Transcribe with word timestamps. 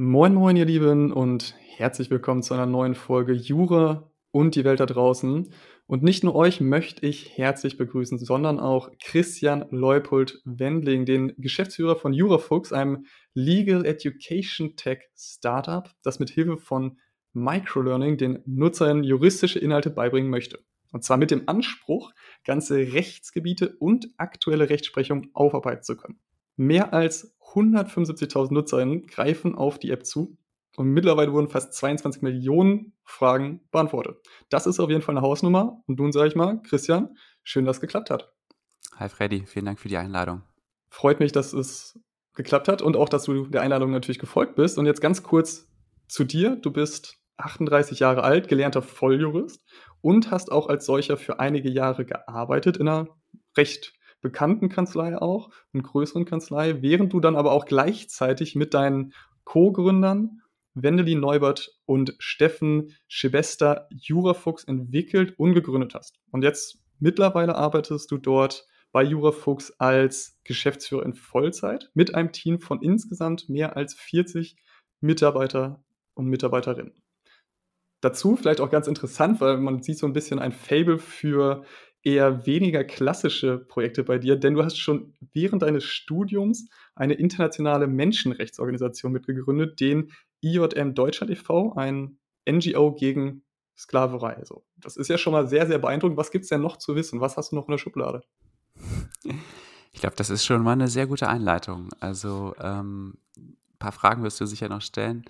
Moin, 0.00 0.32
moin, 0.32 0.54
ihr 0.54 0.64
Lieben 0.64 1.10
und 1.10 1.56
herzlich 1.58 2.08
willkommen 2.08 2.44
zu 2.44 2.54
einer 2.54 2.66
neuen 2.66 2.94
Folge 2.94 3.32
Jura 3.32 4.12
und 4.30 4.54
die 4.54 4.62
Welt 4.62 4.78
da 4.78 4.86
draußen. 4.86 5.52
Und 5.88 6.02
nicht 6.04 6.22
nur 6.22 6.36
euch 6.36 6.60
möchte 6.60 7.04
ich 7.04 7.36
herzlich 7.36 7.76
begrüßen, 7.78 8.16
sondern 8.16 8.60
auch 8.60 8.92
Christian 9.02 9.66
Leupold 9.72 10.40
Wendling, 10.44 11.04
den 11.04 11.34
Geschäftsführer 11.38 11.96
von 11.96 12.12
Jurafuchs, 12.12 12.72
einem 12.72 13.06
Legal 13.34 13.84
Education 13.84 14.76
Tech 14.76 15.00
Startup, 15.16 15.90
das 16.04 16.20
mit 16.20 16.30
Hilfe 16.30 16.58
von 16.58 16.98
Microlearning 17.32 18.18
den 18.18 18.38
Nutzern 18.46 19.02
juristische 19.02 19.58
Inhalte 19.58 19.90
beibringen 19.90 20.30
möchte. 20.30 20.60
Und 20.92 21.02
zwar 21.02 21.16
mit 21.16 21.32
dem 21.32 21.48
Anspruch, 21.48 22.12
ganze 22.44 22.92
Rechtsgebiete 22.92 23.74
und 23.80 24.10
aktuelle 24.16 24.70
Rechtsprechung 24.70 25.30
aufarbeiten 25.32 25.82
zu 25.82 25.96
können. 25.96 26.20
Mehr 26.54 26.94
als 26.94 27.36
175.000 27.54 28.52
Nutzerinnen 28.52 29.06
greifen 29.06 29.54
auf 29.54 29.78
die 29.78 29.90
App 29.90 30.04
zu 30.04 30.36
und 30.78 30.90
mittlerweile 30.90 31.32
wurden 31.32 31.48
fast 31.48 31.72
22 31.72 32.22
Millionen 32.22 32.92
Fragen 33.04 33.60
beantwortet. 33.72 34.18
Das 34.48 34.66
ist 34.66 34.78
auf 34.78 34.90
jeden 34.90 35.02
Fall 35.02 35.16
eine 35.16 35.26
Hausnummer. 35.26 35.82
Und 35.86 35.98
nun 35.98 36.12
sage 36.12 36.28
ich 36.28 36.36
mal, 36.36 36.62
Christian, 36.62 37.16
schön, 37.42 37.64
dass 37.64 37.78
es 37.78 37.80
geklappt 37.80 38.10
hat. 38.10 38.32
Hi 38.96 39.08
Freddy, 39.08 39.44
vielen 39.46 39.64
Dank 39.64 39.80
für 39.80 39.88
die 39.88 39.96
Einladung. 39.96 40.42
Freut 40.88 41.18
mich, 41.18 41.32
dass 41.32 41.52
es 41.52 41.98
geklappt 42.34 42.68
hat 42.68 42.80
und 42.80 42.96
auch, 42.96 43.08
dass 43.08 43.24
du 43.24 43.46
der 43.46 43.62
Einladung 43.62 43.90
natürlich 43.90 44.20
gefolgt 44.20 44.54
bist. 44.54 44.78
Und 44.78 44.86
jetzt 44.86 45.00
ganz 45.00 45.24
kurz 45.24 45.68
zu 46.06 46.22
dir. 46.22 46.54
Du 46.54 46.70
bist 46.70 47.16
38 47.38 47.98
Jahre 47.98 48.22
alt, 48.22 48.46
gelernter 48.46 48.82
Volljurist 48.82 49.64
und 50.00 50.30
hast 50.30 50.52
auch 50.52 50.68
als 50.68 50.86
solcher 50.86 51.16
für 51.16 51.40
einige 51.40 51.70
Jahre 51.70 52.04
gearbeitet 52.04 52.76
in 52.76 52.86
einer 52.86 53.08
recht 53.56 53.97
bekannten 54.20 54.68
Kanzlei 54.68 55.16
auch 55.20 55.50
und 55.72 55.82
größeren 55.82 56.24
Kanzlei, 56.24 56.82
während 56.82 57.12
du 57.12 57.20
dann 57.20 57.36
aber 57.36 57.52
auch 57.52 57.66
gleichzeitig 57.66 58.54
mit 58.54 58.74
deinen 58.74 59.12
Co-Gründern 59.44 60.42
Wendelin 60.74 61.20
Neubert 61.20 61.76
und 61.86 62.14
Steffen 62.18 62.94
Schibester 63.08 63.88
Jurafuchs 63.90 64.64
entwickelt 64.64 65.34
und 65.38 65.54
gegründet 65.54 65.94
hast. 65.94 66.18
Und 66.30 66.42
jetzt 66.42 66.78
mittlerweile 66.98 67.56
arbeitest 67.56 68.10
du 68.10 68.18
dort 68.18 68.66
bei 68.92 69.02
Jurafuchs 69.02 69.72
als 69.78 70.38
Geschäftsführer 70.44 71.04
in 71.04 71.14
Vollzeit 71.14 71.90
mit 71.94 72.14
einem 72.14 72.32
Team 72.32 72.60
von 72.60 72.82
insgesamt 72.82 73.48
mehr 73.48 73.76
als 73.76 73.94
40 73.94 74.56
Mitarbeiter 75.00 75.82
und 76.14 76.26
Mitarbeiterinnen. 76.26 77.02
Dazu 78.00 78.36
vielleicht 78.36 78.60
auch 78.60 78.70
ganz 78.70 78.86
interessant, 78.86 79.40
weil 79.40 79.56
man 79.58 79.82
sieht 79.82 79.98
so 79.98 80.06
ein 80.06 80.12
bisschen 80.12 80.38
ein 80.38 80.52
Fable 80.52 80.98
für 80.98 81.64
eher 82.02 82.46
weniger 82.46 82.84
klassische 82.84 83.58
Projekte 83.58 84.04
bei 84.04 84.18
dir, 84.18 84.36
denn 84.36 84.54
du 84.54 84.64
hast 84.64 84.78
schon 84.78 85.14
während 85.32 85.62
deines 85.62 85.84
Studiums 85.84 86.68
eine 86.94 87.14
internationale 87.14 87.86
Menschenrechtsorganisation 87.86 89.12
mitgegründet, 89.12 89.80
den 89.80 90.12
IJM 90.40 90.94
Deutschland 90.94 91.32
e.V., 91.32 91.72
ein 91.74 92.18
NGO 92.48 92.94
gegen 92.94 93.42
Sklaverei. 93.76 94.36
Also, 94.36 94.64
das 94.76 94.96
ist 94.96 95.08
ja 95.08 95.18
schon 95.18 95.32
mal 95.32 95.48
sehr, 95.48 95.66
sehr 95.66 95.78
beeindruckend. 95.78 96.16
Was 96.16 96.30
gibt 96.30 96.44
es 96.44 96.48
denn 96.48 96.60
noch 96.60 96.76
zu 96.76 96.96
wissen? 96.96 97.20
Was 97.20 97.36
hast 97.36 97.52
du 97.52 97.56
noch 97.56 97.68
in 97.68 97.72
der 97.72 97.78
Schublade? 97.78 98.22
Ich 99.92 100.00
glaube, 100.00 100.16
das 100.16 100.30
ist 100.30 100.44
schon 100.44 100.62
mal 100.62 100.72
eine 100.72 100.88
sehr 100.88 101.06
gute 101.06 101.28
Einleitung. 101.28 101.88
Also, 102.00 102.54
ähm, 102.60 103.18
ein 103.36 103.78
paar 103.78 103.92
Fragen 103.92 104.22
wirst 104.22 104.40
du 104.40 104.46
sicher 104.46 104.68
noch 104.68 104.82
stellen. 104.82 105.24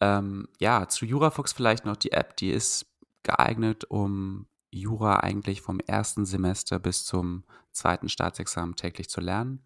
Ähm, 0.00 0.48
ja, 0.58 0.88
zu 0.88 1.06
Jurafuchs 1.06 1.52
vielleicht 1.52 1.84
noch 1.84 1.96
die 1.96 2.12
App, 2.12 2.36
die 2.36 2.50
ist 2.50 2.86
geeignet, 3.22 3.84
um 3.84 4.46
Jura 4.70 5.20
eigentlich 5.20 5.60
vom 5.60 5.80
ersten 5.80 6.24
Semester 6.24 6.78
bis 6.78 7.04
zum 7.04 7.44
zweiten 7.72 8.08
Staatsexamen 8.08 8.76
täglich 8.76 9.08
zu 9.08 9.20
lernen. 9.20 9.62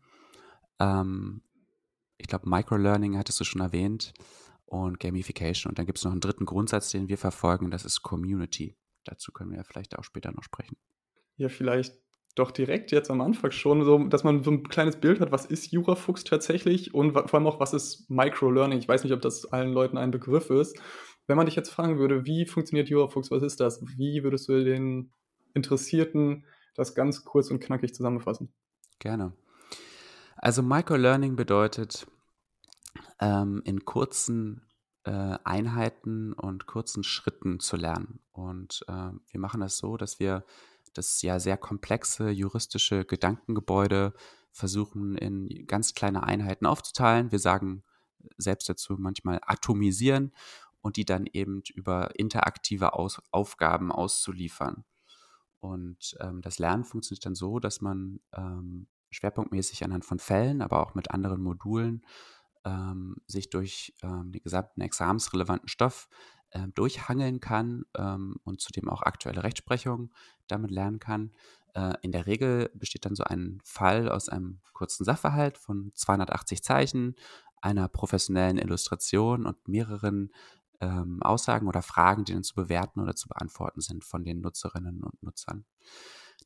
Ähm, 0.79 1.43
ich 2.19 2.29
glaube, 2.29 2.49
Microlearning 2.49 3.19
hattest 3.19 3.41
du 3.41 3.45
schon 3.45 3.61
erwähnt 3.61 4.13
und 4.67 5.01
Gamification. 5.01 5.71
Und 5.71 5.79
dann 5.79 5.87
gibt 5.87 5.99
es 5.99 6.05
noch 6.05 6.13
einen 6.13 6.21
dritten 6.21 6.47
Grundsatz, 6.47 6.91
den 6.91 7.09
wir 7.09 7.19
verfolgen, 7.19 7.71
das 7.71 7.85
ist 7.85 8.03
Community. 8.03 8.77
Dazu 9.05 9.33
können 9.33 9.51
wir 9.51 9.59
ja 9.59 9.65
vielleicht 9.65 9.99
auch 9.99 10.05
später 10.05 10.33
noch 10.33 10.45
sprechen. 10.45 10.77
Ja, 11.37 11.49
vielleicht 11.49 11.99
doch 12.35 12.51
direkt 12.51 12.93
jetzt 12.93 13.11
am 13.11 13.21
Anfang 13.21 13.51
schon, 13.51 13.85
so, 13.85 13.99
dass 14.05 14.25
man 14.25 14.43
so 14.43 14.51
ein 14.51 14.63
kleines 14.63 14.97
Bild 14.97 15.21
hat, 15.21 15.33
was 15.33 15.45
ist 15.45 15.71
Jurafuchs 15.71 16.25
tatsächlich 16.25 16.95
und 16.95 17.13
vor 17.13 17.35
allem 17.35 17.47
auch, 17.47 17.61
was 17.61 17.75
ist 17.75 18.09
Microlearning. 18.09 18.79
Ich 18.79 18.89
weiß 18.89 19.05
nicht, 19.05 19.13
ob 19.13 19.21
das 19.21 19.45
allen 19.53 19.73
Leuten 19.73 19.99
ein 19.99 20.11
Begriff 20.11 20.49
ist. 20.49 20.81
Wenn 21.27 21.37
man 21.37 21.47
dich 21.47 21.57
jetzt 21.57 21.71
fragen 21.71 21.99
würde, 21.99 22.27
wie 22.27 22.47
funktioniert 22.47 22.89
Jurafuchs, 22.89 23.31
was 23.31 23.43
ist 23.43 23.61
das? 23.61 23.83
Wie 23.97 24.23
würdest 24.25 24.49
du 24.49 24.65
den 24.65 25.13
Interessierten 25.55 26.45
das 26.75 26.95
ganz 26.95 27.25
kurz 27.25 27.51
und 27.51 27.61
knackig 27.61 27.95
zusammenfassen? 27.95 28.53
Gerne. 28.99 29.33
Also 30.37 30.63
Microlearning 30.63 31.37
bedeutet, 31.37 32.07
ähm, 33.21 33.63
in 33.65 33.85
kurzen 33.85 34.63
äh, 35.05 35.39
Einheiten 35.45 36.33
und 36.33 36.67
kurzen 36.67 37.05
Schritten 37.05 37.61
zu 37.61 37.77
lernen. 37.77 38.21
Und 38.33 38.85
äh, 38.89 39.11
wir 39.31 39.41
machen 39.41 39.61
das 39.61 39.79
so, 39.79 39.97
dass 39.97 40.21
wir 40.21 40.45
das 40.95 41.23
ja 41.23 41.41
sehr 41.41 41.57
komplexe 41.57 42.31
juristische 42.31 43.05
Gedankengebäude 43.05 44.13
versuchen 44.53 45.17
in 45.17 45.67
ganz 45.67 45.95
kleine 45.95 46.25
Einheiten 46.25 46.67
aufzuteilen. 46.67 47.33
Wir 47.33 47.39
sagen 47.39 47.83
selbst 48.37 48.69
dazu 48.69 48.97
manchmal 48.99 49.41
atomisieren 49.47 50.33
und 50.83 50.97
die 50.97 51.05
dann 51.05 51.27
eben 51.33 51.63
über 51.75 52.19
interaktive 52.19 52.93
Aus 52.93 53.23
Aufgaben 53.31 53.91
auszuliefern. 53.91 54.85
Und 55.61 56.17
ähm, 56.21 56.43
das 56.43 56.59
Lernen 56.59 56.85
funktioniert 56.85 57.25
dann 57.25 57.37
so, 57.37 57.61
dass 57.61 57.81
man 57.81 58.21
ähm, 58.37 58.89
schwerpunktmäßig 59.11 59.85
anhand 59.85 60.05
von 60.05 60.19
Fällen, 60.19 60.61
aber 60.61 60.81
auch 60.81 60.95
mit 60.95 61.11
anderen 61.13 61.43
Modulen 61.43 62.05
ähm, 62.65 63.17
sich 63.27 63.49
durch 63.51 63.95
ähm, 64.03 64.33
den 64.33 64.43
gesamten 64.43 64.81
examensrelevanten 64.81 65.69
Stoff 65.69 66.09
äh, 66.51 66.67
durchhangeln 66.75 67.41
kann 67.41 67.85
ähm, 67.97 68.37
und 68.45 68.61
zudem 68.61 68.89
auch 68.89 69.03
aktuelle 69.03 69.43
Rechtsprechung 69.43 70.13
damit 70.49 70.71
lernen 70.71 70.99
kann. 70.99 71.33
Äh, 71.75 71.95
in 72.03 72.13
der 72.13 72.27
Regel 72.27 72.71
besteht 72.75 73.05
dann 73.05 73.15
so 73.15 73.25
ein 73.25 73.61
Fall 73.65 74.09
aus 74.09 74.29
einem 74.29 74.61
kurzen 74.73 75.05
Sachverhalt 75.05 75.59
von 75.59 75.93
280 75.95 76.63
Zeichen, 76.63 77.15
einer 77.61 77.89
professionellen 77.89 78.59
Illustration 78.59 79.47
und 79.47 79.69
mehreren 79.69 80.33
ähm, 80.83 81.23
Aussagen 81.23 81.69
oder 81.69 81.81
Fragen, 81.81 82.25
die 82.25 82.35
dann 82.35 82.43
zu 82.43 82.55
bewerten 82.55 83.01
oder 83.01 83.15
zu 83.15 83.29
beantworten 83.29 83.81
sind 83.81 84.05
von 84.05 84.25
den 84.25 84.41
Nutzerinnen 84.41 85.03
und 85.03 85.23
Nutzern. 85.23 85.65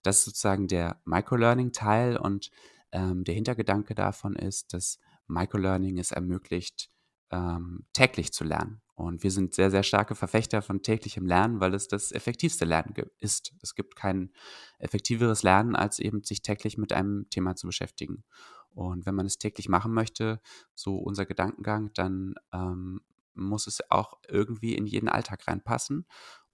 Das 0.03 0.19
ist 0.19 0.25
sozusagen 0.27 0.69
der 0.69 1.01
Microlearning-Teil 1.07 2.19
und 2.19 2.51
ähm, 2.93 3.25
der 3.25 3.35
Hintergedanke 3.35 3.95
davon 3.95 4.37
ist, 4.37 4.75
dass 4.75 5.01
Microlearning 5.27 5.99
es 5.99 6.13
ermöglicht, 6.13 6.91
ähm, 7.31 7.87
täglich 7.93 8.33
zu 8.33 8.45
lernen. 8.45 8.83
Und 8.95 9.23
wir 9.23 9.31
sind 9.31 9.55
sehr, 9.55 9.71
sehr 9.71 9.83
starke 9.83 10.15
Verfechter 10.15 10.63
von 10.63 10.83
täglichem 10.83 11.27
Lernen, 11.27 11.61
weil 11.61 11.75
es 11.75 11.89
das 11.89 12.13
effektivste 12.13 12.65
Lernen 12.65 12.95
ist. 13.19 13.55
Es 13.63 13.75
gibt 13.75 13.97
kein 13.97 14.33
effektiveres 14.79 15.43
Lernen, 15.43 15.75
als 15.77 15.99
eben 15.99 16.23
sich 16.25 16.43
täglich 16.43 16.79
mit 16.79 16.93
einem 16.93 17.29
Thema 17.29 17.57
zu 17.57 17.67
beschäftigen. 17.67 18.25
Und 18.71 19.07
wenn 19.07 19.15
man 19.15 19.27
es 19.27 19.39
täglich 19.39 19.69
machen 19.69 19.93
möchte, 19.93 20.41
so 20.75 20.97
unser 20.97 21.27
Gedankengang, 21.27 21.91
dann 21.95 22.35
ähm, 22.53 23.01
muss 23.37 23.67
es 23.67 23.91
auch 23.91 24.19
irgendwie 24.29 24.75
in 24.75 24.87
jeden 24.87 25.09
Alltag 25.09 25.47
reinpassen. 25.47 26.07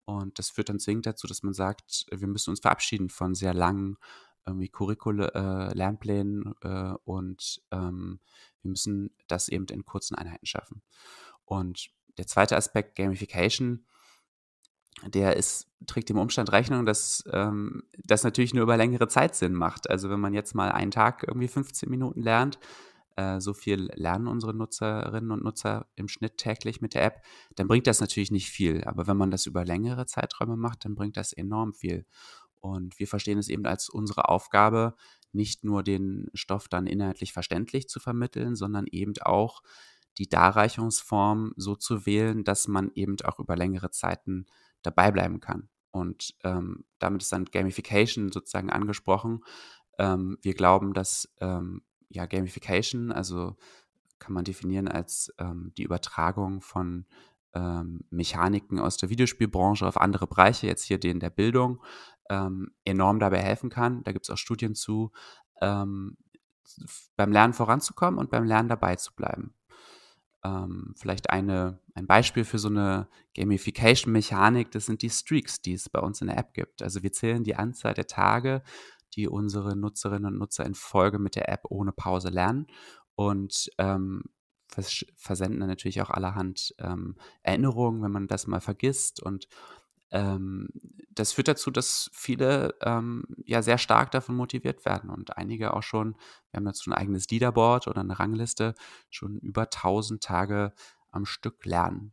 Und 0.04 0.38
das 0.38 0.50
führt 0.50 0.68
dann 0.68 0.80
zwingend 0.80 1.06
dazu, 1.06 1.26
dass 1.26 1.42
man 1.42 1.54
sagt, 1.54 2.06
wir 2.10 2.28
müssen 2.28 2.50
uns 2.50 2.60
verabschieden 2.60 3.08
von 3.08 3.34
sehr 3.34 3.54
langen 3.54 3.96
irgendwie 4.46 4.68
Curricula, 4.68 5.28
äh, 5.28 5.74
Lernplänen 5.74 6.54
äh, 6.62 6.94
und 7.04 7.62
ähm, 7.70 8.18
wir 8.62 8.70
müssen 8.70 9.14
das 9.28 9.48
eben 9.48 9.66
in 9.66 9.84
kurzen 9.84 10.16
Einheiten 10.16 10.46
schaffen. 10.46 10.82
Und 11.44 11.90
der 12.18 12.26
zweite 12.26 12.56
Aspekt, 12.56 12.96
Gamification, 12.96 13.86
der 15.06 15.36
ist, 15.36 15.68
trägt 15.86 16.08
dem 16.08 16.18
Umstand 16.18 16.52
Rechnung, 16.52 16.86
dass 16.86 17.24
ähm, 17.32 17.84
das 18.04 18.24
natürlich 18.24 18.54
nur 18.54 18.64
über 18.64 18.76
längere 18.76 19.08
Zeit 19.08 19.34
Sinn 19.34 19.54
macht. 19.54 19.88
Also 19.88 20.10
wenn 20.10 20.20
man 20.20 20.34
jetzt 20.34 20.54
mal 20.54 20.70
einen 20.70 20.90
Tag 20.90 21.24
irgendwie 21.26 21.48
15 21.48 21.88
Minuten 21.88 22.22
lernt, 22.22 22.58
äh, 23.16 23.40
so 23.40 23.54
viel 23.54 23.90
lernen 23.94 24.26
unsere 24.26 24.54
Nutzerinnen 24.54 25.30
und 25.30 25.44
Nutzer 25.44 25.86
im 25.96 26.08
Schnitt 26.08 26.36
täglich 26.38 26.80
mit 26.80 26.94
der 26.94 27.04
App, 27.04 27.22
dann 27.56 27.68
bringt 27.68 27.86
das 27.86 28.00
natürlich 28.00 28.30
nicht 28.30 28.50
viel. 28.50 28.84
Aber 28.84 29.06
wenn 29.06 29.16
man 29.16 29.30
das 29.30 29.46
über 29.46 29.64
längere 29.64 30.06
Zeiträume 30.06 30.56
macht, 30.56 30.84
dann 30.84 30.94
bringt 30.94 31.16
das 31.16 31.32
enorm 31.32 31.74
viel. 31.74 32.06
Und 32.60 32.98
wir 32.98 33.08
verstehen 33.08 33.38
es 33.38 33.48
eben 33.48 33.66
als 33.66 33.88
unsere 33.88 34.28
Aufgabe, 34.28 34.94
nicht 35.32 35.64
nur 35.64 35.82
den 35.82 36.30
Stoff 36.34 36.68
dann 36.68 36.86
inhaltlich 36.86 37.32
verständlich 37.32 37.88
zu 37.88 37.98
vermitteln, 37.98 38.54
sondern 38.54 38.86
eben 38.86 39.14
auch 39.22 39.62
die 40.18 40.28
Darreichungsform 40.28 41.54
so 41.56 41.74
zu 41.74 42.06
wählen, 42.06 42.44
dass 42.44 42.68
man 42.68 42.90
eben 42.94 43.16
auch 43.24 43.38
über 43.38 43.56
längere 43.56 43.90
Zeiten 43.90 44.46
dabei 44.82 45.10
bleiben 45.10 45.40
kann. 45.40 45.68
Und 45.90 46.34
ähm, 46.44 46.84
damit 46.98 47.22
ist 47.22 47.32
dann 47.32 47.44
Gamification 47.46 48.30
sozusagen 48.32 48.70
angesprochen. 48.70 49.44
Ähm, 49.98 50.38
wir 50.42 50.54
glauben, 50.54 50.94
dass 50.94 51.28
ähm, 51.40 51.82
ja, 52.12 52.26
Gamification, 52.26 53.12
also 53.12 53.56
kann 54.18 54.34
man 54.34 54.44
definieren 54.44 54.88
als 54.88 55.32
ähm, 55.38 55.72
die 55.76 55.84
Übertragung 55.84 56.60
von 56.60 57.06
ähm, 57.54 58.00
Mechaniken 58.10 58.78
aus 58.78 58.96
der 58.96 59.10
Videospielbranche 59.10 59.86
auf 59.86 59.96
andere 59.96 60.26
Bereiche, 60.26 60.66
jetzt 60.66 60.84
hier 60.84 60.98
den 60.98 61.20
der 61.20 61.30
Bildung, 61.30 61.82
ähm, 62.30 62.70
enorm 62.84 63.18
dabei 63.18 63.40
helfen 63.40 63.70
kann. 63.70 64.02
Da 64.04 64.12
gibt 64.12 64.26
es 64.26 64.30
auch 64.30 64.38
Studien 64.38 64.74
zu, 64.74 65.12
ähm, 65.60 66.16
beim 67.16 67.32
Lernen 67.32 67.54
voranzukommen 67.54 68.18
und 68.18 68.30
beim 68.30 68.44
Lernen 68.44 68.68
dabei 68.68 68.96
zu 68.96 69.14
bleiben. 69.14 69.54
ähm, 70.44 70.94
vielleicht 70.96 71.30
eine, 71.30 71.78
ein 71.94 72.06
Beispiel 72.06 72.44
für 72.44 72.58
so 72.58 72.68
eine 72.68 73.08
Gamification-Mechanik, 73.36 74.70
das 74.72 74.86
sind 74.86 75.02
die 75.02 75.10
Streaks, 75.10 75.62
die 75.62 75.74
es 75.74 75.88
bei 75.88 76.00
uns 76.00 76.20
in 76.20 76.28
der 76.28 76.38
App 76.38 76.54
gibt. 76.54 76.82
Also 76.82 77.02
wir 77.02 77.12
zählen 77.12 77.44
die 77.44 77.56
Anzahl 77.56 77.94
der 77.94 78.06
Tage, 78.06 78.62
die 79.14 79.28
unsere 79.28 79.76
Nutzerinnen 79.76 80.32
und 80.32 80.38
Nutzer 80.38 80.64
in 80.66 80.74
Folge 80.74 81.18
mit 81.18 81.36
der 81.36 81.48
App 81.48 81.62
ohne 81.68 81.92
Pause 81.92 82.28
lernen 82.28 82.66
und 83.14 83.70
ähm, 83.78 84.24
vers 84.68 85.04
versenden 85.16 85.60
dann 85.60 85.68
natürlich 85.68 86.00
auch 86.02 86.10
allerhand 86.10 86.74
ähm, 86.78 87.16
Erinnerungen, 87.42 88.02
wenn 88.02 88.12
man 88.12 88.28
das 88.28 88.46
mal 88.46 88.60
vergisst 88.60 89.22
und 89.22 89.48
ähm, 90.12 90.68
das 91.10 91.32
führt 91.32 91.48
dazu, 91.48 91.70
dass 91.70 92.10
viele 92.12 92.74
ähm, 92.82 93.24
ja 93.44 93.62
sehr 93.62 93.78
stark 93.78 94.10
davon 94.10 94.36
motiviert 94.36 94.84
werden 94.84 95.08
und 95.08 95.36
einige 95.38 95.74
auch 95.74 95.82
schon, 95.82 96.16
wir 96.50 96.58
haben 96.58 96.74
schon 96.74 96.92
ein 96.92 96.98
eigenes 96.98 97.30
Leaderboard 97.30 97.88
oder 97.88 98.00
eine 98.00 98.18
Rangliste, 98.18 98.74
schon 99.08 99.38
über 99.38 99.62
1000 99.62 100.22
Tage 100.22 100.74
am 101.10 101.24
Stück 101.24 101.64
lernen. 101.64 102.12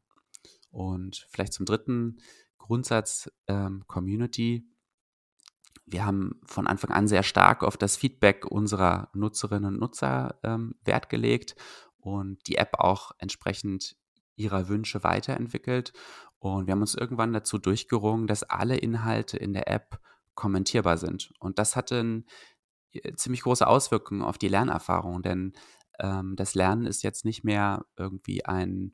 Und 0.72 1.28
vielleicht 1.30 1.54
zum 1.54 1.66
dritten 1.66 2.22
Grundsatz 2.57 3.30
ähm, 3.48 3.84
Community. 3.88 4.66
Wir 5.92 6.06
haben 6.06 6.40
von 6.46 6.68
Anfang 6.68 6.92
an 6.92 7.08
sehr 7.08 7.24
stark 7.24 7.64
auf 7.64 7.78
das 7.78 7.98
Feedback 7.98 8.46
unserer 8.46 9.10
Nutzerinnen 9.14 9.74
und 9.74 9.80
Nutzer 9.80 10.40
ähm, 10.44 10.76
Wert 10.84 11.10
gelegt 11.10 11.56
und 11.98 12.46
die 12.48 12.56
App 12.56 12.80
auch 12.80 13.12
entsprechend 13.18 13.96
ihrer 14.36 14.70
Wünsche 14.70 15.04
weiterentwickelt. 15.04 15.94
Und 16.40 16.68
wir 16.68 16.72
haben 16.72 16.82
uns 16.82 16.96
irgendwann 16.96 17.34
dazu 17.34 17.58
durchgerungen, 17.58 18.28
dass 18.28 18.44
alle 18.44 18.78
Inhalte 18.78 19.38
in 19.38 19.54
der 19.54 19.68
App 19.68 20.00
kommentierbar 20.36 20.98
sind. 20.98 21.34
Und 21.40 21.60
das 21.60 21.76
hatte 21.76 22.24
äh, 22.92 23.14
ziemlich 23.16 23.42
große 23.42 23.68
Auswirkungen 23.68 24.22
auf 24.22 24.38
die 24.38 24.48
Lernerfahrung, 24.48 25.22
denn 25.22 25.54
ähm, 26.00 26.36
das 26.36 26.56
Lernen 26.56 26.86
ist 26.86 27.04
jetzt 27.04 27.26
nicht 27.26 27.44
mehr 27.44 27.86
irgendwie 27.98 28.46
ein 28.46 28.94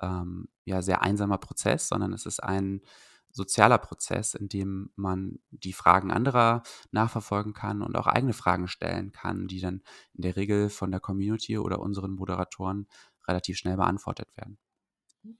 ähm, 0.00 0.48
ja, 0.64 0.82
sehr 0.82 1.02
einsamer 1.02 1.38
Prozess, 1.38 1.88
sondern 1.88 2.12
es 2.12 2.26
ist 2.26 2.42
ein 2.42 2.80
sozialer 3.36 3.78
Prozess, 3.78 4.34
in 4.34 4.48
dem 4.48 4.90
man 4.96 5.38
die 5.50 5.74
Fragen 5.74 6.10
anderer 6.10 6.62
nachverfolgen 6.90 7.52
kann 7.52 7.82
und 7.82 7.94
auch 7.96 8.06
eigene 8.06 8.32
Fragen 8.32 8.66
stellen 8.66 9.12
kann, 9.12 9.46
die 9.46 9.60
dann 9.60 9.82
in 10.14 10.22
der 10.22 10.36
Regel 10.36 10.70
von 10.70 10.90
der 10.90 11.00
Community 11.00 11.58
oder 11.58 11.80
unseren 11.80 12.12
Moderatoren 12.12 12.88
relativ 13.28 13.58
schnell 13.58 13.76
beantwortet 13.76 14.34
werden. 14.36 14.58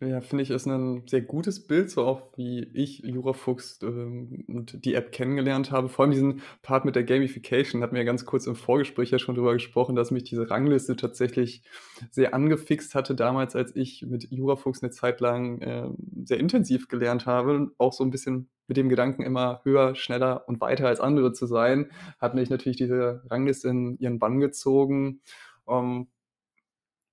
Ja, 0.00 0.20
finde 0.20 0.42
ich, 0.42 0.50
ist 0.50 0.66
ein 0.66 1.06
sehr 1.06 1.22
gutes 1.22 1.66
Bild, 1.66 1.90
so 1.90 2.04
auch 2.04 2.36
wie 2.36 2.68
ich 2.74 2.98
Jurafuchs 3.00 3.80
ähm, 3.82 4.44
und 4.48 4.84
die 4.84 4.94
App 4.94 5.12
kennengelernt 5.12 5.70
habe. 5.70 5.88
Vor 5.88 6.04
allem 6.04 6.12
diesen 6.12 6.42
Part 6.62 6.84
mit 6.84 6.96
der 6.96 7.04
Gamification 7.04 7.82
hatten 7.82 7.94
wir 7.94 8.02
ja 8.02 8.06
ganz 8.06 8.24
kurz 8.24 8.46
im 8.46 8.56
Vorgespräch 8.56 9.10
ja 9.10 9.18
schon 9.18 9.34
drüber 9.34 9.52
gesprochen, 9.52 9.96
dass 9.96 10.10
mich 10.10 10.24
diese 10.24 10.50
Rangliste 10.50 10.96
tatsächlich 10.96 11.62
sehr 12.10 12.34
angefixt 12.34 12.94
hatte 12.94 13.14
damals, 13.14 13.54
als 13.54 13.74
ich 13.76 14.02
mit 14.02 14.30
Jurafuchs 14.30 14.82
eine 14.82 14.90
Zeit 14.90 15.20
lang 15.20 15.60
äh, 15.60 15.88
sehr 16.24 16.38
intensiv 16.40 16.88
gelernt 16.88 17.26
habe. 17.26 17.72
Auch 17.78 17.92
so 17.92 18.04
ein 18.04 18.10
bisschen 18.10 18.48
mit 18.68 18.76
dem 18.76 18.88
Gedanken, 18.88 19.22
immer 19.22 19.60
höher, 19.64 19.94
schneller 19.94 20.48
und 20.48 20.60
weiter 20.60 20.88
als 20.88 21.00
andere 21.00 21.32
zu 21.32 21.46
sein, 21.46 21.90
hat 22.18 22.34
mich 22.34 22.50
natürlich 22.50 22.78
diese 22.78 23.22
Rangliste 23.30 23.68
in 23.68 23.98
ihren 23.98 24.18
Bann 24.18 24.40
gezogen, 24.40 25.20
ähm, 25.68 26.08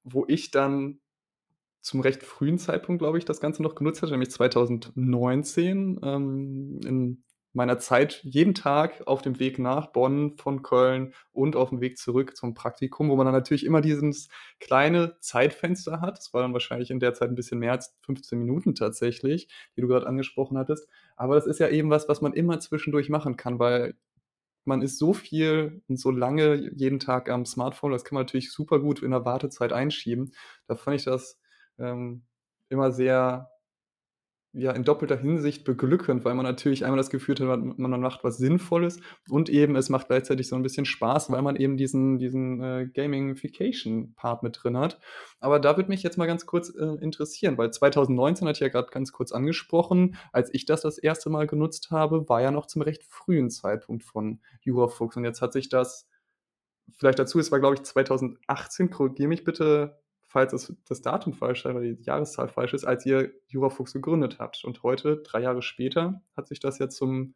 wo 0.03 0.25
ich 0.27 0.51
dann 0.51 0.99
zum 1.83 1.99
recht 1.99 2.23
frühen 2.23 2.57
Zeitpunkt, 2.57 2.99
glaube 2.99 3.17
ich, 3.17 3.25
das 3.25 3.41
Ganze 3.41 3.61
noch 3.61 3.75
genutzt 3.75 4.01
hatte, 4.01 4.13
nämlich 4.13 4.31
2019. 4.31 5.99
Ähm, 6.03 6.79
in 6.85 7.23
meiner 7.53 7.77
Zeit 7.77 8.21
jeden 8.23 8.55
Tag 8.55 9.05
auf 9.05 9.21
dem 9.21 9.39
Weg 9.39 9.59
nach 9.59 9.87
Bonn 9.91 10.37
von 10.37 10.63
Köln 10.63 11.13
und 11.31 11.55
auf 11.55 11.69
dem 11.69 11.81
Weg 11.81 11.97
zurück 11.97 12.35
zum 12.35 12.55
Praktikum, 12.55 13.09
wo 13.09 13.15
man 13.15 13.25
dann 13.27 13.35
natürlich 13.35 13.65
immer 13.65 13.81
dieses 13.81 14.29
kleine 14.59 15.17
Zeitfenster 15.19 16.01
hat. 16.01 16.17
Das 16.17 16.33
war 16.33 16.41
dann 16.41 16.53
wahrscheinlich 16.53 16.89
in 16.89 16.99
der 16.99 17.13
Zeit 17.13 17.29
ein 17.29 17.35
bisschen 17.35 17.59
mehr 17.59 17.73
als 17.73 17.95
15 18.05 18.39
Minuten 18.39 18.75
tatsächlich, 18.75 19.49
die 19.77 19.81
du 19.81 19.87
gerade 19.87 20.07
angesprochen 20.07 20.57
hattest. 20.57 20.87
Aber 21.15 21.35
das 21.35 21.45
ist 21.45 21.59
ja 21.59 21.69
eben 21.69 21.89
was, 21.89 22.09
was 22.09 22.21
man 22.21 22.33
immer 22.33 22.59
zwischendurch 22.59 23.09
machen 23.09 23.37
kann, 23.37 23.59
weil 23.59 23.95
man 24.65 24.81
ist 24.81 24.97
so 24.97 25.13
viel 25.13 25.81
und 25.87 25.99
so 25.99 26.11
lange 26.11 26.71
jeden 26.75 26.99
Tag 26.99 27.29
am 27.29 27.45
Smartphone, 27.45 27.91
das 27.91 28.05
kann 28.05 28.15
man 28.15 28.23
natürlich 28.23 28.51
super 28.51 28.79
gut 28.79 29.03
in 29.03 29.11
der 29.11 29.25
Wartezeit 29.25 29.73
einschieben. 29.73 30.33
Da 30.67 30.75
fand 30.75 30.95
ich 30.97 31.03
das 31.05 31.37
ähm, 31.79 32.23
immer 32.69 32.91
sehr 32.91 33.49
ja, 34.55 34.71
in 34.71 34.83
doppelter 34.83 35.17
Hinsicht 35.17 35.63
beglückend, 35.63 36.25
weil 36.25 36.35
man 36.35 36.45
natürlich 36.45 36.85
einmal 36.85 36.99
das 36.99 37.09
Gefühl 37.09 37.35
hat, 37.39 37.59
man, 37.79 37.99
macht 37.99 38.23
was 38.23 38.37
Sinnvolles 38.37 38.99
und 39.27 39.49
eben 39.49 39.75
es 39.75 39.89
macht 39.89 40.07
gleichzeitig 40.07 40.47
so 40.47 40.55
ein 40.55 40.61
bisschen 40.61 40.85
Spaß, 40.85 41.31
weil 41.31 41.41
man 41.41 41.55
eben 41.55 41.75
diesen, 41.75 42.19
diesen 42.19 42.61
äh, 42.61 42.87
Gamification-Part 42.93 44.43
mit 44.43 44.59
drin 44.61 44.77
hat. 44.77 44.99
Aber 45.39 45.59
da 45.59 45.75
würde 45.75 45.89
mich 45.89 46.03
jetzt 46.03 46.19
mal 46.19 46.27
ganz 46.27 46.45
kurz 46.45 46.69
äh, 46.69 46.85
interessieren, 47.01 47.57
weil 47.57 47.71
2019 47.71 48.47
hatte 48.47 48.57
ich 48.57 48.59
ja 48.59 48.67
gerade 48.67 48.91
ganz 48.91 49.11
kurz 49.11 49.31
angesprochen, 49.31 50.17
als 50.31 50.53
ich 50.53 50.65
das 50.65 50.81
das 50.81 50.99
erste 50.99 51.31
Mal 51.31 51.47
genutzt 51.47 51.89
habe, 51.89 52.29
war 52.29 52.41
ja 52.41 52.51
noch 52.51 52.67
zum 52.67 52.83
recht 52.83 53.03
frühen 53.03 53.49
Zeitpunkt 53.49 54.03
von 54.03 54.39
Jurafuchs 54.61 55.17
und 55.17 55.25
jetzt 55.25 55.41
hat 55.41 55.53
sich 55.53 55.69
das 55.69 56.07
vielleicht 56.99 57.17
dazu, 57.17 57.39
es 57.39 57.51
war 57.51 57.59
glaube 57.59 57.75
ich 57.75 57.81
2018, 57.81 58.91
korrigiere 58.91 59.29
mich 59.29 59.43
bitte, 59.43 60.02
falls 60.33 60.51
es 60.51 60.75
das 60.87 61.01
Datum 61.01 61.33
falsch 61.33 61.59
ist 61.59 61.67
oder 61.67 61.81
die 61.81 62.01
Jahreszahl 62.01 62.49
falsch 62.49 62.73
ist, 62.73 62.85
als 62.85 63.05
ihr 63.05 63.31
Jurafuchs 63.47 63.93
gegründet 63.93 64.39
habt. 64.39 64.65
Und 64.65 64.81
heute, 64.81 65.17
drei 65.17 65.41
Jahre 65.41 65.61
später, 65.61 66.23
hat 66.35 66.47
sich 66.47 66.59
das 66.59 66.79
ja 66.79 66.89
zum 66.89 67.35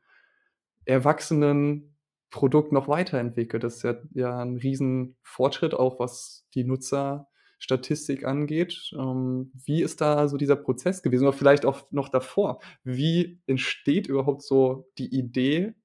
erwachsenen 0.84 1.96
Produkt 2.32 2.72
noch 2.72 2.88
weiterentwickelt. 2.88 3.64
Das 3.64 3.76
ist 3.76 3.84
ja, 3.84 3.98
ja 4.16 4.40
ein 4.40 4.58
Riesenfortschritt, 4.58 5.76
auch 5.76 6.00
was 6.00 6.48
die 6.56 6.64
Nutzerstatistik 6.64 8.26
angeht. 8.26 8.92
Ähm, 8.98 9.52
wie 9.54 9.84
ist 9.84 10.02
da 10.02 10.28
so 10.28 10.36
dieser 10.36 10.56
Prozess 10.56 11.04
gewesen? 11.04 11.28
Oder 11.28 11.38
vielleicht 11.38 11.68
auch 11.68 11.92
noch 11.92 12.10
davor. 12.10 12.60
Wie 12.84 13.40
entsteht 13.46 14.08
überhaupt 14.08 14.42
so 14.42 14.90
die 14.98 15.16
Idee, 15.16 15.76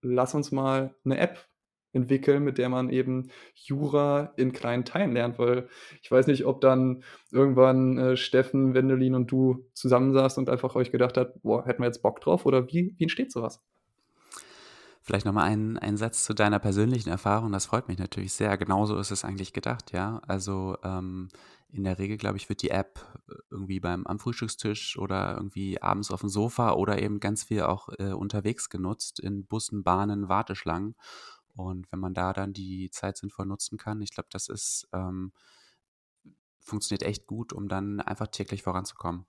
lass 0.00 0.34
uns 0.34 0.50
mal 0.50 0.94
eine 1.04 1.18
App 1.18 1.46
entwickeln, 1.94 2.44
mit 2.44 2.58
der 2.58 2.68
man 2.68 2.90
eben 2.90 3.30
Jura 3.54 4.32
in 4.36 4.52
kleinen 4.52 4.84
Teilen 4.84 5.12
lernt, 5.12 5.38
weil 5.38 5.68
ich 6.02 6.10
weiß 6.10 6.26
nicht, 6.26 6.44
ob 6.46 6.60
dann 6.60 7.04
irgendwann 7.30 7.98
äh, 7.98 8.16
Steffen, 8.16 8.74
Wendelin 8.74 9.14
und 9.14 9.30
du 9.30 9.66
zusammensaßt 9.74 10.38
und 10.38 10.48
einfach 10.48 10.74
euch 10.74 10.90
gedacht 10.90 11.16
habt, 11.16 11.42
boah, 11.42 11.64
hätten 11.66 11.82
wir 11.82 11.86
jetzt 11.86 12.02
Bock 12.02 12.20
drauf 12.20 12.46
oder 12.46 12.66
wie, 12.68 12.94
wie 12.96 13.04
entsteht 13.04 13.32
sowas? 13.32 13.62
Vielleicht 15.06 15.26
nochmal 15.26 15.50
ein, 15.50 15.76
ein 15.76 15.98
Satz 15.98 16.24
zu 16.24 16.32
deiner 16.32 16.58
persönlichen 16.58 17.10
Erfahrung, 17.10 17.52
das 17.52 17.66
freut 17.66 17.88
mich 17.88 17.98
natürlich 17.98 18.32
sehr. 18.32 18.56
Genauso 18.56 18.96
ist 18.96 19.10
es 19.10 19.22
eigentlich 19.22 19.52
gedacht, 19.52 19.92
ja. 19.92 20.22
Also 20.26 20.78
ähm, 20.82 21.28
in 21.74 21.84
der 21.84 21.98
Regel, 21.98 22.16
glaube 22.16 22.38
ich, 22.38 22.48
wird 22.48 22.62
die 22.62 22.70
App 22.70 23.00
irgendwie 23.50 23.80
beim 23.80 24.06
am 24.06 24.18
Frühstückstisch 24.18 24.96
oder 24.96 25.34
irgendwie 25.36 25.82
abends 25.82 26.10
auf 26.10 26.20
dem 26.20 26.28
Sofa 26.28 26.72
oder 26.72 27.02
eben 27.02 27.20
ganz 27.20 27.44
viel 27.44 27.62
auch 27.62 27.88
äh, 27.98 28.12
unterwegs 28.12 28.70
genutzt, 28.70 29.20
in 29.20 29.44
Bussen, 29.44 29.82
Bahnen, 29.82 30.28
Warteschlangen. 30.28 30.94
Und 31.54 31.90
wenn 31.92 32.00
man 32.00 32.14
da 32.14 32.32
dann 32.32 32.52
die 32.52 32.90
Zeit 32.90 33.16
sinnvoll 33.16 33.46
nutzen 33.46 33.78
kann, 33.78 34.02
ich 34.02 34.10
glaube, 34.10 34.28
das 34.32 34.48
ist, 34.48 34.88
ähm, 34.92 35.32
funktioniert 36.60 37.02
echt 37.02 37.26
gut, 37.26 37.52
um 37.52 37.68
dann 37.68 38.00
einfach 38.00 38.28
täglich 38.28 38.62
voranzukommen. 38.62 39.26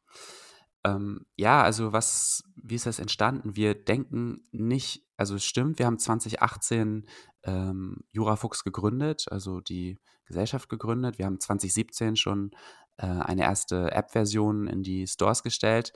Ähm, 0.85 1.25
ja, 1.35 1.63
also 1.63 1.93
was, 1.93 2.43
wie 2.55 2.75
ist 2.75 2.85
das 2.85 2.99
entstanden? 2.99 3.55
Wir 3.55 3.73
denken 3.73 4.43
nicht, 4.51 5.03
also 5.17 5.35
es 5.35 5.45
stimmt, 5.45 5.79
wir 5.79 5.85
haben 5.85 5.99
2018 5.99 7.07
ähm, 7.43 8.03
Jurafuchs 8.11 8.63
gegründet, 8.63 9.25
also 9.31 9.61
die 9.61 9.99
Gesellschaft 10.25 10.69
gegründet. 10.69 11.17
Wir 11.17 11.25
haben 11.25 11.39
2017 11.39 12.15
schon 12.15 12.51
äh, 12.97 13.05
eine 13.05 13.43
erste 13.43 13.91
App-Version 13.91 14.67
in 14.67 14.83
die 14.83 15.07
Stores 15.07 15.43
gestellt. 15.43 15.93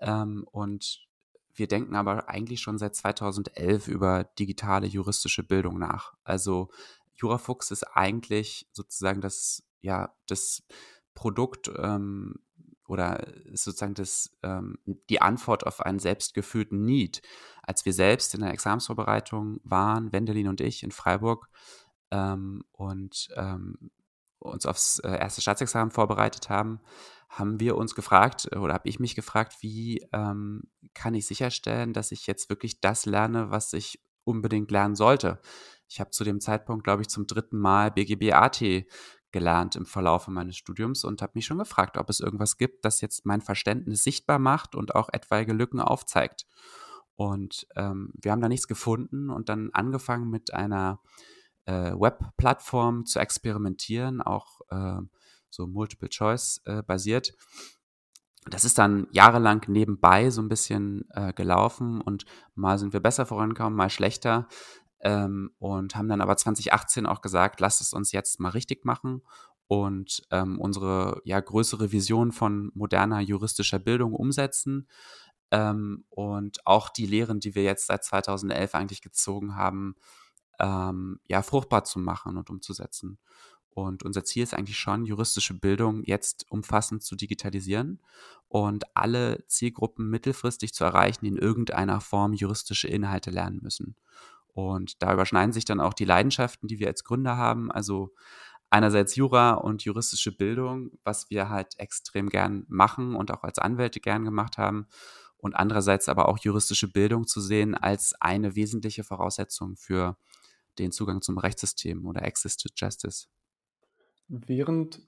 Ähm, 0.00 0.44
und 0.50 1.07
wir 1.58 1.68
denken 1.68 1.96
aber 1.96 2.28
eigentlich 2.28 2.60
schon 2.60 2.78
seit 2.78 2.94
2011 2.94 3.88
über 3.88 4.24
digitale 4.24 4.86
juristische 4.86 5.42
Bildung 5.42 5.78
nach. 5.78 6.14
Also 6.24 6.68
Jurafuchs 7.16 7.70
ist 7.70 7.84
eigentlich 7.84 8.68
sozusagen 8.72 9.20
das, 9.20 9.62
ja, 9.80 10.14
das 10.26 10.62
Produkt 11.14 11.70
ähm, 11.76 12.36
oder 12.86 13.26
ist 13.46 13.64
sozusagen 13.64 13.94
das, 13.94 14.30
ähm, 14.42 14.78
die 15.10 15.20
Antwort 15.20 15.66
auf 15.66 15.80
einen 15.80 15.98
selbstgefühlten 15.98 16.84
Need. 16.84 17.22
Als 17.62 17.84
wir 17.84 17.92
selbst 17.92 18.34
in 18.34 18.40
der 18.40 18.52
Examsvorbereitung 18.52 19.60
waren, 19.64 20.12
Wendelin 20.12 20.48
und 20.48 20.60
ich 20.60 20.82
in 20.82 20.92
Freiburg 20.92 21.48
ähm, 22.10 22.64
und 22.72 23.28
ähm, 23.36 23.90
uns 24.38 24.64
aufs 24.64 25.00
äh, 25.00 25.10
erste 25.10 25.42
Staatsexamen 25.42 25.90
vorbereitet 25.90 26.48
haben, 26.48 26.80
haben 27.28 27.60
wir 27.60 27.76
uns 27.76 27.94
gefragt 27.94 28.48
oder 28.56 28.74
habe 28.74 28.88
ich 28.88 29.00
mich 29.00 29.14
gefragt, 29.14 29.56
wie 29.60 30.06
ähm, 30.12 30.62
kann 30.94 31.14
ich 31.14 31.26
sicherstellen, 31.26 31.92
dass 31.92 32.10
ich 32.10 32.26
jetzt 32.26 32.48
wirklich 32.48 32.80
das 32.80 33.06
lerne, 33.06 33.50
was 33.50 33.72
ich 33.72 34.00
unbedingt 34.24 34.70
lernen 34.70 34.94
sollte. 34.94 35.40
Ich 35.88 36.00
habe 36.00 36.10
zu 36.10 36.24
dem 36.24 36.40
Zeitpunkt, 36.40 36.84
glaube 36.84 37.02
ich, 37.02 37.08
zum 37.08 37.26
dritten 37.26 37.58
Mal 37.58 37.90
BGB-AT 37.90 38.86
gelernt 39.30 39.76
im 39.76 39.84
Verlauf 39.84 40.26
meines 40.28 40.56
Studiums 40.56 41.04
und 41.04 41.20
habe 41.20 41.32
mich 41.34 41.46
schon 41.46 41.58
gefragt, 41.58 41.98
ob 41.98 42.08
es 42.08 42.20
irgendwas 42.20 42.56
gibt, 42.56 42.84
das 42.84 43.00
jetzt 43.00 43.26
mein 43.26 43.42
Verständnis 43.42 44.02
sichtbar 44.02 44.38
macht 44.38 44.74
und 44.74 44.94
auch 44.94 45.10
etwaige 45.12 45.52
Lücken 45.52 45.80
aufzeigt. 45.80 46.46
Und 47.14 47.66
ähm, 47.76 48.12
wir 48.14 48.32
haben 48.32 48.40
da 48.40 48.48
nichts 48.48 48.68
gefunden 48.68 49.28
und 49.28 49.48
dann 49.48 49.70
angefangen 49.72 50.30
mit 50.30 50.54
einer 50.54 51.00
äh, 51.66 51.92
Web-Plattform 51.92 53.04
zu 53.04 53.18
experimentieren, 53.18 54.22
auch 54.22 54.60
äh, 54.70 55.00
so 55.50 55.66
Multiple 55.66 56.08
Choice 56.08 56.60
äh, 56.64 56.82
basiert. 56.82 57.34
Das 58.46 58.64
ist 58.64 58.78
dann 58.78 59.08
jahrelang 59.10 59.62
nebenbei 59.68 60.30
so 60.30 60.40
ein 60.40 60.48
bisschen 60.48 61.04
äh, 61.10 61.32
gelaufen 61.32 62.00
und 62.00 62.24
mal 62.54 62.78
sind 62.78 62.92
wir 62.92 63.00
besser 63.00 63.26
vorangekommen, 63.26 63.76
mal 63.76 63.90
schlechter. 63.90 64.48
Ähm, 65.00 65.50
und 65.58 65.94
haben 65.94 66.08
dann 66.08 66.20
aber 66.20 66.36
2018 66.36 67.06
auch 67.06 67.20
gesagt, 67.20 67.60
lasst 67.60 67.80
es 67.80 67.92
uns 67.92 68.10
jetzt 68.10 68.40
mal 68.40 68.48
richtig 68.48 68.84
machen 68.84 69.22
und 69.68 70.22
ähm, 70.30 70.58
unsere 70.58 71.20
ja 71.24 71.38
größere 71.38 71.92
Vision 71.92 72.32
von 72.32 72.72
moderner 72.74 73.20
juristischer 73.20 73.78
Bildung 73.78 74.12
umsetzen 74.14 74.88
ähm, 75.50 76.04
und 76.08 76.66
auch 76.66 76.88
die 76.88 77.06
Lehren, 77.06 77.38
die 77.38 77.54
wir 77.54 77.62
jetzt 77.62 77.86
seit 77.86 78.02
2011 78.02 78.74
eigentlich 78.74 79.02
gezogen 79.02 79.54
haben, 79.56 79.94
ähm, 80.58 81.20
ja 81.26 81.42
fruchtbar 81.42 81.84
zu 81.84 81.98
machen 81.98 82.36
und 82.36 82.50
umzusetzen. 82.50 83.18
Und 83.86 84.02
unser 84.02 84.24
Ziel 84.24 84.42
ist 84.42 84.54
eigentlich 84.54 84.76
schon, 84.76 85.04
juristische 85.04 85.54
Bildung 85.54 86.02
jetzt 86.02 86.46
umfassend 86.50 87.04
zu 87.04 87.14
digitalisieren 87.14 88.00
und 88.48 88.96
alle 88.96 89.46
Zielgruppen 89.46 90.10
mittelfristig 90.10 90.74
zu 90.74 90.82
erreichen, 90.82 91.24
die 91.24 91.28
in 91.28 91.36
irgendeiner 91.36 92.00
Form 92.00 92.32
juristische 92.32 92.88
Inhalte 92.88 93.30
lernen 93.30 93.60
müssen. 93.62 93.94
Und 94.48 95.00
da 95.00 95.12
überschneiden 95.12 95.52
sich 95.52 95.64
dann 95.64 95.80
auch 95.80 95.94
die 95.94 96.04
Leidenschaften, 96.04 96.66
die 96.66 96.80
wir 96.80 96.88
als 96.88 97.04
Gründer 97.04 97.36
haben. 97.36 97.70
Also 97.70 98.12
einerseits 98.68 99.14
Jura 99.14 99.52
und 99.52 99.84
juristische 99.84 100.36
Bildung, 100.36 100.90
was 101.04 101.30
wir 101.30 101.48
halt 101.48 101.78
extrem 101.78 102.28
gern 102.30 102.64
machen 102.66 103.14
und 103.14 103.30
auch 103.30 103.44
als 103.44 103.60
Anwälte 103.60 104.00
gern 104.00 104.24
gemacht 104.24 104.58
haben. 104.58 104.88
Und 105.36 105.54
andererseits 105.54 106.08
aber 106.08 106.28
auch 106.28 106.38
juristische 106.38 106.90
Bildung 106.90 107.28
zu 107.28 107.40
sehen 107.40 107.76
als 107.76 108.12
eine 108.20 108.56
wesentliche 108.56 109.04
Voraussetzung 109.04 109.76
für 109.76 110.16
den 110.80 110.90
Zugang 110.90 111.22
zum 111.22 111.38
Rechtssystem 111.38 112.04
oder 112.06 112.22
Access 112.22 112.56
to 112.56 112.68
Justice. 112.74 113.28
Während 114.28 115.00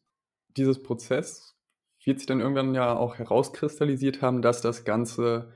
dieses 0.56 0.82
Prozess 0.82 1.56
wird 2.04 2.18
sich 2.18 2.26
dann 2.26 2.40
irgendwann 2.40 2.74
ja 2.74 2.96
auch 2.96 3.16
herauskristallisiert 3.16 4.22
haben, 4.22 4.42
dass 4.42 4.62
das 4.62 4.84
Ganze 4.84 5.52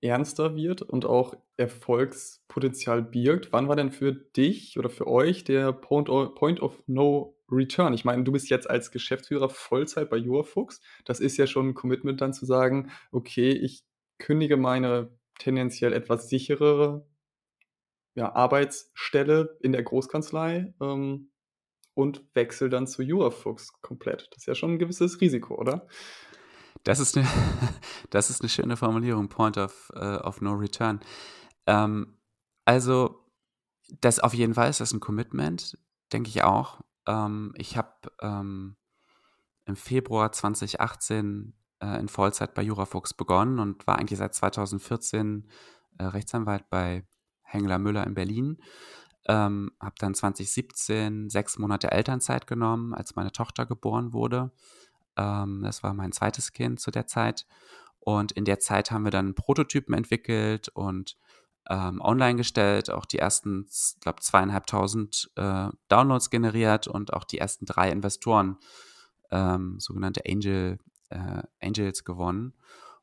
ernster 0.00 0.54
wird 0.54 0.82
und 0.82 1.04
auch 1.04 1.34
Erfolgspotenzial 1.56 3.02
birgt. 3.02 3.52
Wann 3.52 3.68
war 3.68 3.76
denn 3.76 3.90
für 3.90 4.12
dich 4.12 4.78
oder 4.78 4.90
für 4.90 5.06
euch 5.06 5.44
der 5.44 5.72
Point 5.72 6.08
of, 6.08 6.34
Point 6.34 6.60
of 6.60 6.82
No 6.86 7.36
Return? 7.50 7.94
Ich 7.94 8.04
meine, 8.04 8.22
du 8.22 8.32
bist 8.32 8.50
jetzt 8.50 8.68
als 8.68 8.90
Geschäftsführer 8.90 9.48
Vollzeit 9.48 10.10
bei 10.10 10.16
Joafuchs. 10.16 10.80
Das 11.04 11.20
ist 11.20 11.36
ja 11.36 11.46
schon 11.46 11.70
ein 11.70 11.74
Commitment 11.74 12.20
dann 12.20 12.32
zu 12.32 12.46
sagen, 12.46 12.90
okay, 13.10 13.50
ich 13.50 13.84
kündige 14.18 14.56
meine 14.56 15.10
tendenziell 15.38 15.92
etwas 15.92 16.28
sichere 16.28 17.06
ja, 18.14 18.34
Arbeitsstelle 18.34 19.58
in 19.60 19.72
der 19.72 19.82
Großkanzlei 19.82 20.74
ähm, 20.80 21.30
und 21.96 22.22
wechsle 22.34 22.68
dann 22.68 22.86
zu 22.86 23.02
Jurafuchs 23.02 23.80
komplett. 23.80 24.28
Das 24.30 24.42
ist 24.42 24.46
ja 24.46 24.54
schon 24.54 24.72
ein 24.72 24.78
gewisses 24.78 25.18
Risiko, 25.20 25.54
oder? 25.54 25.86
Das 26.84 27.00
ist 27.00 27.16
eine, 27.16 27.26
das 28.10 28.28
ist 28.28 28.42
eine 28.42 28.50
schöne 28.50 28.76
Formulierung, 28.76 29.28
Point 29.28 29.56
of, 29.56 29.90
uh, 29.96 30.18
of 30.22 30.42
No 30.42 30.52
Return. 30.52 31.00
Ähm, 31.66 32.18
also, 32.66 33.24
das 34.02 34.20
auf 34.20 34.34
jeden 34.34 34.52
Fall 34.52 34.68
ist 34.68 34.80
das 34.80 34.92
ein 34.92 35.00
Commitment, 35.00 35.78
denke 36.12 36.28
ich 36.28 36.44
auch. 36.44 36.82
Ähm, 37.06 37.54
ich 37.56 37.78
habe 37.78 37.94
ähm, 38.20 38.76
im 39.64 39.74
Februar 39.76 40.32
2018 40.32 41.54
äh, 41.80 41.98
in 41.98 42.08
Vollzeit 42.08 42.52
bei 42.52 42.60
Jurafuchs 42.60 43.14
begonnen 43.14 43.58
und 43.58 43.86
war 43.86 43.98
eigentlich 43.98 44.18
seit 44.18 44.34
2014 44.34 45.48
äh, 45.98 46.04
Rechtsanwalt 46.04 46.68
bei 46.68 47.08
Hengler 47.42 47.78
Müller 47.78 48.06
in 48.06 48.12
Berlin 48.12 48.58
ähm, 49.28 49.72
habe 49.80 49.94
dann 49.98 50.14
2017 50.14 51.30
sechs 51.30 51.58
Monate 51.58 51.90
Elternzeit 51.90 52.46
genommen, 52.46 52.94
als 52.94 53.16
meine 53.16 53.32
Tochter 53.32 53.66
geboren 53.66 54.12
wurde. 54.12 54.52
Ähm, 55.16 55.62
das 55.62 55.82
war 55.82 55.94
mein 55.94 56.12
zweites 56.12 56.52
Kind 56.52 56.80
zu 56.80 56.90
der 56.90 57.06
Zeit. 57.06 57.46
Und 57.98 58.32
in 58.32 58.44
der 58.44 58.60
Zeit 58.60 58.90
haben 58.90 59.04
wir 59.04 59.10
dann 59.10 59.34
Prototypen 59.34 59.94
entwickelt 59.94 60.68
und 60.68 61.16
ähm, 61.68 62.00
online 62.00 62.36
gestellt, 62.36 62.90
auch 62.90 63.04
die 63.04 63.18
ersten, 63.18 63.66
ich 63.68 64.00
glaube, 64.00 64.20
zweieinhalbtausend 64.20 65.32
äh, 65.34 65.68
Downloads 65.88 66.30
generiert 66.30 66.86
und 66.86 67.12
auch 67.12 67.24
die 67.24 67.38
ersten 67.38 67.66
drei 67.66 67.90
Investoren, 67.90 68.58
ähm, 69.32 69.80
sogenannte 69.80 70.22
Angel, 70.28 70.78
äh, 71.08 71.42
Angels, 71.60 72.04
gewonnen. 72.04 72.54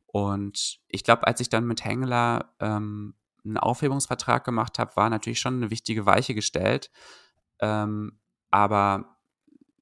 Und 0.06 0.80
ich 0.88 1.04
glaube, 1.04 1.28
als 1.28 1.42
ich 1.42 1.50
dann 1.50 1.66
mit 1.66 1.84
Hengler 1.84 2.54
ähm, 2.62 3.16
einen 3.46 3.58
Aufhebungsvertrag 3.58 4.44
gemacht 4.44 4.80
habe, 4.80 4.96
war 4.96 5.10
natürlich 5.10 5.40
schon 5.40 5.56
eine 5.56 5.70
wichtige 5.70 6.06
Weiche 6.06 6.34
gestellt. 6.34 6.92
Ähm, 7.60 8.20
aber 8.52 9.18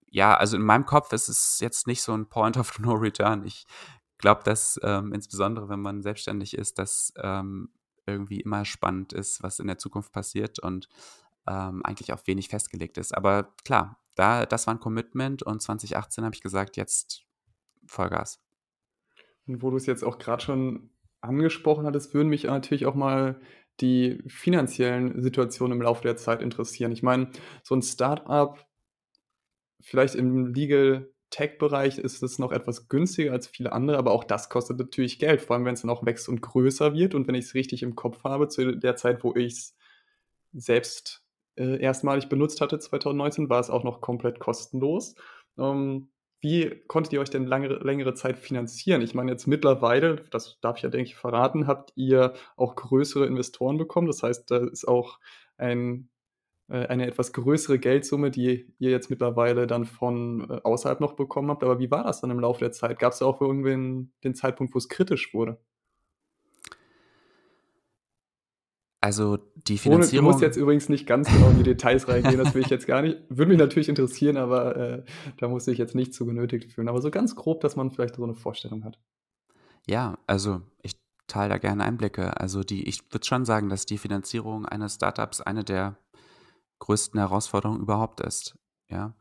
ja, 0.09 0.35
also 0.35 0.57
in 0.57 0.63
meinem 0.63 0.85
Kopf 0.85 1.13
ist 1.13 1.29
es 1.29 1.59
jetzt 1.59 1.87
nicht 1.87 2.01
so 2.01 2.13
ein 2.13 2.27
Point 2.27 2.57
of 2.57 2.79
No 2.79 2.93
Return. 2.93 3.45
Ich 3.45 3.65
glaube, 4.17 4.41
dass 4.43 4.79
ähm, 4.83 5.13
insbesondere, 5.13 5.69
wenn 5.69 5.81
man 5.81 6.01
selbstständig 6.01 6.57
ist, 6.57 6.79
das 6.79 7.13
ähm, 7.17 7.69
irgendwie 8.05 8.41
immer 8.41 8.65
spannend 8.65 9.13
ist, 9.13 9.43
was 9.43 9.59
in 9.59 9.67
der 9.67 9.77
Zukunft 9.77 10.11
passiert 10.11 10.59
und 10.59 10.89
ähm, 11.47 11.81
eigentlich 11.83 12.13
auch 12.13 12.25
wenig 12.27 12.49
festgelegt 12.49 12.97
ist. 12.97 13.15
Aber 13.15 13.53
klar, 13.63 13.99
da, 14.15 14.45
das 14.45 14.67
war 14.67 14.73
ein 14.73 14.79
Commitment 14.79 15.43
und 15.43 15.61
2018 15.61 16.23
habe 16.23 16.35
ich 16.35 16.41
gesagt, 16.41 16.77
jetzt 16.77 17.23
Vollgas. 17.85 18.39
Und 19.47 19.61
wo 19.61 19.69
du 19.69 19.77
es 19.77 19.85
jetzt 19.85 20.03
auch 20.03 20.17
gerade 20.17 20.43
schon 20.43 20.91
angesprochen 21.21 21.85
hattest, 21.85 22.13
würden 22.13 22.29
mich 22.29 22.43
natürlich 22.43 22.85
auch 22.85 22.95
mal 22.95 23.39
die 23.79 24.21
finanziellen 24.27 25.21
Situationen 25.21 25.77
im 25.77 25.81
Laufe 25.81 26.03
der 26.03 26.17
Zeit 26.17 26.41
interessieren. 26.41 26.91
Ich 26.91 27.03
meine, 27.03 27.29
so 27.63 27.75
ein 27.75 27.81
Startup, 27.81 28.63
vielleicht 29.81 30.15
im 30.15 30.53
Legal 30.53 31.11
Tech-Bereich 31.31 31.97
ist 31.97 32.21
es 32.21 32.39
noch 32.39 32.51
etwas 32.51 32.89
günstiger 32.89 33.31
als 33.31 33.47
viele 33.47 33.71
andere, 33.71 33.97
aber 33.97 34.11
auch 34.11 34.25
das 34.25 34.49
kostet 34.49 34.77
natürlich 34.77 35.17
Geld, 35.17 35.41
vor 35.41 35.55
allem 35.55 35.65
wenn 35.65 35.73
es 35.73 35.81
dann 35.81 35.89
auch 35.89 36.05
wächst 36.05 36.27
und 36.27 36.41
größer 36.41 36.93
wird. 36.93 37.15
Und 37.15 37.27
wenn 37.27 37.35
ich 37.35 37.45
es 37.45 37.53
richtig 37.55 37.83
im 37.83 37.95
Kopf 37.95 38.23
habe, 38.23 38.49
zu 38.49 38.75
der 38.75 38.97
Zeit, 38.97 39.23
wo 39.23 39.33
ich 39.33 39.53
es 39.53 39.75
selbst 40.51 41.23
äh, 41.55 41.81
erstmalig 41.81 42.27
benutzt 42.27 42.59
hatte, 42.59 42.79
2019, 42.79 43.49
war 43.49 43.61
es 43.61 43.69
auch 43.69 43.85
noch 43.85 44.01
komplett 44.01 44.39
kostenlos. 44.39 45.15
Ähm, 45.57 46.09
wie 46.41 46.83
konntet 46.87 47.13
ihr 47.13 47.21
euch 47.21 47.29
denn 47.29 47.45
lange, 47.45 47.67
längere 47.67 48.15
Zeit 48.15 48.39
finanzieren? 48.39 49.01
Ich 49.01 49.13
meine, 49.13 49.31
jetzt 49.31 49.47
mittlerweile, 49.47 50.25
das 50.31 50.59
darf 50.59 50.77
ich 50.77 50.83
ja, 50.83 50.89
denke 50.89 51.09
ich, 51.09 51.15
verraten, 51.15 51.67
habt 51.67 51.93
ihr 51.95 52.33
auch 52.57 52.75
größere 52.75 53.27
Investoren 53.27 53.77
bekommen. 53.77 54.07
Das 54.07 54.23
heißt, 54.23 54.49
da 54.49 54.57
ist 54.57 54.87
auch 54.87 55.19
ein, 55.57 56.09
äh, 56.67 56.87
eine 56.87 57.05
etwas 57.07 57.31
größere 57.33 57.77
Geldsumme, 57.77 58.31
die 58.31 58.73
ihr 58.79 58.89
jetzt 58.89 59.11
mittlerweile 59.11 59.67
dann 59.67 59.85
von 59.85 60.49
äh, 60.49 60.61
außerhalb 60.63 60.99
noch 60.99 61.13
bekommen 61.13 61.49
habt. 61.51 61.63
Aber 61.63 61.79
wie 61.79 61.91
war 61.91 62.03
das 62.03 62.21
dann 62.21 62.31
im 62.31 62.39
Laufe 62.39 62.59
der 62.59 62.71
Zeit? 62.71 62.97
Gab 62.97 63.13
es 63.13 63.21
auch 63.21 63.39
irgendwann 63.39 64.11
den 64.23 64.33
Zeitpunkt, 64.33 64.73
wo 64.73 64.79
es 64.79 64.89
kritisch 64.89 65.33
wurde? 65.35 65.59
Also 69.01 69.37
die 69.55 69.79
Finanzierung. 69.79 70.27
Ohne, 70.27 70.31
du 70.31 70.31
musst 70.31 70.43
jetzt 70.43 70.57
übrigens 70.57 70.87
nicht 70.87 71.07
ganz 71.07 71.27
genau 71.27 71.49
in 71.49 71.57
die 71.57 71.63
Details 71.63 72.07
reingehen, 72.07 72.37
das 72.37 72.53
will 72.53 72.61
ich 72.61 72.69
jetzt 72.69 72.85
gar 72.85 73.01
nicht. 73.01 73.17
Würde 73.29 73.49
mich 73.49 73.57
natürlich 73.57 73.89
interessieren, 73.89 74.37
aber 74.37 74.75
äh, 74.75 75.03
da 75.37 75.47
muss 75.47 75.67
ich 75.67 75.79
jetzt 75.79 75.95
nicht 75.95 76.13
zu 76.13 76.27
genötigt 76.27 76.71
fühlen. 76.71 76.87
Aber 76.87 77.01
so 77.01 77.09
ganz 77.09 77.35
grob, 77.35 77.61
dass 77.61 77.75
man 77.75 77.89
vielleicht 77.89 78.15
so 78.15 78.23
eine 78.23 78.35
Vorstellung 78.35 78.83
hat. 78.83 78.99
Ja, 79.87 80.19
also 80.27 80.61
ich 80.83 81.01
teile 81.25 81.49
da 81.49 81.57
gerne 81.57 81.83
Einblicke. 81.83 82.39
Also 82.39 82.63
die, 82.63 82.87
ich 82.87 83.11
würde 83.11 83.25
schon 83.25 83.43
sagen, 83.43 83.69
dass 83.69 83.87
die 83.87 83.97
Finanzierung 83.97 84.67
eines 84.67 84.95
Startups 84.95 85.41
eine 85.41 85.63
der 85.63 85.97
größten 86.77 87.19
Herausforderungen 87.19 87.81
überhaupt 87.81 88.21
ist. 88.21 88.55
Ja, 88.87 89.15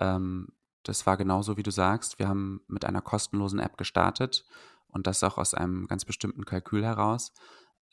ähm, 0.00 0.48
das 0.82 1.06
war 1.06 1.16
genauso, 1.16 1.56
wie 1.56 1.62
du 1.62 1.70
sagst. 1.70 2.18
Wir 2.18 2.26
haben 2.26 2.62
mit 2.66 2.84
einer 2.84 3.02
kostenlosen 3.02 3.60
App 3.60 3.76
gestartet 3.76 4.44
und 4.88 5.06
das 5.06 5.22
auch 5.22 5.38
aus 5.38 5.54
einem 5.54 5.86
ganz 5.86 6.04
bestimmten 6.04 6.44
Kalkül 6.44 6.84
heraus. 6.84 7.32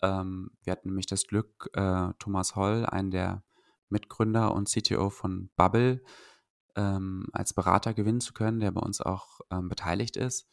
Ähm, 0.01 0.51
wir 0.63 0.71
hatten 0.71 0.89
nämlich 0.89 1.07
das 1.07 1.27
Glück, 1.27 1.69
äh, 1.73 2.09
Thomas 2.19 2.55
Holl, 2.55 2.85
einen 2.85 3.11
der 3.11 3.43
Mitgründer 3.89 4.53
und 4.53 4.69
CTO 4.69 5.09
von 5.09 5.49
Bubble, 5.55 6.03
ähm, 6.75 7.27
als 7.31 7.53
Berater 7.53 7.93
gewinnen 7.93 8.21
zu 8.21 8.33
können, 8.33 8.59
der 8.59 8.71
bei 8.71 8.81
uns 8.81 9.01
auch 9.01 9.41
ähm, 9.51 9.69
beteiligt 9.69 10.17
ist. 10.17 10.47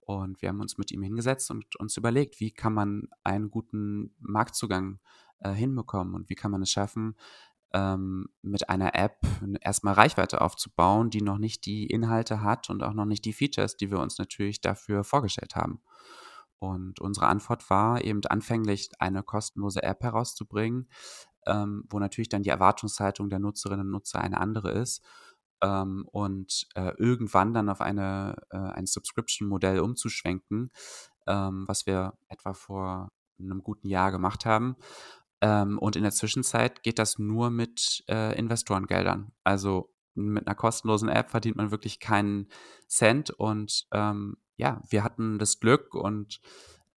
Und 0.00 0.40
wir 0.40 0.48
haben 0.48 0.60
uns 0.60 0.78
mit 0.78 0.92
ihm 0.92 1.02
hingesetzt 1.02 1.50
und 1.50 1.76
uns 1.76 1.96
überlegt, 1.96 2.38
wie 2.38 2.52
kann 2.52 2.72
man 2.72 3.08
einen 3.24 3.50
guten 3.50 4.14
Marktzugang 4.20 5.00
äh, 5.40 5.50
hinbekommen 5.50 6.14
und 6.14 6.30
wie 6.30 6.36
kann 6.36 6.52
man 6.52 6.62
es 6.62 6.70
schaffen, 6.70 7.16
ähm, 7.74 8.28
mit 8.42 8.68
einer 8.68 8.94
App 8.94 9.18
erstmal 9.60 9.94
Reichweite 9.94 10.40
aufzubauen, 10.40 11.10
die 11.10 11.22
noch 11.22 11.38
nicht 11.38 11.66
die 11.66 11.86
Inhalte 11.86 12.42
hat 12.42 12.70
und 12.70 12.82
auch 12.82 12.94
noch 12.94 13.04
nicht 13.04 13.24
die 13.24 13.32
Features, 13.32 13.76
die 13.76 13.90
wir 13.90 13.98
uns 13.98 14.18
natürlich 14.18 14.60
dafür 14.60 15.04
vorgestellt 15.04 15.56
haben. 15.56 15.80
Und 16.58 17.00
unsere 17.00 17.26
Antwort 17.26 17.68
war 17.70 18.02
eben 18.02 18.20
anfänglich 18.26 18.90
eine 18.98 19.22
kostenlose 19.22 19.82
App 19.82 20.02
herauszubringen, 20.02 20.88
ähm, 21.46 21.84
wo 21.88 21.98
natürlich 21.98 22.28
dann 22.28 22.42
die 22.42 22.50
Erwartungshaltung 22.50 23.28
der 23.28 23.38
Nutzerinnen 23.38 23.86
und 23.86 23.92
Nutzer 23.92 24.20
eine 24.20 24.40
andere 24.40 24.72
ist. 24.72 25.04
Ähm, 25.62 26.06
und 26.12 26.66
äh, 26.74 26.92
irgendwann 26.98 27.54
dann 27.54 27.68
auf 27.68 27.80
eine, 27.80 28.36
äh, 28.50 28.58
ein 28.58 28.86
Subscription-Modell 28.86 29.80
umzuschwenken, 29.80 30.70
ähm, 31.26 31.64
was 31.66 31.86
wir 31.86 32.14
etwa 32.28 32.52
vor 32.52 33.10
einem 33.38 33.62
guten 33.62 33.88
Jahr 33.88 34.12
gemacht 34.12 34.44
haben. 34.46 34.76
Ähm, 35.40 35.78
und 35.78 35.96
in 35.96 36.02
der 36.02 36.12
Zwischenzeit 36.12 36.82
geht 36.82 36.98
das 36.98 37.18
nur 37.18 37.50
mit 37.50 38.04
äh, 38.08 38.38
Investorengeldern. 38.38 39.32
Also 39.44 39.90
mit 40.16 40.46
einer 40.46 40.54
kostenlosen 40.54 41.08
App 41.08 41.30
verdient 41.30 41.56
man 41.56 41.70
wirklich 41.70 42.00
keinen 42.00 42.48
Cent. 42.88 43.30
Und 43.30 43.86
ähm, 43.92 44.36
ja, 44.56 44.82
wir 44.88 45.04
hatten 45.04 45.38
das 45.38 45.60
Glück 45.60 45.94
und 45.94 46.40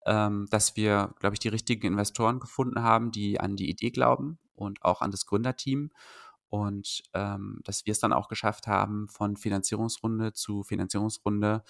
ähm, 0.05 0.47
dass 0.49 0.75
wir, 0.75 1.13
glaube 1.19 1.35
ich, 1.35 1.39
die 1.39 1.49
richtigen 1.49 1.87
Investoren 1.87 2.39
gefunden 2.39 2.81
haben, 2.81 3.11
die 3.11 3.39
an 3.39 3.55
die 3.55 3.69
Idee 3.69 3.91
glauben 3.91 4.39
und 4.55 4.83
auch 4.83 5.01
an 5.01 5.11
das 5.11 5.25
Gründerteam. 5.25 5.91
Und 6.49 7.03
ähm, 7.13 7.59
dass 7.65 7.85
wir 7.85 7.91
es 7.91 7.99
dann 7.99 8.13
auch 8.13 8.29
geschafft 8.29 8.67
haben, 8.67 9.09
von 9.09 9.35
Finanzierungsrunde 9.35 10.31
zu 10.31 10.63
Finanzierungsrunde 10.63 11.63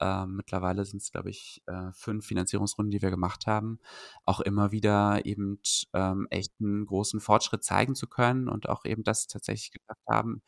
ähm, 0.00 0.36
mittlerweile 0.36 0.84
sind 0.84 1.02
es, 1.02 1.10
glaube 1.10 1.30
ich, 1.30 1.62
äh, 1.66 1.92
fünf 1.92 2.26
Finanzierungsrunden, 2.26 2.90
die 2.90 3.02
wir 3.02 3.10
gemacht 3.10 3.46
haben, 3.46 3.78
auch 4.24 4.40
immer 4.40 4.72
wieder 4.72 5.24
eben 5.24 5.60
ähm, 5.94 6.26
echt 6.30 6.52
einen 6.60 6.86
großen 6.86 7.20
Fortschritt 7.20 7.64
zeigen 7.64 7.94
zu 7.94 8.06
können 8.06 8.48
und 8.48 8.68
auch 8.68 8.84
eben 8.84 9.04
das 9.04 9.26
tatsächlich 9.26 9.72
geschafft 9.72 10.06
haben, 10.08 10.42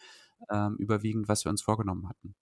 ähm, 0.51 0.77
überwiegend, 0.79 1.29
was 1.29 1.45
wir 1.45 1.51
uns 1.51 1.63
vorgenommen 1.63 2.09
hatten. 2.09 2.35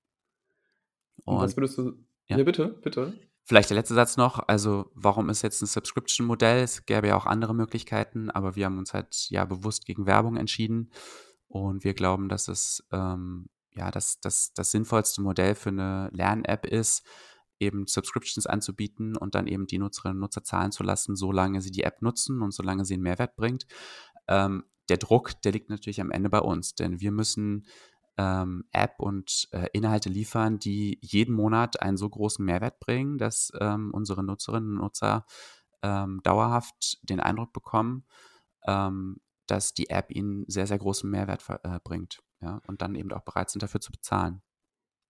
Und, 1.24 1.36
und 1.36 1.42
was 1.42 1.56
würdest 1.56 1.78
du. 1.78 1.92
Ja. 2.28 2.38
ja, 2.38 2.44
bitte, 2.44 2.68
bitte. 2.82 3.18
Vielleicht 3.44 3.70
der 3.70 3.76
letzte 3.76 3.94
Satz 3.94 4.16
noch. 4.16 4.48
Also, 4.48 4.90
warum 4.94 5.28
ist 5.28 5.42
jetzt 5.42 5.62
ein 5.62 5.66
Subscription-Modell? 5.66 6.64
Es 6.64 6.84
gäbe 6.84 7.06
ja 7.06 7.16
auch 7.16 7.26
andere 7.26 7.54
Möglichkeiten, 7.54 8.30
aber 8.30 8.56
wir 8.56 8.66
haben 8.66 8.78
uns 8.78 8.92
halt 8.92 9.28
ja 9.30 9.44
bewusst 9.44 9.86
gegen 9.86 10.06
Werbung 10.06 10.36
entschieden. 10.36 10.90
Und 11.46 11.84
wir 11.84 11.94
glauben, 11.94 12.28
dass 12.28 12.48
es 12.48 12.84
ähm, 12.90 13.46
ja, 13.76 13.90
das, 13.90 14.18
das, 14.20 14.52
das 14.54 14.70
sinnvollste 14.70 15.20
Modell 15.22 15.54
für 15.54 15.68
eine 15.68 16.08
Lern-App 16.12 16.66
ist, 16.66 17.06
eben 17.58 17.86
Subscriptions 17.86 18.46
anzubieten 18.46 19.16
und 19.16 19.34
dann 19.34 19.46
eben 19.46 19.66
die 19.66 19.78
Nutzerinnen 19.78 20.16
und 20.16 20.22
Nutzer 20.22 20.42
zahlen 20.42 20.72
zu 20.72 20.82
lassen, 20.82 21.14
solange 21.16 21.60
sie 21.60 21.70
die 21.70 21.84
App 21.84 22.02
nutzen 22.02 22.42
und 22.42 22.52
solange 22.52 22.84
sie 22.84 22.94
einen 22.94 23.02
Mehrwert 23.02 23.36
bringt. 23.36 23.66
Ähm, 24.28 24.64
der 24.88 24.98
Druck, 24.98 25.40
der 25.42 25.52
liegt 25.52 25.70
natürlich 25.70 26.00
am 26.00 26.10
Ende 26.10 26.30
bei 26.30 26.40
uns, 26.40 26.74
denn 26.74 27.00
wir 27.00 27.10
müssen 27.10 27.66
ähm, 28.18 28.64
App 28.72 28.94
und 28.98 29.48
äh, 29.52 29.66
Inhalte 29.72 30.08
liefern, 30.08 30.58
die 30.58 30.98
jeden 31.02 31.34
Monat 31.34 31.82
einen 31.82 31.96
so 31.96 32.08
großen 32.08 32.44
Mehrwert 32.44 32.80
bringen, 32.80 33.18
dass 33.18 33.52
ähm, 33.60 33.90
unsere 33.92 34.24
Nutzerinnen 34.24 34.72
und 34.72 34.78
Nutzer 34.78 35.26
ähm, 35.82 36.20
dauerhaft 36.22 36.98
den 37.02 37.20
Eindruck 37.20 37.52
bekommen, 37.52 38.06
ähm, 38.66 39.20
dass 39.46 39.74
die 39.74 39.90
App 39.90 40.10
ihnen 40.10 40.44
sehr, 40.48 40.66
sehr 40.66 40.78
großen 40.78 41.08
Mehrwert 41.10 41.44
äh, 41.62 41.78
bringt 41.84 42.22
ja, 42.40 42.60
und 42.66 42.82
dann 42.82 42.94
eben 42.94 43.12
auch 43.12 43.24
bereit 43.24 43.50
sind, 43.50 43.62
dafür 43.62 43.80
zu 43.80 43.92
bezahlen. 43.92 44.42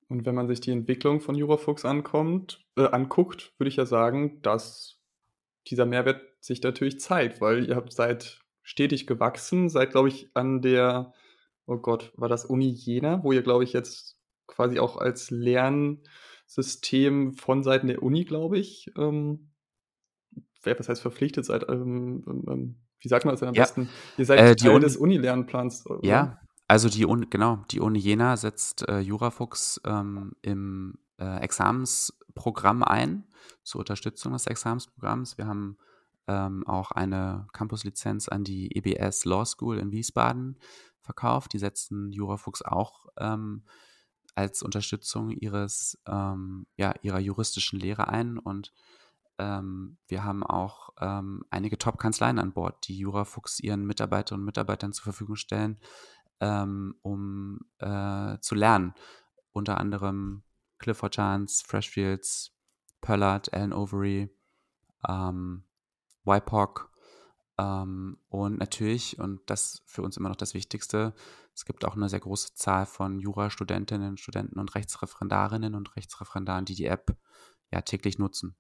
Und 0.09 0.25
wenn 0.25 0.35
man 0.35 0.47
sich 0.47 0.61
die 0.61 0.71
Entwicklung 0.71 1.21
von 1.21 1.35
Jurafuchs 1.35 1.85
ankommt, 1.85 2.65
äh, 2.77 2.87
anguckt, 2.87 3.55
würde 3.59 3.69
ich 3.69 3.77
ja 3.77 3.87
sagen, 3.87 4.41
dass 4.43 5.01
dieser 5.69 5.87
Mehrwert 5.87 6.23
sich 6.41 6.63
natürlich 6.63 7.01
zeigt, 7.01 7.41
weil 7.41 7.69
ihr 7.69 7.75
habt 7.75 7.93
seit 7.93 8.46
stetig 8.67 9.07
gewachsen, 9.07 9.69
seid, 9.69 9.93
glaube 9.93 10.09
ich, 10.09 10.29
an 10.35 10.61
der, 10.61 11.13
oh 11.67 11.77
Gott, 11.77 12.13
war 12.17 12.29
das 12.29 12.45
Uni 12.45 12.69
Jena, 12.69 13.23
wo 13.23 13.31
ihr, 13.31 13.43
glaube 13.43 13.63
ich, 13.63 13.73
jetzt 13.73 14.19
quasi 14.49 14.81
auch 14.81 14.97
als 14.97 15.31
Lernsystem 15.31 17.35
von 17.35 17.63
Seiten 17.63 17.87
der 17.87 18.03
Uni, 18.03 18.25
glaube 18.25 18.59
ich, 18.59 18.91
ähm, 18.99 19.53
was 20.65 20.89
heißt 20.89 21.01
verpflichtet 21.01 21.45
seid, 21.45 21.69
ähm, 21.69 22.25
ähm, 22.27 22.45
ähm 22.49 22.77
wie 22.99 23.09
sagt 23.09 23.25
man 23.25 23.35
das 23.35 23.41
denn 23.41 23.51
am 23.51 23.55
ja. 23.55 23.63
besten? 23.63 23.89
Ihr 24.19 24.25
seid 24.25 24.41
äh, 24.41 24.57
Teil 24.57 24.73
Uni 24.73 24.81
des 24.81 24.97
Uni-Lernplans. 24.97 25.85
Ja, 26.03 26.41
also 26.67 26.89
die 26.89 27.07
Uni, 27.07 27.27
genau, 27.31 27.63
die 27.71 27.79
Uni 27.79 28.01
Jena 28.01 28.37
setzt 28.37 28.89
äh, 28.89 28.99
Jurafuchs 28.99 29.81
ähm, 29.85 30.33
im 30.43 30.99
äh, 31.19 31.39
Examensprogramm 31.39 32.83
ein, 32.83 33.29
zur 33.63 33.79
Unterstützung 33.79 34.33
des 34.33 34.49
Examensprogramms. 34.49 35.39
Wir 35.39 35.47
haben 35.47 35.79
ähm, 36.29 36.67
auch 36.67 36.91
eine 36.93 37.47
Campuslizenz 37.53 38.29
an 38.29 38.45
die 38.45 38.77
EBS 38.77 39.25
Law 39.25 39.45
School 39.45 39.79
in 39.79 39.93
Wiesbaden 39.93 40.59
verkauft. 41.01 41.53
Die 41.53 41.59
setzen 41.59 42.13
Jurafuchs 42.13 42.63
auch 42.63 43.07
ähm, 43.19 43.65
als 44.35 44.63
Unterstützung 44.63 45.31
ihres, 45.31 45.99
ähm, 46.07 46.67
ja, 46.77 46.95
ihrer 47.03 47.21
juristischen 47.21 47.81
Lehre 47.81 48.09
ein 48.09 48.39
und 48.39 48.73
ähm, 49.39 49.99
wir 50.09 50.25
haben 50.25 50.43
auch 50.43 50.91
ähm, 51.01 51.45
einige 51.51 51.79
Top-Kanzleien 51.79 52.39
an 52.39 52.53
Bord, 52.53 52.89
die 52.89 52.97
Jurafuchs 52.97 53.61
ihren 53.61 53.85
Mitarbeiterinnen 53.87 54.43
und 54.43 54.47
Mitarbeitern 54.47 54.93
zur 54.93 55.05
Verfügung 55.05 55.37
stellen, 55.37 55.79
ähm, 56.41 56.95
um 57.03 57.61
äh, 57.79 58.39
zu 58.41 58.55
lernen. 58.55 58.95
Unter 59.53 59.79
anderem 59.79 60.43
Clifford 60.79 61.15
Chance, 61.15 61.65
Freshfields, 61.67 62.55
Pollard, 63.01 63.53
Alan 63.53 63.73
Overy, 63.73 64.31
ähm, 65.07 65.65
YPOC 66.27 66.91
ähm, 67.59 68.19
und 68.29 68.59
natürlich, 68.59 69.19
und 69.19 69.41
das 69.47 69.83
für 69.87 70.03
uns 70.03 70.17
immer 70.17 70.29
noch 70.29 70.37
das 70.37 70.55
Wichtigste, 70.55 71.15
es 71.55 71.65
gibt 71.65 71.85
auch 71.85 71.97
eine 71.97 72.09
sehr 72.09 72.21
große 72.21 72.55
Zahl 72.55 72.85
von 72.85 73.19
Jurastudentinnen, 73.19 74.19
Studenten 74.19 74.59
und 74.59 74.75
Rechtsreferendarinnen 74.75 75.75
und 75.75 75.97
Rechtsreferendaren, 75.97 76.67
die 76.67 76.75
die 76.75 76.85
App 76.85 77.17
ja 77.73 77.81
täglich 77.81 78.19
nutzen. 78.19 78.57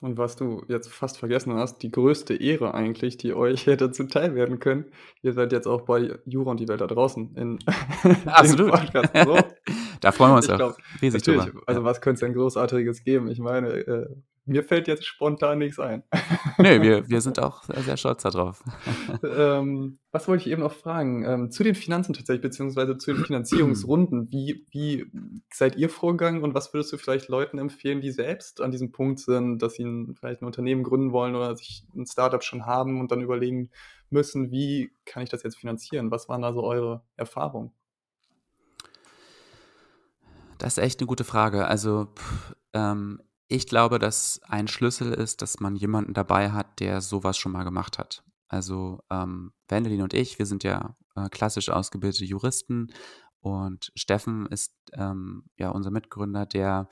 Und 0.00 0.16
was 0.16 0.34
du 0.34 0.64
jetzt 0.66 0.90
fast 0.90 1.18
vergessen 1.18 1.52
hast, 1.54 1.82
die 1.82 1.90
größte 1.90 2.34
Ehre 2.34 2.72
eigentlich, 2.72 3.18
die 3.18 3.34
euch 3.34 3.66
hätte 3.66 3.92
zuteil 3.92 4.34
werden 4.34 4.58
können. 4.58 4.86
Ihr 5.22 5.34
seid 5.34 5.52
jetzt 5.52 5.66
auch 5.66 5.82
bei 5.82 6.18
Jura 6.24 6.52
und 6.52 6.60
die 6.60 6.68
Welt 6.68 6.80
da 6.80 6.86
draußen 6.86 7.36
in 7.36 7.58
Absolut. 8.26 8.72
Podcast. 8.72 9.10
So. 9.14 9.38
da 10.00 10.10
freuen 10.10 10.32
wir 10.32 10.36
uns 10.36 10.48
ich 10.48 10.52
auch 10.54 10.76
riesig 11.02 11.22
drüber. 11.22 11.52
Also 11.66 11.84
was 11.84 12.00
könnte 12.00 12.14
es 12.14 12.20
denn 12.20 12.34
Großartiges 12.34 13.04
geben? 13.04 13.28
Ich 13.28 13.38
meine, 13.38 13.68
äh, 13.68 14.16
mir 14.50 14.64
fällt 14.64 14.88
jetzt 14.88 15.06
spontan 15.06 15.58
nichts 15.58 15.78
ein. 15.78 16.02
nee, 16.58 16.82
wir, 16.82 17.08
wir 17.08 17.20
sind 17.20 17.38
auch 17.38 17.62
sehr 17.62 17.96
stolz 17.96 18.22
darauf. 18.22 18.62
ähm, 19.22 19.98
was 20.10 20.26
wollte 20.26 20.42
ich 20.44 20.50
eben 20.50 20.62
noch 20.62 20.72
fragen? 20.72 21.24
Ähm, 21.24 21.50
zu 21.50 21.62
den 21.62 21.76
Finanzen 21.76 22.12
tatsächlich, 22.12 22.42
beziehungsweise 22.42 22.98
zu 22.98 23.12
den 23.14 23.24
Finanzierungsrunden. 23.24 24.30
Wie, 24.32 24.66
wie 24.70 25.06
seid 25.52 25.76
ihr 25.76 25.88
vorgegangen 25.88 26.42
und 26.42 26.52
was 26.52 26.74
würdest 26.74 26.92
du 26.92 26.98
vielleicht 26.98 27.28
Leuten 27.28 27.58
empfehlen, 27.58 28.00
die 28.00 28.10
selbst 28.10 28.60
an 28.60 28.72
diesem 28.72 28.90
Punkt 28.90 29.20
sind, 29.20 29.58
dass 29.58 29.74
sie 29.74 29.84
vielleicht 30.18 30.42
ein 30.42 30.46
Unternehmen 30.46 30.82
gründen 30.82 31.12
wollen 31.12 31.36
oder 31.36 31.56
sich 31.56 31.84
ein 31.94 32.06
Startup 32.06 32.42
schon 32.42 32.66
haben 32.66 33.00
und 33.00 33.12
dann 33.12 33.22
überlegen 33.22 33.70
müssen, 34.10 34.50
wie 34.50 34.92
kann 35.04 35.22
ich 35.22 35.28
das 35.28 35.44
jetzt 35.44 35.58
finanzieren? 35.58 36.10
Was 36.10 36.28
waren 36.28 36.42
da 36.42 36.52
so 36.52 36.64
eure 36.64 37.02
Erfahrungen? 37.16 37.72
Das 40.58 40.76
ist 40.76 40.84
echt 40.84 41.00
eine 41.00 41.06
gute 41.06 41.24
Frage. 41.24 41.66
Also 41.66 42.08
pff, 42.16 42.56
ähm, 42.74 43.22
ich 43.50 43.66
glaube, 43.66 43.98
dass 43.98 44.40
ein 44.44 44.68
Schlüssel 44.68 45.12
ist, 45.12 45.42
dass 45.42 45.58
man 45.58 45.74
jemanden 45.74 46.14
dabei 46.14 46.52
hat, 46.52 46.78
der 46.78 47.00
sowas 47.00 47.36
schon 47.36 47.50
mal 47.50 47.64
gemacht 47.64 47.98
hat. 47.98 48.22
Also 48.46 49.00
ähm, 49.10 49.52
Wendelin 49.68 50.02
und 50.02 50.14
ich, 50.14 50.38
wir 50.38 50.46
sind 50.46 50.62
ja 50.62 50.96
äh, 51.16 51.28
klassisch 51.28 51.68
ausgebildete 51.68 52.24
Juristen 52.24 52.92
und 53.40 53.90
Steffen 53.96 54.46
ist 54.46 54.72
ähm, 54.92 55.46
ja 55.56 55.70
unser 55.70 55.90
Mitgründer, 55.90 56.46
der 56.46 56.88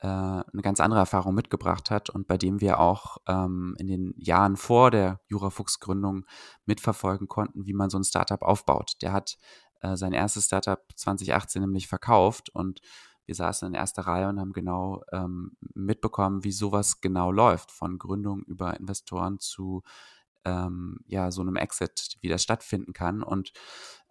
äh, 0.00 0.08
eine 0.08 0.62
ganz 0.62 0.80
andere 0.80 0.98
Erfahrung 0.98 1.32
mitgebracht 1.32 1.92
hat 1.92 2.10
und 2.10 2.26
bei 2.26 2.36
dem 2.36 2.60
wir 2.60 2.80
auch 2.80 3.18
ähm, 3.28 3.76
in 3.78 3.86
den 3.86 4.14
Jahren 4.16 4.56
vor 4.56 4.90
der 4.90 5.20
Jurafuchs-Gründung 5.28 6.26
mitverfolgen 6.64 7.28
konnten, 7.28 7.66
wie 7.66 7.74
man 7.74 7.88
so 7.88 7.98
ein 7.98 8.04
Startup 8.04 8.42
aufbaut. 8.42 8.94
Der 9.00 9.12
hat 9.12 9.38
äh, 9.80 9.96
sein 9.96 10.12
erstes 10.12 10.46
Startup 10.46 10.82
2018 10.96 11.62
nämlich 11.62 11.86
verkauft 11.86 12.50
und 12.50 12.80
wir 13.30 13.36
saßen 13.36 13.68
in 13.68 13.74
erster 13.74 14.08
Reihe 14.08 14.28
und 14.28 14.40
haben 14.40 14.52
genau 14.52 15.04
ähm, 15.12 15.56
mitbekommen, 15.72 16.42
wie 16.42 16.50
sowas 16.50 17.00
genau 17.00 17.30
läuft, 17.30 17.70
von 17.70 17.96
Gründung 17.96 18.42
über 18.42 18.76
Investoren 18.80 19.38
zu 19.38 19.84
ähm, 20.44 20.98
ja, 21.06 21.30
so 21.30 21.40
einem 21.40 21.54
Exit, 21.54 22.16
wie 22.22 22.28
das 22.28 22.42
stattfinden 22.42 22.92
kann. 22.92 23.22
Und 23.22 23.52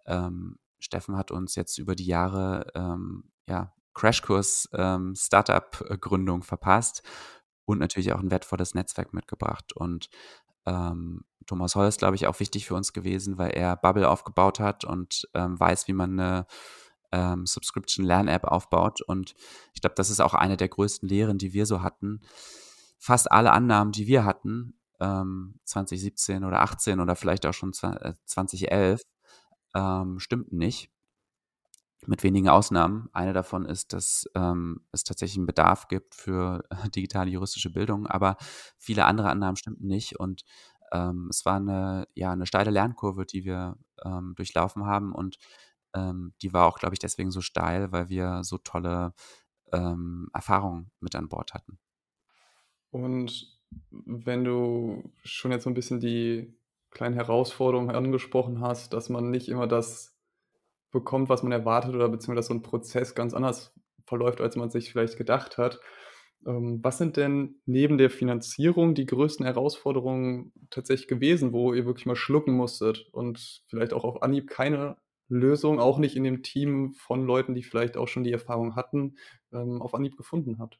ähm, 0.06 0.58
Steffen 0.78 1.18
hat 1.18 1.32
uns 1.32 1.54
jetzt 1.54 1.76
über 1.76 1.94
die 1.94 2.06
Jahre 2.06 2.72
ähm, 2.74 3.24
ja, 3.46 3.74
Crashkurs 3.92 4.70
ähm, 4.72 5.14
Startup-Gründung 5.14 6.42
verpasst 6.42 7.02
und 7.66 7.78
natürlich 7.78 8.14
auch 8.14 8.20
ein 8.20 8.30
wertvolles 8.30 8.74
Netzwerk 8.74 9.12
mitgebracht. 9.12 9.74
Und 9.74 10.08
ähm, 10.64 11.26
Thomas 11.44 11.74
Holl 11.74 11.88
ist, 11.88 11.98
glaube 11.98 12.16
ich, 12.16 12.26
auch 12.26 12.40
wichtig 12.40 12.66
für 12.66 12.74
uns 12.74 12.94
gewesen, 12.94 13.36
weil 13.36 13.50
er 13.50 13.76
Bubble 13.76 14.08
aufgebaut 14.08 14.60
hat 14.60 14.86
und 14.86 15.28
weiß, 15.34 15.88
wie 15.88 15.92
man 15.92 16.18
eine 16.18 16.46
ähm, 17.12 17.46
Subscription-Lern-App 17.46 18.44
aufbaut. 18.44 19.02
Und 19.02 19.34
ich 19.74 19.80
glaube, 19.80 19.94
das 19.96 20.10
ist 20.10 20.20
auch 20.20 20.34
eine 20.34 20.56
der 20.56 20.68
größten 20.68 21.08
Lehren, 21.08 21.38
die 21.38 21.52
wir 21.52 21.66
so 21.66 21.82
hatten. 21.82 22.20
Fast 22.98 23.30
alle 23.30 23.52
Annahmen, 23.52 23.92
die 23.92 24.06
wir 24.06 24.24
hatten, 24.24 24.74
ähm, 25.00 25.58
2017 25.64 26.44
oder 26.44 26.60
18 26.62 27.00
oder 27.00 27.16
vielleicht 27.16 27.46
auch 27.46 27.54
schon 27.54 27.72
2011, 27.72 29.00
äh, 29.00 29.78
ähm, 29.78 30.18
stimmten 30.18 30.58
nicht. 30.58 30.90
Mit 32.06 32.22
wenigen 32.22 32.48
Ausnahmen. 32.48 33.10
Eine 33.12 33.34
davon 33.34 33.66
ist, 33.66 33.92
dass 33.92 34.24
ähm, 34.34 34.86
es 34.90 35.04
tatsächlich 35.04 35.36
einen 35.36 35.46
Bedarf 35.46 35.88
gibt 35.88 36.14
für 36.14 36.64
digitale 36.94 37.30
juristische 37.30 37.70
Bildung, 37.70 38.06
aber 38.06 38.36
viele 38.78 39.04
andere 39.04 39.28
Annahmen 39.28 39.56
stimmten 39.56 39.86
nicht. 39.86 40.18
Und 40.18 40.44
ähm, 40.92 41.28
es 41.30 41.44
war 41.44 41.56
eine, 41.56 42.08
ja, 42.14 42.32
eine 42.32 42.46
steile 42.46 42.70
Lernkurve, 42.70 43.26
die 43.26 43.44
wir 43.44 43.76
ähm, 44.04 44.32
durchlaufen 44.34 44.86
haben. 44.86 45.12
Und 45.12 45.36
ähm, 45.94 46.34
die 46.42 46.52
war 46.52 46.66
auch, 46.66 46.78
glaube 46.78 46.94
ich, 46.94 46.98
deswegen 46.98 47.30
so 47.30 47.40
steil, 47.40 47.92
weil 47.92 48.08
wir 48.08 48.44
so 48.44 48.58
tolle 48.58 49.12
ähm, 49.72 50.28
Erfahrungen 50.32 50.90
mit 51.00 51.14
an 51.14 51.28
Bord 51.28 51.54
hatten. 51.54 51.78
Und 52.90 53.60
wenn 53.90 54.44
du 54.44 55.12
schon 55.22 55.52
jetzt 55.52 55.64
so 55.64 55.70
ein 55.70 55.74
bisschen 55.74 56.00
die 56.00 56.56
kleinen 56.90 57.14
Herausforderungen 57.14 57.94
angesprochen 57.94 58.60
hast, 58.60 58.92
dass 58.92 59.08
man 59.08 59.30
nicht 59.30 59.48
immer 59.48 59.68
das 59.68 60.16
bekommt, 60.90 61.28
was 61.28 61.42
man 61.42 61.52
erwartet 61.52 61.94
oder 61.94 62.08
beziehungsweise 62.08 62.48
so 62.48 62.54
ein 62.54 62.62
Prozess 62.62 63.14
ganz 63.14 63.32
anders 63.32 63.72
verläuft, 64.06 64.40
als 64.40 64.56
man 64.56 64.70
sich 64.70 64.90
vielleicht 64.90 65.16
gedacht 65.16 65.56
hat. 65.56 65.80
Ähm, 66.46 66.80
was 66.82 66.98
sind 66.98 67.16
denn 67.16 67.60
neben 67.66 67.96
der 67.96 68.10
Finanzierung 68.10 68.94
die 68.94 69.06
größten 69.06 69.46
Herausforderungen 69.46 70.52
tatsächlich 70.70 71.06
gewesen, 71.06 71.52
wo 71.52 71.72
ihr 71.74 71.86
wirklich 71.86 72.06
mal 72.06 72.16
schlucken 72.16 72.54
musstet 72.54 73.08
und 73.12 73.62
vielleicht 73.68 73.92
auch 73.92 74.04
auf 74.04 74.22
Anhieb 74.22 74.48
keine 74.48 74.96
Lösung, 75.30 75.80
auch 75.80 75.98
nicht 75.98 76.16
in 76.16 76.24
dem 76.24 76.42
Team 76.42 76.92
von 76.92 77.24
Leuten, 77.24 77.54
die 77.54 77.62
vielleicht 77.62 77.96
auch 77.96 78.08
schon 78.08 78.24
die 78.24 78.32
Erfahrung 78.32 78.76
hatten, 78.76 79.16
ähm, 79.52 79.80
auf 79.80 79.94
Anhieb 79.94 80.16
gefunden 80.16 80.58
habt? 80.58 80.78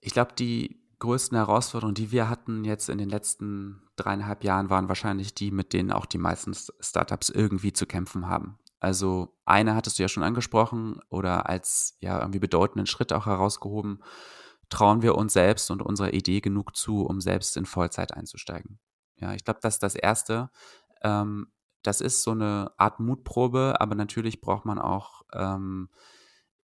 Ich 0.00 0.12
glaube, 0.12 0.32
die 0.38 0.80
größten 1.00 1.36
Herausforderungen, 1.36 1.94
die 1.94 2.12
wir 2.12 2.28
hatten 2.28 2.64
jetzt 2.64 2.88
in 2.88 2.98
den 2.98 3.08
letzten 3.08 3.82
dreieinhalb 3.96 4.44
Jahren, 4.44 4.70
waren 4.70 4.88
wahrscheinlich 4.88 5.34
die, 5.34 5.50
mit 5.50 5.72
denen 5.72 5.92
auch 5.92 6.06
die 6.06 6.18
meisten 6.18 6.54
Startups 6.54 7.28
irgendwie 7.28 7.72
zu 7.72 7.86
kämpfen 7.86 8.28
haben. 8.28 8.58
Also 8.80 9.36
eine 9.44 9.74
hattest 9.74 9.98
du 9.98 10.02
ja 10.02 10.08
schon 10.08 10.22
angesprochen 10.22 11.00
oder 11.08 11.48
als 11.48 11.96
ja 12.00 12.20
irgendwie 12.20 12.38
bedeutenden 12.38 12.86
Schritt 12.86 13.12
auch 13.12 13.26
herausgehoben, 13.26 14.02
trauen 14.68 15.02
wir 15.02 15.16
uns 15.16 15.32
selbst 15.32 15.70
und 15.70 15.82
unserer 15.82 16.12
Idee 16.12 16.40
genug 16.40 16.76
zu, 16.76 17.04
um 17.04 17.20
selbst 17.20 17.56
in 17.56 17.66
Vollzeit 17.66 18.14
einzusteigen. 18.14 18.78
Ja, 19.16 19.34
ich 19.34 19.44
glaube, 19.44 19.60
das 19.62 19.74
ist 19.74 19.82
das 19.82 19.94
Erste. 19.96 20.50
Ähm, 21.02 21.48
das 21.82 22.00
ist 22.00 22.22
so 22.22 22.32
eine 22.32 22.72
Art 22.76 23.00
Mutprobe, 23.00 23.76
aber 23.80 23.94
natürlich 23.94 24.40
braucht 24.40 24.64
man 24.64 24.78
auch 24.78 25.22
ähm, 25.32 25.88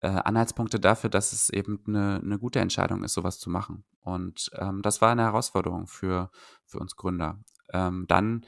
äh, 0.01 0.07
Anhaltspunkte 0.07 0.79
dafür, 0.79 1.09
dass 1.09 1.33
es 1.33 1.49
eben 1.49 1.81
eine, 1.87 2.21
eine 2.23 2.39
gute 2.39 2.59
Entscheidung 2.59 3.03
ist, 3.03 3.13
sowas 3.13 3.39
zu 3.39 3.49
machen. 3.49 3.85
Und 4.01 4.51
ähm, 4.53 4.81
das 4.81 5.01
war 5.01 5.11
eine 5.11 5.23
Herausforderung 5.23 5.87
für, 5.87 6.29
für 6.65 6.79
uns 6.79 6.95
Gründer. 6.95 7.39
Ähm, 7.73 8.05
dann, 8.07 8.45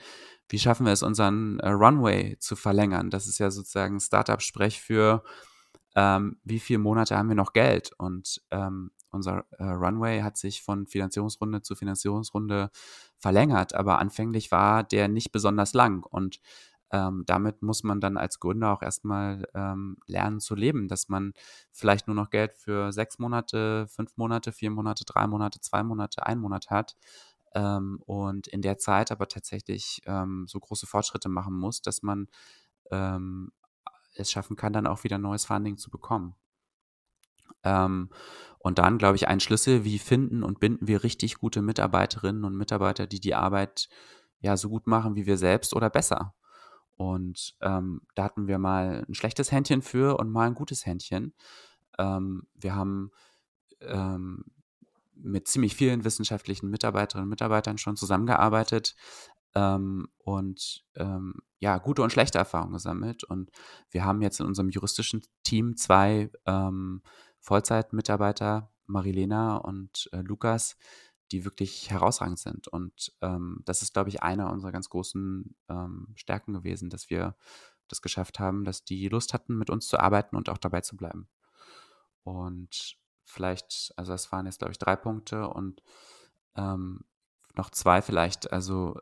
wie 0.49 0.59
schaffen 0.59 0.85
wir 0.85 0.93
es, 0.93 1.03
unseren 1.03 1.59
äh, 1.59 1.69
Runway 1.69 2.37
zu 2.39 2.55
verlängern? 2.55 3.09
Das 3.09 3.27
ist 3.27 3.39
ja 3.39 3.49
sozusagen 3.49 3.99
Startup-Sprech 3.99 4.81
für, 4.81 5.23
ähm, 5.95 6.37
wie 6.43 6.59
viele 6.59 6.79
Monate 6.79 7.17
haben 7.17 7.29
wir 7.29 7.35
noch 7.35 7.53
Geld? 7.53 7.91
Und 7.97 8.41
ähm, 8.51 8.91
unser 9.17 9.45
äh, 9.57 9.63
Runway 9.65 10.21
hat 10.21 10.37
sich 10.37 10.61
von 10.63 10.87
Finanzierungsrunde 10.87 11.61
zu 11.61 11.75
Finanzierungsrunde 11.75 12.69
verlängert, 13.17 13.75
aber 13.75 13.99
anfänglich 13.99 14.51
war 14.51 14.83
der 14.83 15.07
nicht 15.09 15.31
besonders 15.31 15.73
lang. 15.73 16.05
Und 16.05 16.39
ähm, 16.91 17.23
damit 17.25 17.61
muss 17.61 17.83
man 17.83 17.99
dann 17.99 18.17
als 18.17 18.39
Gründer 18.39 18.71
auch 18.71 18.81
erstmal 18.81 19.45
ähm, 19.53 19.97
lernen 20.05 20.39
zu 20.39 20.55
leben, 20.55 20.87
dass 20.87 21.09
man 21.09 21.33
vielleicht 21.73 22.07
nur 22.07 22.15
noch 22.15 22.29
Geld 22.29 22.53
für 22.55 22.93
sechs 22.93 23.19
Monate, 23.19 23.87
fünf 23.89 24.15
Monate, 24.15 24.53
vier 24.53 24.71
Monate, 24.71 25.03
drei 25.05 25.27
Monate, 25.27 25.59
zwei 25.59 25.83
Monate, 25.83 26.25
ein 26.25 26.39
Monat 26.39 26.69
hat 26.69 26.95
ähm, 27.53 27.99
und 28.05 28.47
in 28.47 28.61
der 28.61 28.77
Zeit 28.77 29.11
aber 29.11 29.27
tatsächlich 29.27 30.01
ähm, 30.05 30.45
so 30.47 30.59
große 30.59 30.87
Fortschritte 30.87 31.29
machen 31.29 31.55
muss, 31.55 31.81
dass 31.81 32.03
man 32.03 32.27
ähm, 32.91 33.51
es 34.15 34.31
schaffen 34.31 34.55
kann, 34.55 34.73
dann 34.73 34.87
auch 34.87 35.03
wieder 35.03 35.17
neues 35.17 35.45
Funding 35.45 35.77
zu 35.77 35.89
bekommen. 35.89 36.35
Ähm, 37.63 38.09
und 38.59 38.79
dann, 38.79 38.97
glaube 38.97 39.15
ich, 39.15 39.27
ein 39.27 39.39
Schlüssel, 39.39 39.83
wie 39.85 39.99
finden 39.99 40.43
und 40.43 40.59
binden 40.59 40.87
wir 40.87 41.03
richtig 41.03 41.35
gute 41.35 41.61
Mitarbeiterinnen 41.61 42.43
und 42.43 42.55
Mitarbeiter, 42.55 43.07
die 43.07 43.19
die 43.19 43.35
Arbeit 43.35 43.87
ja 44.39 44.57
so 44.57 44.69
gut 44.69 44.87
machen 44.87 45.15
wie 45.15 45.25
wir 45.25 45.37
selbst 45.37 45.73
oder 45.73 45.89
besser. 45.89 46.33
Und 46.95 47.55
ähm, 47.61 48.01
da 48.15 48.23
hatten 48.23 48.47
wir 48.47 48.57
mal 48.57 49.05
ein 49.07 49.13
schlechtes 49.13 49.51
Händchen 49.51 49.81
für 49.81 50.17
und 50.19 50.31
mal 50.31 50.47
ein 50.47 50.55
gutes 50.55 50.85
Händchen. 50.85 51.33
Ähm, 51.97 52.47
wir 52.55 52.75
haben 52.75 53.11
ähm, 53.81 54.43
mit 55.13 55.47
ziemlich 55.47 55.75
vielen 55.75 56.03
wissenschaftlichen 56.03 56.69
Mitarbeiterinnen 56.69 57.25
und 57.25 57.29
Mitarbeitern 57.29 57.77
schon 57.77 57.95
zusammengearbeitet 57.95 58.95
ähm, 59.55 60.07
und 60.17 60.85
ähm, 60.95 61.35
ja, 61.59 61.77
gute 61.77 62.01
und 62.01 62.11
schlechte 62.11 62.37
Erfahrungen 62.37 62.73
gesammelt. 62.73 63.23
Und 63.23 63.51
wir 63.89 64.05
haben 64.05 64.21
jetzt 64.21 64.39
in 64.39 64.45
unserem 64.45 64.69
juristischen 64.69 65.23
Team 65.43 65.75
zwei 65.75 66.29
ähm, 66.45 67.01
Vollzeitmitarbeiter, 67.47 68.69
Marilena 68.87 69.55
und 69.55 70.09
äh, 70.11 70.17
Lukas, 70.17 70.75
die 71.31 71.45
wirklich 71.45 71.89
herausragend 71.89 72.39
sind. 72.39 72.67
Und 72.67 73.13
ähm, 73.21 73.61
das 73.63 73.81
ist, 73.81 73.93
glaube 73.93 74.09
ich, 74.09 74.21
einer 74.21 74.51
unserer 74.51 74.73
ganz 74.73 74.89
großen 74.89 75.55
ähm, 75.69 76.13
Stärken 76.15 76.51
gewesen, 76.51 76.89
dass 76.89 77.09
wir 77.09 77.37
das 77.87 78.01
geschafft 78.01 78.39
haben, 78.39 78.65
dass 78.65 78.83
die 78.83 79.07
Lust 79.07 79.33
hatten, 79.33 79.57
mit 79.57 79.69
uns 79.69 79.87
zu 79.87 79.97
arbeiten 79.97 80.35
und 80.35 80.49
auch 80.49 80.57
dabei 80.57 80.81
zu 80.81 80.97
bleiben. 80.97 81.29
Und 82.23 82.97
vielleicht, 83.23 83.93
also 83.95 84.11
das 84.11 84.29
waren 84.33 84.45
jetzt, 84.45 84.59
glaube 84.59 84.73
ich, 84.73 84.77
drei 84.77 84.97
Punkte 84.97 85.47
und 85.47 85.81
ähm, 86.57 87.05
noch 87.55 87.69
zwei 87.69 88.01
vielleicht. 88.01 88.51
Also 88.51 88.99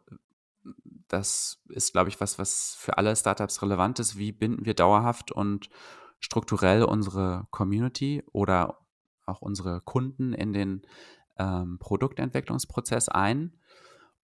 das 1.07 1.63
ist, 1.69 1.93
glaube 1.93 2.09
ich, 2.09 2.21
was, 2.21 2.37
was 2.37 2.75
für 2.75 2.99
alle 2.99 3.15
Startups 3.15 3.63
relevant 3.63 3.97
ist. 3.97 4.17
Wie 4.17 4.31
binden 4.31 4.65
wir 4.65 4.75
dauerhaft 4.75 5.31
und 5.31 5.71
strukturell 6.19 6.83
unsere 6.83 7.47
Community 7.51 8.23
oder 8.31 8.79
auch 9.25 9.41
unsere 9.41 9.81
Kunden 9.81 10.33
in 10.33 10.53
den 10.53 10.81
ähm, 11.37 11.77
Produktentwicklungsprozess 11.79 13.09
ein, 13.09 13.59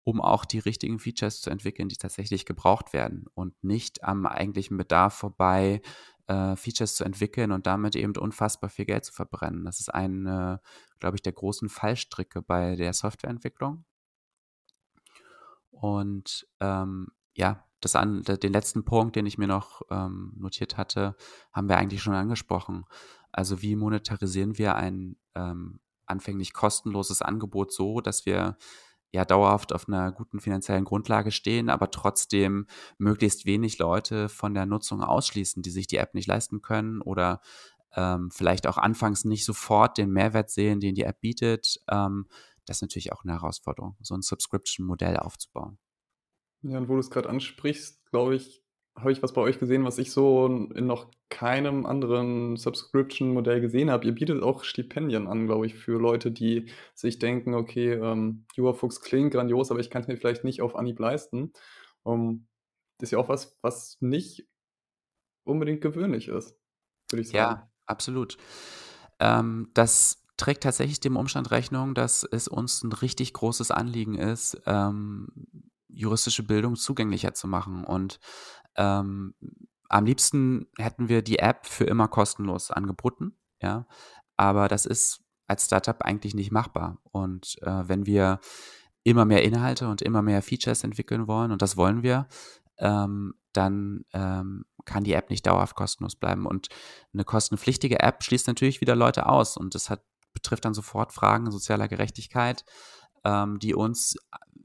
um 0.03 0.21
auch 0.21 0.45
die 0.45 0.59
richtigen 0.59 0.99
Features 0.99 1.41
zu 1.41 1.49
entwickeln, 1.49 1.89
die 1.89 1.97
tatsächlich 1.97 2.45
gebraucht 2.45 2.93
werden 2.93 3.25
und 3.33 3.63
nicht 3.63 4.03
am 4.03 4.25
eigentlichen 4.25 4.77
Bedarf 4.77 5.13
vorbei 5.13 5.81
äh, 6.27 6.55
Features 6.55 6.95
zu 6.95 7.03
entwickeln 7.03 7.51
und 7.51 7.67
damit 7.67 7.95
eben 7.95 8.15
unfassbar 8.15 8.69
viel 8.69 8.85
Geld 8.85 9.05
zu 9.05 9.13
verbrennen. 9.13 9.65
Das 9.65 9.79
ist 9.79 9.93
eine, 9.93 10.61
glaube 10.99 11.17
ich, 11.17 11.21
der 11.21 11.33
großen 11.33 11.69
Fallstricke 11.69 12.41
bei 12.41 12.75
der 12.75 12.93
Softwareentwicklung. 12.93 13.85
Und 15.71 16.47
ähm, 16.59 17.07
ja, 17.33 17.65
das 17.81 17.95
an, 17.95 18.23
den 18.23 18.53
letzten 18.53 18.85
Punkt, 18.85 19.15
den 19.15 19.25
ich 19.25 19.37
mir 19.37 19.47
noch 19.47 19.81
ähm, 19.89 20.33
notiert 20.37 20.77
hatte, 20.77 21.15
haben 21.51 21.67
wir 21.67 21.77
eigentlich 21.77 22.01
schon 22.01 22.13
angesprochen. 22.13 22.85
Also 23.31 23.61
wie 23.61 23.75
monetarisieren 23.75 24.57
wir 24.57 24.75
ein 24.75 25.17
ähm, 25.35 25.79
anfänglich 26.05 26.53
kostenloses 26.53 27.21
Angebot 27.21 27.73
so, 27.73 28.01
dass 28.01 28.25
wir 28.25 28.57
ja 29.11 29.25
dauerhaft 29.25 29.73
auf 29.73 29.87
einer 29.87 30.11
guten 30.11 30.39
finanziellen 30.39 30.85
Grundlage 30.85 31.31
stehen, 31.31 31.69
aber 31.69 31.91
trotzdem 31.91 32.67
möglichst 32.97 33.45
wenig 33.45 33.77
Leute 33.77 34.29
von 34.29 34.53
der 34.53 34.65
Nutzung 34.65 35.03
ausschließen, 35.03 35.61
die 35.63 35.71
sich 35.71 35.87
die 35.87 35.97
App 35.97 36.13
nicht 36.13 36.27
leisten 36.27 36.61
können 36.61 37.01
oder 37.01 37.41
ähm, 37.93 38.31
vielleicht 38.31 38.67
auch 38.67 38.77
anfangs 38.77 39.25
nicht 39.25 39.43
sofort 39.43 39.97
den 39.97 40.11
Mehrwert 40.11 40.49
sehen, 40.49 40.79
den 40.79 40.95
die 40.95 41.03
App 41.03 41.19
bietet. 41.19 41.81
Ähm, 41.89 42.27
das 42.65 42.77
ist 42.77 42.81
natürlich 42.83 43.11
auch 43.11 43.23
eine 43.23 43.33
Herausforderung, 43.33 43.97
so 44.01 44.15
ein 44.15 44.21
Subscription-Modell 44.21 45.17
aufzubauen. 45.17 45.77
Ja, 46.63 46.77
und 46.77 46.89
wo 46.89 46.93
du 46.93 46.99
es 46.99 47.09
gerade 47.09 47.29
ansprichst, 47.29 48.05
glaube 48.11 48.35
ich, 48.35 48.63
habe 48.95 49.11
ich 49.11 49.23
was 49.23 49.33
bei 49.33 49.41
euch 49.41 49.59
gesehen, 49.59 49.85
was 49.85 49.97
ich 49.97 50.11
so 50.11 50.45
in 50.45 50.85
noch 50.85 51.09
keinem 51.29 51.85
anderen 51.85 52.57
Subscription-Modell 52.57 53.61
gesehen 53.61 53.89
habe. 53.89 54.05
Ihr 54.05 54.11
bietet 54.11 54.43
auch 54.43 54.63
Stipendien 54.63 55.27
an, 55.27 55.47
glaube 55.47 55.65
ich, 55.65 55.75
für 55.75 55.99
Leute, 55.99 56.31
die 56.31 56.69
sich 56.93 57.19
denken, 57.19 57.53
okay, 57.53 57.93
ähm, 57.93 58.45
Fuchs 58.73 59.01
klingt 59.01 59.31
grandios, 59.31 59.71
aber 59.71 59.79
ich 59.79 59.89
kann 59.89 60.01
es 60.01 60.07
mir 60.07 60.17
vielleicht 60.17 60.43
nicht 60.43 60.61
auf 60.61 60.75
Anhieb 60.75 60.99
leisten. 60.99 61.53
Um, 62.03 62.47
das 62.97 63.07
ist 63.07 63.11
ja 63.11 63.19
auch 63.19 63.29
was, 63.29 63.57
was 63.61 63.97
nicht 64.01 64.47
unbedingt 65.43 65.81
gewöhnlich 65.81 66.27
ist, 66.27 66.57
würde 67.09 67.21
ich 67.21 67.29
sagen. 67.29 67.37
Ja, 67.37 67.71
absolut. 67.85 68.37
Ähm, 69.19 69.69
das 69.73 70.23
trägt 70.37 70.63
tatsächlich 70.63 70.99
dem 70.99 71.17
Umstand 71.17 71.51
Rechnung, 71.51 71.93
dass 71.93 72.23
es 72.23 72.47
uns 72.47 72.83
ein 72.83 72.91
richtig 72.91 73.33
großes 73.33 73.71
Anliegen 73.71 74.15
ist, 74.15 74.61
ähm, 74.65 75.29
juristische 75.93 76.43
Bildung 76.43 76.75
zugänglicher 76.75 77.33
zu 77.33 77.47
machen. 77.47 77.83
Und 77.83 78.19
ähm, 78.75 79.33
am 79.89 80.05
liebsten 80.05 80.67
hätten 80.77 81.09
wir 81.09 81.21
die 81.21 81.39
App 81.39 81.65
für 81.65 81.83
immer 81.83 82.07
kostenlos 82.07 82.71
angeboten, 82.71 83.37
ja. 83.61 83.85
Aber 84.37 84.67
das 84.67 84.85
ist 84.85 85.21
als 85.47 85.65
Startup 85.65 86.01
eigentlich 86.01 86.33
nicht 86.33 86.51
machbar. 86.51 86.97
Und 87.11 87.57
äh, 87.61 87.87
wenn 87.87 88.05
wir 88.05 88.39
immer 89.03 89.25
mehr 89.25 89.43
Inhalte 89.43 89.87
und 89.89 90.01
immer 90.01 90.21
mehr 90.21 90.41
Features 90.41 90.83
entwickeln 90.83 91.27
wollen, 91.27 91.51
und 91.51 91.61
das 91.61 91.77
wollen 91.77 92.03
wir, 92.03 92.27
ähm, 92.77 93.35
dann 93.53 94.05
ähm, 94.13 94.65
kann 94.85 95.03
die 95.03 95.13
App 95.13 95.29
nicht 95.29 95.45
dauerhaft 95.45 95.75
kostenlos 95.75 96.15
bleiben. 96.15 96.45
Und 96.45 96.69
eine 97.13 97.23
kostenpflichtige 97.23 97.99
App 97.99 98.23
schließt 98.23 98.47
natürlich 98.47 98.81
wieder 98.81 98.95
Leute 98.95 99.27
aus. 99.27 99.57
Und 99.57 99.75
das 99.75 99.89
hat, 99.89 100.03
betrifft 100.33 100.65
dann 100.65 100.73
sofort 100.73 101.13
Fragen 101.13 101.51
sozialer 101.51 101.87
Gerechtigkeit, 101.87 102.63
ähm, 103.23 103.59
die 103.59 103.75
uns 103.75 104.15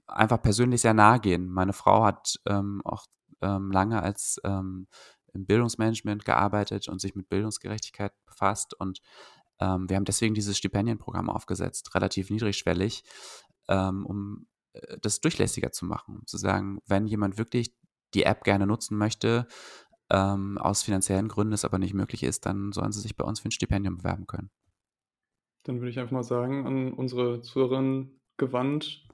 einfach 0.06 0.40
persönlich 0.42 0.80
sehr 0.80 0.94
nahe 0.94 1.20
gehen. 1.20 1.48
Meine 1.48 1.72
Frau 1.72 2.04
hat 2.04 2.40
ähm, 2.46 2.82
auch 2.84 3.06
ähm, 3.42 3.70
lange 3.70 4.02
als 4.02 4.40
ähm, 4.44 4.86
im 5.32 5.46
Bildungsmanagement 5.46 6.24
gearbeitet 6.24 6.88
und 6.88 7.00
sich 7.00 7.14
mit 7.14 7.28
Bildungsgerechtigkeit 7.28 8.12
befasst. 8.26 8.74
Und 8.74 9.00
ähm, 9.60 9.88
wir 9.88 9.96
haben 9.96 10.04
deswegen 10.04 10.34
dieses 10.34 10.56
Stipendienprogramm 10.58 11.30
aufgesetzt, 11.30 11.94
relativ 11.94 12.30
niedrigschwellig, 12.30 13.04
ähm, 13.68 14.06
um 14.06 14.46
äh, 14.72 14.98
das 15.00 15.20
durchlässiger 15.20 15.72
zu 15.72 15.84
machen, 15.84 16.16
um 16.16 16.26
zu 16.26 16.38
sagen, 16.38 16.80
wenn 16.86 17.06
jemand 17.06 17.38
wirklich 17.38 17.74
die 18.14 18.24
App 18.24 18.44
gerne 18.44 18.66
nutzen 18.66 18.96
möchte, 18.96 19.46
ähm, 20.10 20.58
aus 20.58 20.82
finanziellen 20.82 21.28
Gründen 21.28 21.52
es 21.52 21.64
aber 21.64 21.78
nicht 21.78 21.94
möglich 21.94 22.22
ist, 22.22 22.46
dann 22.46 22.72
sollen 22.72 22.92
sie 22.92 23.00
sich 23.00 23.16
bei 23.16 23.24
uns 23.24 23.40
für 23.40 23.48
ein 23.48 23.52
Stipendium 23.52 23.98
bewerben 23.98 24.26
können. 24.26 24.50
Dann 25.64 25.80
würde 25.80 25.90
ich 25.90 25.98
einfach 25.98 26.12
mal 26.12 26.22
sagen, 26.22 26.64
an 26.64 26.92
unsere 26.92 27.40
Zuhörerinnen 27.40 28.20
gewandt, 28.36 29.05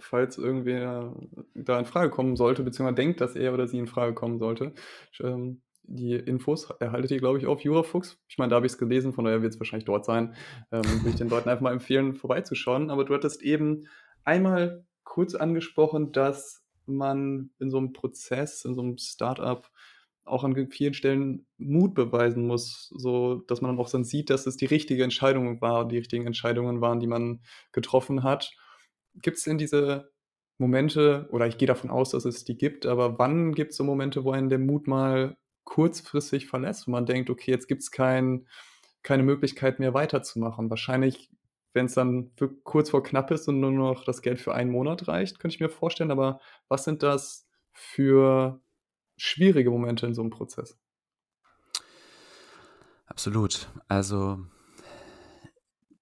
falls 0.00 0.38
irgendwer 0.38 1.14
da 1.54 1.78
in 1.78 1.84
Frage 1.84 2.10
kommen 2.10 2.36
sollte, 2.36 2.62
beziehungsweise 2.62 2.96
denkt, 2.96 3.20
dass 3.20 3.36
er 3.36 3.54
oder 3.54 3.66
sie 3.66 3.78
in 3.78 3.86
Frage 3.86 4.14
kommen 4.14 4.38
sollte. 4.38 4.72
Ähm, 5.20 5.62
die 5.90 6.14
Infos 6.14 6.70
erhaltet 6.80 7.10
ihr, 7.12 7.18
glaube 7.18 7.38
ich, 7.38 7.46
auf 7.46 7.62
Jurafuchs. 7.62 8.18
Ich 8.28 8.36
meine, 8.36 8.50
da 8.50 8.56
habe 8.56 8.66
ich 8.66 8.72
es 8.72 8.78
gelesen, 8.78 9.14
von 9.14 9.24
daher 9.24 9.40
wird 9.40 9.54
es 9.54 9.60
wahrscheinlich 9.60 9.86
dort 9.86 10.04
sein. 10.04 10.34
Ähm, 10.70 10.82
würde 11.00 11.10
ich 11.10 11.16
den 11.16 11.30
Leuten 11.30 11.48
einfach 11.48 11.62
mal 11.62 11.72
empfehlen, 11.72 12.14
vorbeizuschauen. 12.14 12.90
Aber 12.90 13.04
du 13.04 13.14
hattest 13.14 13.42
eben 13.42 13.86
einmal 14.24 14.84
kurz 15.04 15.34
angesprochen, 15.34 16.12
dass 16.12 16.62
man 16.84 17.50
in 17.58 17.70
so 17.70 17.78
einem 17.78 17.92
Prozess, 17.92 18.64
in 18.64 18.74
so 18.74 18.82
einem 18.82 18.98
Startup 18.98 19.68
auch 20.28 20.44
an 20.44 20.68
vielen 20.70 20.94
Stellen 20.94 21.46
Mut 21.56 21.94
beweisen 21.94 22.46
muss, 22.46 22.92
so 22.94 23.36
dass 23.46 23.62
man 23.62 23.70
dann 23.70 23.80
auch 23.84 23.90
dann 23.90 24.04
sieht, 24.04 24.28
dass 24.28 24.46
es 24.46 24.58
die 24.58 24.66
richtige 24.66 25.02
Entscheidung 25.02 25.60
war, 25.62 25.88
die 25.88 25.96
richtigen 25.96 26.26
Entscheidungen 26.26 26.82
waren, 26.82 27.00
die 27.00 27.06
man 27.06 27.40
getroffen 27.72 28.22
hat. 28.22 28.52
Gibt 29.22 29.38
es 29.38 29.44
denn 29.44 29.58
diese 29.58 30.10
Momente, 30.58 31.28
oder 31.30 31.46
ich 31.46 31.58
gehe 31.58 31.68
davon 31.68 31.90
aus, 31.90 32.10
dass 32.10 32.24
es 32.24 32.44
die 32.44 32.58
gibt, 32.58 32.86
aber 32.86 33.18
wann 33.18 33.54
gibt 33.54 33.70
es 33.72 33.76
so 33.76 33.84
Momente, 33.84 34.24
wo 34.24 34.32
einen 34.32 34.48
der 34.48 34.58
Mut 34.58 34.86
mal 34.86 35.36
kurzfristig 35.64 36.46
verlässt, 36.46 36.86
wo 36.86 36.90
man 36.90 37.06
denkt, 37.06 37.30
okay, 37.30 37.50
jetzt 37.50 37.68
gibt 37.68 37.82
es 37.82 37.90
kein, 37.90 38.48
keine 39.02 39.22
Möglichkeit 39.22 39.78
mehr 39.78 39.94
weiterzumachen? 39.94 40.70
Wahrscheinlich 40.70 41.30
wenn 41.78 41.86
es 41.86 41.94
dann 41.94 42.32
kurz 42.64 42.90
vor 42.90 43.02
knapp 43.02 43.30
ist 43.30 43.48
und 43.48 43.60
nur 43.60 43.70
noch 43.70 44.04
das 44.04 44.22
Geld 44.22 44.40
für 44.40 44.54
einen 44.54 44.70
Monat 44.70 45.08
reicht, 45.08 45.38
könnte 45.38 45.54
ich 45.54 45.60
mir 45.60 45.68
vorstellen. 45.68 46.10
Aber 46.10 46.40
was 46.68 46.84
sind 46.84 47.02
das 47.02 47.46
für 47.72 48.60
schwierige 49.16 49.70
Momente 49.70 50.06
in 50.06 50.14
so 50.14 50.22
einem 50.22 50.30
Prozess? 50.30 50.78
Absolut. 53.06 53.68
Also 53.86 54.40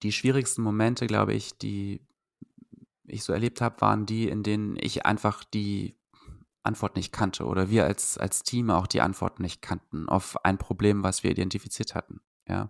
die 0.03 0.11
schwierigsten 0.11 0.61
Momente, 0.61 1.07
glaube 1.07 1.33
ich, 1.33 1.57
die 1.57 2.01
ich 3.07 3.23
so 3.23 3.33
erlebt 3.33 3.61
habe, 3.61 3.81
waren 3.81 4.05
die, 4.05 4.27
in 4.27 4.43
denen 4.43 4.77
ich 4.79 5.05
einfach 5.05 5.43
die 5.43 5.97
Antwort 6.63 6.95
nicht 6.95 7.13
kannte 7.13 7.45
oder 7.45 7.69
wir 7.69 7.85
als, 7.85 8.17
als 8.17 8.43
Team 8.43 8.69
auch 8.69 8.87
die 8.87 9.01
Antwort 9.01 9.39
nicht 9.39 9.61
kannten 9.61 10.09
auf 10.09 10.43
ein 10.45 10.57
Problem, 10.57 11.03
was 11.03 11.23
wir 11.23 11.31
identifiziert 11.31 11.95
hatten. 11.95 12.19
Ja. 12.47 12.69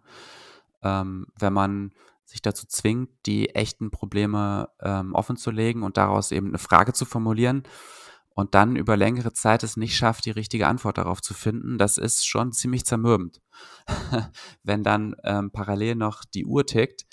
Ähm, 0.84 1.28
wenn 1.38 1.54
man 1.54 1.92
sich 2.24 2.42
dazu 2.42 2.68
zwingt, 2.68 3.10
die 3.26 3.56
echten 3.56 3.90
Probleme 3.90 4.70
ähm, 4.82 5.14
offen 5.14 5.38
zu 5.38 5.50
legen 5.50 5.84
und 5.84 5.98
daraus 5.98 6.32
eben 6.32 6.50
eine 6.50 6.58
Frage 6.58 6.94
zu 6.94 7.06
formulieren 7.06 7.64
und 8.30 8.54
dann 8.54 8.76
über 8.76 8.98
längere 8.98 9.34
Zeit 9.34 9.64
es 9.64 9.78
nicht 9.78 9.96
schafft, 9.96 10.26
die 10.26 10.32
richtige 10.32 10.68
Antwort 10.68 10.98
darauf 10.98 11.22
zu 11.22 11.34
finden, 11.34 11.78
das 11.78 11.98
ist 11.98 12.28
schon 12.28 12.52
ziemlich 12.52 12.86
zermürbend. 12.86 13.42
Wenn 14.64 14.84
dann 14.84 15.16
ähm, 15.24 15.52
parallel 15.52 15.96
noch 15.96 16.24
die 16.24 16.46
Uhr 16.46 16.66
tickt, 16.66 17.08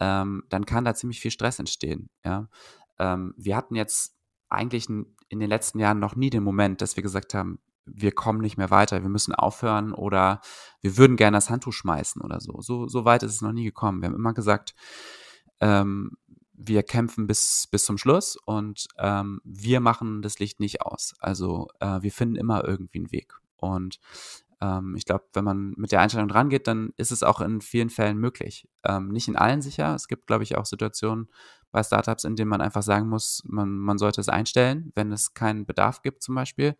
ähm, 0.00 0.44
dann 0.48 0.66
kann 0.66 0.84
da 0.84 0.94
ziemlich 0.94 1.20
viel 1.20 1.30
Stress 1.30 1.58
entstehen. 1.58 2.10
Ja? 2.24 2.48
Ähm, 2.98 3.34
wir 3.36 3.56
hatten 3.56 3.74
jetzt 3.74 4.16
eigentlich 4.48 4.88
in 4.88 5.40
den 5.40 5.48
letzten 5.48 5.78
Jahren 5.78 5.98
noch 5.98 6.16
nie 6.16 6.30
den 6.30 6.42
Moment, 6.42 6.80
dass 6.80 6.96
wir 6.96 7.02
gesagt 7.02 7.34
haben, 7.34 7.60
wir 7.84 8.12
kommen 8.12 8.40
nicht 8.40 8.58
mehr 8.58 8.70
weiter, 8.70 9.02
wir 9.02 9.08
müssen 9.08 9.34
aufhören 9.34 9.92
oder 9.92 10.40
wir 10.80 10.96
würden 10.96 11.16
gerne 11.16 11.36
das 11.36 11.50
Handtuch 11.50 11.72
schmeißen 11.72 12.20
oder 12.22 12.40
so. 12.40 12.60
So, 12.60 12.86
so 12.86 13.04
weit 13.04 13.22
ist 13.22 13.34
es 13.34 13.40
noch 13.40 13.52
nie 13.52 13.64
gekommen. 13.64 14.02
Wir 14.02 14.08
haben 14.08 14.16
immer 14.16 14.34
gesagt, 14.34 14.74
ähm, 15.60 16.12
wir 16.52 16.82
kämpfen 16.82 17.26
bis, 17.26 17.68
bis 17.70 17.84
zum 17.84 17.98
Schluss 17.98 18.36
und 18.36 18.88
ähm, 18.98 19.40
wir 19.44 19.80
machen 19.80 20.22
das 20.22 20.38
Licht 20.38 20.60
nicht 20.60 20.82
aus. 20.82 21.14
Also 21.20 21.68
äh, 21.80 22.02
wir 22.02 22.12
finden 22.12 22.36
immer 22.36 22.64
irgendwie 22.64 22.98
einen 22.98 23.12
Weg. 23.12 23.34
Und 23.56 24.00
ähm, 24.60 24.94
ich 24.96 25.04
glaube, 25.04 25.24
wenn 25.32 25.44
man 25.44 25.74
mit 25.76 25.92
der 25.92 26.00
Einstellung 26.00 26.30
rangeht, 26.30 26.66
dann 26.66 26.92
ist 26.96 27.12
es 27.12 27.22
auch 27.22 27.40
in 27.40 27.60
vielen 27.60 27.90
Fällen 27.90 28.18
möglich. 28.18 28.68
Ähm, 28.84 29.08
nicht 29.08 29.28
in 29.28 29.36
allen 29.36 29.62
sicher. 29.62 29.94
Es 29.94 30.08
gibt, 30.08 30.26
glaube 30.26 30.44
ich, 30.44 30.56
auch 30.56 30.66
Situationen 30.66 31.28
bei 31.70 31.82
Startups, 31.82 32.24
in 32.24 32.36
denen 32.36 32.50
man 32.50 32.60
einfach 32.60 32.82
sagen 32.82 33.08
muss, 33.08 33.42
man, 33.46 33.70
man 33.70 33.98
sollte 33.98 34.20
es 34.20 34.28
einstellen, 34.28 34.92
wenn 34.94 35.12
es 35.12 35.34
keinen 35.34 35.66
Bedarf 35.66 36.02
gibt 36.02 36.22
zum 36.22 36.34
Beispiel. 36.34 36.76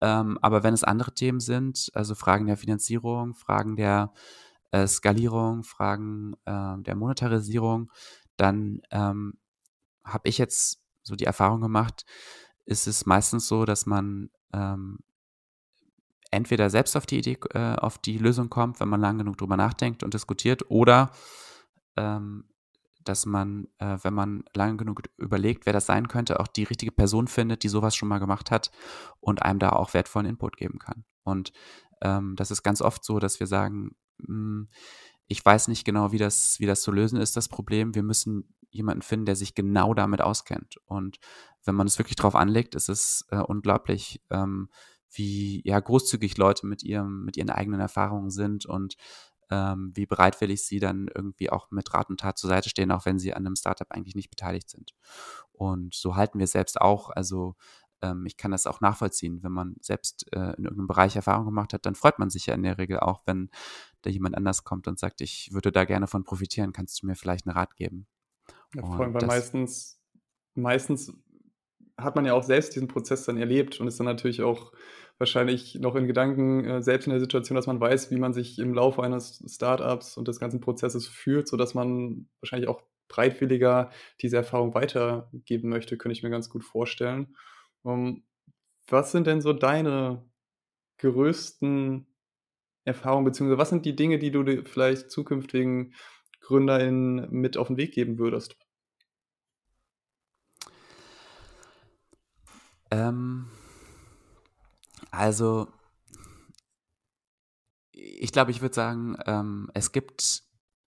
Ähm, 0.00 0.38
aber 0.42 0.62
wenn 0.62 0.74
es 0.74 0.84
andere 0.84 1.14
Themen 1.14 1.40
sind, 1.40 1.90
also 1.94 2.14
Fragen 2.14 2.46
der 2.46 2.56
Finanzierung, 2.56 3.34
Fragen 3.34 3.76
der 3.76 4.12
äh, 4.72 4.86
Skalierung, 4.86 5.62
Fragen 5.62 6.34
äh, 6.44 6.76
der 6.78 6.96
Monetarisierung, 6.96 7.90
dann 8.36 8.82
ähm, 8.90 9.34
habe 10.04 10.28
ich 10.28 10.38
jetzt 10.38 10.82
so 11.02 11.14
die 11.14 11.24
Erfahrung 11.24 11.60
gemacht, 11.60 12.04
ist 12.64 12.86
es 12.86 13.06
meistens 13.06 13.46
so, 13.48 13.64
dass 13.64 13.86
man 13.86 14.30
ähm, 14.52 14.98
entweder 16.30 16.70
selbst 16.70 16.96
auf 16.96 17.06
die 17.06 17.18
Idee, 17.18 17.38
äh, 17.54 17.76
auf 17.76 17.98
die 17.98 18.18
Lösung 18.18 18.50
kommt, 18.50 18.80
wenn 18.80 18.88
man 18.88 19.00
lang 19.00 19.18
genug 19.18 19.38
drüber 19.38 19.56
nachdenkt 19.56 20.02
und 20.02 20.14
diskutiert, 20.14 20.70
oder 20.70 21.10
ähm, 21.96 22.44
dass 23.04 23.24
man, 23.24 23.68
äh, 23.78 23.98
wenn 24.02 24.14
man 24.14 24.44
lange 24.54 24.76
genug 24.76 25.02
überlegt, 25.16 25.66
wer 25.66 25.72
das 25.72 25.86
sein 25.86 26.08
könnte, 26.08 26.40
auch 26.40 26.48
die 26.48 26.64
richtige 26.64 26.92
Person 26.92 27.28
findet, 27.28 27.62
die 27.62 27.68
sowas 27.68 27.94
schon 27.94 28.08
mal 28.08 28.18
gemacht 28.18 28.50
hat 28.50 28.70
und 29.20 29.42
einem 29.42 29.58
da 29.58 29.70
auch 29.70 29.94
wertvollen 29.94 30.26
Input 30.26 30.56
geben 30.56 30.78
kann. 30.78 31.04
Und 31.22 31.52
ähm, 32.02 32.34
das 32.36 32.50
ist 32.50 32.62
ganz 32.62 32.82
oft 32.82 33.04
so, 33.04 33.18
dass 33.18 33.40
wir 33.40 33.46
sagen, 33.46 33.96
mh, 34.18 34.26
hm, 34.26 34.68
ich 35.28 35.44
weiß 35.44 35.68
nicht 35.68 35.84
genau, 35.84 36.12
wie 36.12 36.18
das, 36.18 36.60
wie 36.60 36.66
das 36.66 36.82
zu 36.82 36.92
lösen 36.92 37.20
ist, 37.20 37.36
das 37.36 37.48
Problem. 37.48 37.94
Wir 37.96 38.04
müssen 38.04 38.54
jemanden 38.70 39.02
finden, 39.02 39.26
der 39.26 39.36
sich 39.36 39.54
genau 39.54 39.92
damit 39.92 40.20
auskennt. 40.20 40.76
Und 40.84 41.18
wenn 41.64 41.74
man 41.74 41.86
es 41.86 41.98
wirklich 41.98 42.16
drauf 42.16 42.36
anlegt, 42.36 42.74
ist 42.74 42.88
es 42.88 43.26
äh, 43.30 43.38
unglaublich, 43.38 44.22
ähm, 44.30 44.68
wie 45.16 45.62
ja 45.64 45.78
großzügig 45.78 46.36
Leute 46.36 46.66
mit 46.66 46.82
ihrem, 46.82 47.24
mit 47.24 47.36
ihren 47.36 47.50
eigenen 47.50 47.80
Erfahrungen 47.80 48.30
sind 48.30 48.66
und 48.66 48.96
ähm, 49.50 49.92
wie 49.94 50.06
bereitwillig 50.06 50.64
sie 50.64 50.80
dann 50.80 51.08
irgendwie 51.14 51.50
auch 51.50 51.70
mit 51.70 51.92
Rat 51.94 52.10
und 52.10 52.20
Tat 52.20 52.38
zur 52.38 52.50
Seite 52.50 52.68
stehen, 52.68 52.90
auch 52.90 53.06
wenn 53.06 53.18
sie 53.18 53.32
an 53.34 53.46
einem 53.46 53.56
Startup 53.56 53.90
eigentlich 53.90 54.16
nicht 54.16 54.30
beteiligt 54.30 54.68
sind. 54.68 54.92
Und 55.52 55.94
so 55.94 56.16
halten 56.16 56.38
wir 56.38 56.46
selbst 56.46 56.80
auch. 56.80 57.10
Also 57.10 57.54
ähm, 58.02 58.26
ich 58.26 58.36
kann 58.36 58.50
das 58.50 58.66
auch 58.66 58.80
nachvollziehen. 58.80 59.42
Wenn 59.42 59.52
man 59.52 59.76
selbst 59.80 60.26
äh, 60.32 60.54
in 60.56 60.64
irgendeinem 60.64 60.88
Bereich 60.88 61.16
Erfahrung 61.16 61.46
gemacht 61.46 61.72
hat, 61.72 61.86
dann 61.86 61.94
freut 61.94 62.18
man 62.18 62.30
sich 62.30 62.46
ja 62.46 62.54
in 62.54 62.62
der 62.62 62.78
Regel 62.78 62.98
auch, 62.98 63.22
wenn 63.26 63.50
da 64.02 64.10
jemand 64.10 64.36
anders 64.36 64.64
kommt 64.64 64.88
und 64.88 64.98
sagt, 64.98 65.20
ich 65.20 65.50
würde 65.52 65.72
da 65.72 65.84
gerne 65.84 66.06
von 66.06 66.24
profitieren, 66.24 66.72
kannst 66.72 67.02
du 67.02 67.06
mir 67.06 67.14
vielleicht 67.14 67.46
einen 67.46 67.56
Rat 67.56 67.76
geben? 67.76 68.06
Ja, 68.74 68.82
vor 68.82 69.00
allem, 69.00 69.14
weil 69.14 69.26
meistens, 69.26 70.00
meistens 70.54 71.12
hat 71.96 72.14
man 72.14 72.26
ja 72.26 72.34
auch 72.34 72.42
selbst 72.42 72.74
diesen 72.74 72.88
Prozess 72.88 73.24
dann 73.24 73.38
erlebt 73.38 73.80
und 73.80 73.86
ist 73.88 73.98
dann 73.98 74.06
natürlich 74.06 74.42
auch 74.42 74.72
wahrscheinlich 75.18 75.76
noch 75.76 75.96
in 75.96 76.06
Gedanken 76.06 76.64
äh, 76.64 76.82
selbst 76.82 77.06
in 77.06 77.12
der 77.12 77.20
Situation, 77.20 77.56
dass 77.56 77.66
man 77.66 77.80
weiß, 77.80 78.10
wie 78.10 78.18
man 78.18 78.34
sich 78.34 78.58
im 78.58 78.74
Laufe 78.74 79.02
eines 79.02 79.42
Startups 79.48 80.16
und 80.16 80.28
des 80.28 80.40
ganzen 80.40 80.60
Prozesses 80.60 81.06
fühlt, 81.06 81.48
sodass 81.48 81.74
man 81.74 82.28
wahrscheinlich 82.40 82.68
auch 82.68 82.82
breitwilliger 83.08 83.90
diese 84.20 84.36
Erfahrung 84.36 84.74
weitergeben 84.74 85.68
möchte, 85.68 85.96
könnte 85.96 86.12
ich 86.12 86.22
mir 86.22 86.30
ganz 86.30 86.50
gut 86.50 86.64
vorstellen. 86.64 87.36
Um, 87.82 88.06
ähm, 88.06 88.22
was 88.88 89.10
sind 89.10 89.26
denn 89.26 89.40
so 89.40 89.52
deine 89.52 90.24
größten 90.98 92.06
Erfahrungen, 92.84 93.24
beziehungsweise 93.24 93.58
was 93.58 93.70
sind 93.70 93.84
die 93.84 93.96
Dinge, 93.96 94.18
die 94.18 94.30
du 94.30 94.62
vielleicht 94.64 95.10
zukünftigen 95.10 95.94
GründerInnen 96.40 97.28
mit 97.30 97.56
auf 97.56 97.66
den 97.66 97.76
Weg 97.76 97.92
geben 97.92 98.18
würdest? 98.18 98.56
Ähm, 102.92 103.50
also, 105.16 105.68
ich 107.92 108.32
glaube, 108.32 108.50
ich 108.50 108.60
würde 108.60 108.74
sagen, 108.74 109.16
ähm, 109.26 109.70
es 109.72 109.92
gibt, 109.92 110.42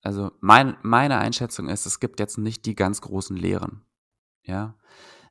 also 0.01 0.31
mein, 0.39 0.77
meine 0.81 1.17
Einschätzung 1.17 1.67
ist, 1.67 1.85
es 1.85 1.99
gibt 1.99 2.19
jetzt 2.19 2.37
nicht 2.37 2.65
die 2.65 2.75
ganz 2.75 3.01
großen 3.01 3.35
Lehren. 3.35 3.85
Ja, 4.43 4.77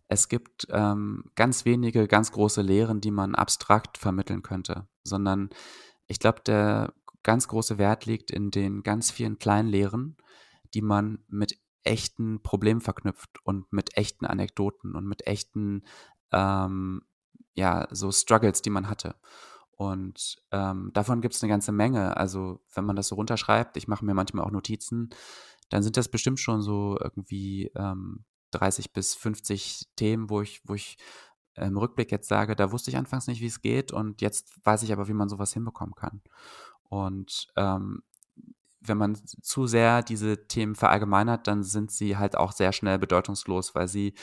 es 0.09 0.28
gibt 0.28 0.66
ähm, 0.70 1.31
ganz 1.35 1.64
wenige 1.64 2.07
ganz 2.07 2.33
große 2.33 2.61
Lehren, 2.61 3.00
die 3.00 3.11
man 3.11 3.35
abstrakt 3.35 3.96
vermitteln 3.96 4.42
könnte, 4.42 4.87
sondern 5.05 5.48
ich 6.07 6.18
glaube, 6.18 6.40
der 6.44 6.92
ganz 7.22 7.48
große 7.48 7.78
Wert 7.78 8.05
liegt 8.05 8.31
in 8.31 8.50
den 8.50 8.83
ganz 8.83 9.11
vielen 9.11 9.38
kleinen 9.38 9.68
Lehren, 9.68 10.18
die 10.74 10.83
man 10.83 11.24
mit 11.28 11.59
echten 11.83 12.42
Problemen 12.42 12.81
verknüpft 12.83 13.38
und 13.44 13.72
mit 13.72 13.96
echten 13.96 14.26
Anekdoten 14.26 14.94
und 14.94 15.07
mit 15.07 15.26
echten 15.26 15.83
ähm, 16.31 17.02
ja, 17.54 17.86
so 17.90 18.10
Struggles, 18.12 18.62
die 18.62 18.70
man 18.70 18.88
hatte. 18.88 19.14
Und 19.72 20.36
ähm, 20.52 20.90
davon 20.92 21.20
gibt 21.20 21.34
es 21.34 21.42
eine 21.42 21.50
ganze 21.50 21.72
Menge. 21.72 22.16
Also, 22.16 22.60
wenn 22.74 22.84
man 22.84 22.96
das 22.96 23.08
so 23.08 23.16
runterschreibt, 23.16 23.76
ich 23.76 23.88
mache 23.88 24.04
mir 24.04 24.14
manchmal 24.14 24.44
auch 24.44 24.50
Notizen, 24.50 25.10
dann 25.70 25.82
sind 25.82 25.96
das 25.96 26.08
bestimmt 26.08 26.40
schon 26.40 26.62
so 26.62 26.98
irgendwie 27.00 27.70
ähm, 27.74 28.24
30 28.52 28.92
bis 28.92 29.14
50 29.14 29.88
Themen, 29.96 30.30
wo 30.30 30.42
ich, 30.42 30.60
wo 30.64 30.74
ich 30.74 30.98
im 31.54 31.76
Rückblick 31.76 32.10
jetzt 32.12 32.28
sage, 32.28 32.56
da 32.56 32.72
wusste 32.72 32.90
ich 32.90 32.96
anfangs 32.96 33.26
nicht, 33.26 33.40
wie 33.40 33.46
es 33.46 33.60
geht 33.60 33.92
und 33.92 34.22
jetzt 34.22 34.64
weiß 34.64 34.82
ich 34.84 34.92
aber, 34.92 35.08
wie 35.08 35.12
man 35.12 35.28
sowas 35.28 35.52
hinbekommen 35.52 35.94
kann. 35.94 36.22
Und 36.84 37.48
ähm, 37.56 38.02
wenn 38.85 38.99
man 38.99 39.14
zu 39.14 39.66
sehr 39.66 40.03
diese 40.03 40.47
Themen 40.49 40.75
verallgemeinert, 40.75 41.47
dann 41.47 41.62
sind 41.62 41.90
sie 41.90 42.16
halt 42.16 42.37
auch 42.37 42.53
sehr 42.53 42.73
schnell 42.73 42.99
bedeutungslos, 42.99 43.75
weil 43.75 43.88
sie 43.88 44.14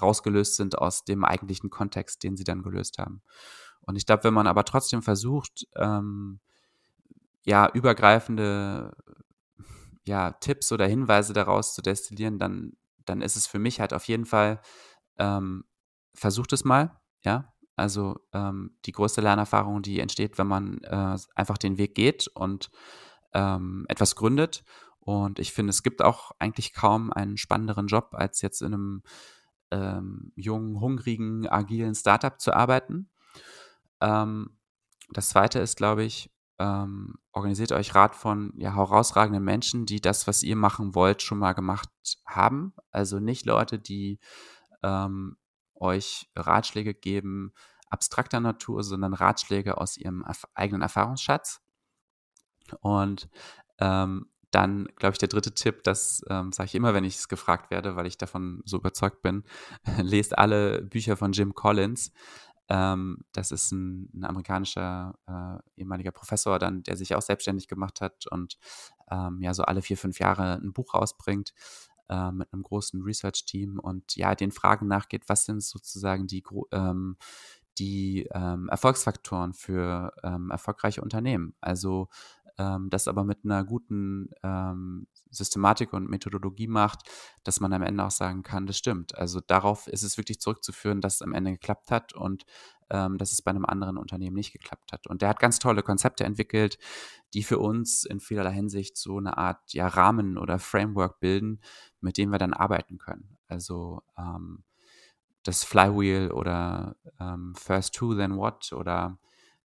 rausgelöst 0.00 0.56
sind 0.56 0.78
aus 0.78 1.04
dem 1.04 1.24
eigentlichen 1.24 1.70
Kontext, 1.70 2.22
den 2.22 2.36
sie 2.36 2.44
dann 2.44 2.62
gelöst 2.62 2.98
haben. 2.98 3.22
Und 3.82 3.96
ich 3.96 4.06
glaube, 4.06 4.24
wenn 4.24 4.34
man 4.34 4.46
aber 4.46 4.64
trotzdem 4.64 5.02
versucht, 5.02 5.66
ähm, 5.76 6.40
ja, 7.44 7.70
übergreifende 7.72 8.94
ja, 10.04 10.32
Tipps 10.32 10.72
oder 10.72 10.86
Hinweise 10.86 11.32
daraus 11.32 11.74
zu 11.74 11.82
destillieren, 11.82 12.38
dann, 12.38 12.72
dann 13.04 13.22
ist 13.22 13.36
es 13.36 13.46
für 13.46 13.58
mich 13.58 13.80
halt 13.80 13.92
auf 13.92 14.04
jeden 14.04 14.24
Fall, 14.24 14.60
ähm, 15.18 15.64
versucht 16.14 16.52
es 16.52 16.64
mal, 16.64 17.00
ja. 17.22 17.52
Also 17.76 18.18
ähm, 18.32 18.76
die 18.86 18.92
größte 18.92 19.20
Lernerfahrung, 19.20 19.82
die 19.82 20.00
entsteht, 20.00 20.36
wenn 20.36 20.48
man 20.48 20.82
äh, 20.82 21.16
einfach 21.36 21.58
den 21.58 21.78
Weg 21.78 21.94
geht 21.94 22.26
und 22.26 22.70
ähm, 23.32 23.84
etwas 23.88 24.16
gründet. 24.16 24.64
Und 25.00 25.38
ich 25.38 25.52
finde, 25.52 25.70
es 25.70 25.82
gibt 25.82 26.02
auch 26.02 26.32
eigentlich 26.38 26.74
kaum 26.74 27.12
einen 27.12 27.36
spannenderen 27.36 27.86
Job, 27.86 28.10
als 28.12 28.42
jetzt 28.42 28.60
in 28.60 28.74
einem 28.74 29.02
ähm, 29.70 30.32
jungen, 30.36 30.80
hungrigen, 30.80 31.48
agilen 31.48 31.94
Startup 31.94 32.38
zu 32.40 32.52
arbeiten. 32.52 33.10
Ähm, 34.00 34.58
das 35.10 35.30
zweite 35.30 35.60
ist, 35.60 35.76
glaube 35.76 36.04
ich, 36.04 36.30
ähm, 36.58 37.14
organisiert 37.32 37.72
euch 37.72 37.94
Rat 37.94 38.16
von 38.16 38.52
ja, 38.56 38.74
herausragenden 38.74 39.44
Menschen, 39.44 39.86
die 39.86 40.00
das, 40.00 40.26
was 40.26 40.42
ihr 40.42 40.56
machen 40.56 40.94
wollt, 40.94 41.22
schon 41.22 41.38
mal 41.38 41.52
gemacht 41.52 41.90
haben. 42.26 42.74
Also 42.90 43.20
nicht 43.20 43.46
Leute, 43.46 43.78
die 43.78 44.18
ähm, 44.82 45.36
euch 45.74 46.28
Ratschläge 46.34 46.94
geben, 46.94 47.52
abstrakter 47.88 48.40
Natur, 48.40 48.82
sondern 48.82 49.14
Ratschläge 49.14 49.78
aus 49.78 49.96
ihrem 49.96 50.24
eigenen 50.54 50.82
Erfahrungsschatz. 50.82 51.60
Und 52.80 53.28
ähm, 53.78 54.26
dann, 54.50 54.88
glaube 54.96 55.12
ich, 55.12 55.18
der 55.18 55.28
dritte 55.28 55.52
Tipp, 55.52 55.82
das 55.84 56.22
ähm, 56.30 56.52
sage 56.52 56.68
ich 56.68 56.74
immer, 56.74 56.94
wenn 56.94 57.04
ich 57.04 57.16
es 57.16 57.28
gefragt 57.28 57.70
werde, 57.70 57.96
weil 57.96 58.06
ich 58.06 58.16
davon 58.16 58.62
so 58.64 58.78
überzeugt 58.78 59.22
bin, 59.22 59.44
lest 59.98 60.38
alle 60.38 60.82
Bücher 60.82 61.16
von 61.16 61.32
Jim 61.32 61.54
Collins. 61.54 62.12
Ähm, 62.70 63.24
das 63.32 63.50
ist 63.50 63.72
ein, 63.72 64.10
ein 64.14 64.24
amerikanischer 64.24 65.14
äh, 65.26 65.80
ehemaliger 65.80 66.12
Professor, 66.12 66.58
dann, 66.58 66.82
der 66.82 66.96
sich 66.96 67.14
auch 67.14 67.22
selbstständig 67.22 67.68
gemacht 67.68 68.00
hat 68.00 68.26
und 68.26 68.58
ähm, 69.10 69.40
ja 69.40 69.54
so 69.54 69.62
alle 69.64 69.82
vier, 69.82 69.96
fünf 69.96 70.18
Jahre 70.18 70.54
ein 70.54 70.72
Buch 70.72 70.94
rausbringt 70.94 71.54
äh, 72.08 72.30
mit 72.30 72.52
einem 72.52 72.62
großen 72.62 73.02
Research-Team 73.02 73.78
und 73.78 74.16
ja 74.16 74.34
den 74.34 74.50
Fragen 74.50 74.86
nachgeht, 74.86 75.28
was 75.28 75.44
sind 75.44 75.62
sozusagen 75.62 76.26
die, 76.26 76.42
ähm, 76.72 77.16
die 77.78 78.28
ähm, 78.32 78.68
Erfolgsfaktoren 78.68 79.54
für 79.54 80.12
ähm, 80.22 80.50
erfolgreiche 80.50 81.00
Unternehmen. 81.00 81.54
Also 81.60 82.08
ähm, 82.58 82.90
das 82.90 83.08
aber 83.08 83.24
mit 83.24 83.44
einer 83.44 83.64
guten 83.64 84.30
ähm, 84.42 85.06
Systematik 85.30 85.92
und 85.92 86.10
Methodologie 86.10 86.66
macht, 86.66 87.02
dass 87.44 87.60
man 87.60 87.72
am 87.72 87.82
Ende 87.82 88.04
auch 88.04 88.10
sagen 88.10 88.42
kann, 88.42 88.66
das 88.66 88.76
stimmt. 88.76 89.16
Also 89.16 89.40
darauf 89.40 89.86
ist 89.86 90.02
es 90.02 90.16
wirklich 90.16 90.40
zurückzuführen, 90.40 91.00
dass 91.00 91.16
es 91.16 91.22
am 91.22 91.32
Ende 91.32 91.52
geklappt 91.52 91.90
hat 91.90 92.12
und 92.12 92.44
ähm, 92.90 93.18
dass 93.18 93.32
es 93.32 93.42
bei 93.42 93.50
einem 93.50 93.64
anderen 93.64 93.98
Unternehmen 93.98 94.36
nicht 94.36 94.52
geklappt 94.52 94.92
hat. 94.92 95.06
Und 95.06 95.22
der 95.22 95.28
hat 95.28 95.40
ganz 95.40 95.58
tolle 95.58 95.82
Konzepte 95.82 96.24
entwickelt, 96.24 96.78
die 97.34 97.42
für 97.42 97.58
uns 97.58 98.04
in 98.04 98.20
vielerlei 98.20 98.52
Hinsicht 98.52 98.96
so 98.96 99.18
eine 99.18 99.36
Art 99.36 99.72
ja, 99.72 99.86
Rahmen 99.86 100.38
oder 100.38 100.58
Framework 100.58 101.20
bilden, 101.20 101.60
mit 102.00 102.16
dem 102.16 102.30
wir 102.30 102.38
dann 102.38 102.54
arbeiten 102.54 102.98
können. 102.98 103.36
Also 103.46 104.02
ähm, 104.18 104.64
das 105.44 105.64
Flywheel 105.64 106.30
oder 106.30 106.96
ähm, 107.20 107.54
First 107.56 108.00
Who, 108.00 108.14
Then 108.14 108.36
What 108.36 108.72
oder 108.72 109.18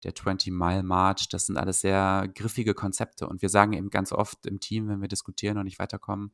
der 0.05 0.15
20-Mile-March, 0.15 1.29
das 1.29 1.47
sind 1.47 1.57
alles 1.57 1.81
sehr 1.81 2.29
griffige 2.35 2.75
Konzepte. 2.75 3.29
Und 3.29 3.43
wir 3.43 3.49
sagen 3.49 3.73
eben 3.73 3.91
ganz 3.91 4.13
oft 4.13 4.47
im 4.47 4.61
Team, 4.61 4.89
wenn 4.89 5.01
wir 5.01 5.09
diskutieren 5.09 5.59
und 5.59 5.65
nicht 5.65 5.79
weiterkommen, 5.79 6.33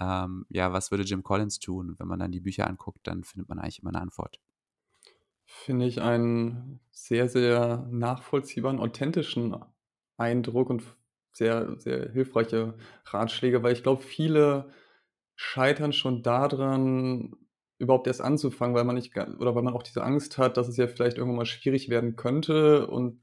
ähm, 0.00 0.46
ja, 0.48 0.72
was 0.72 0.90
würde 0.90 1.04
Jim 1.04 1.22
Collins 1.22 1.58
tun? 1.58 1.94
wenn 1.98 2.08
man 2.08 2.18
dann 2.18 2.32
die 2.32 2.40
Bücher 2.40 2.66
anguckt, 2.66 3.00
dann 3.06 3.24
findet 3.24 3.48
man 3.48 3.58
eigentlich 3.58 3.80
immer 3.80 3.90
eine 3.90 4.00
Antwort. 4.00 4.40
Finde 5.44 5.86
ich 5.86 6.00
einen 6.00 6.80
sehr, 6.90 7.28
sehr 7.28 7.86
nachvollziehbaren, 7.90 8.78
authentischen 8.78 9.56
Eindruck 10.16 10.70
und 10.70 10.82
sehr, 11.32 11.78
sehr 11.78 12.10
hilfreiche 12.10 12.74
Ratschläge, 13.06 13.62
weil 13.62 13.72
ich 13.72 13.82
glaube, 13.82 14.02
viele 14.02 14.70
scheitern 15.34 15.92
schon 15.92 16.22
daran, 16.22 17.34
überhaupt 17.80 18.06
erst 18.06 18.20
anzufangen, 18.20 18.76
weil 18.76 18.84
man 18.84 18.94
nicht 18.94 19.16
oder 19.16 19.54
weil 19.54 19.62
man 19.62 19.74
auch 19.74 19.82
diese 19.82 20.04
Angst 20.04 20.38
hat, 20.38 20.56
dass 20.56 20.68
es 20.68 20.76
ja 20.76 20.86
vielleicht 20.86 21.16
irgendwann 21.16 21.38
mal 21.38 21.46
schwierig 21.46 21.88
werden 21.88 22.14
könnte 22.14 22.86
und 22.86 23.22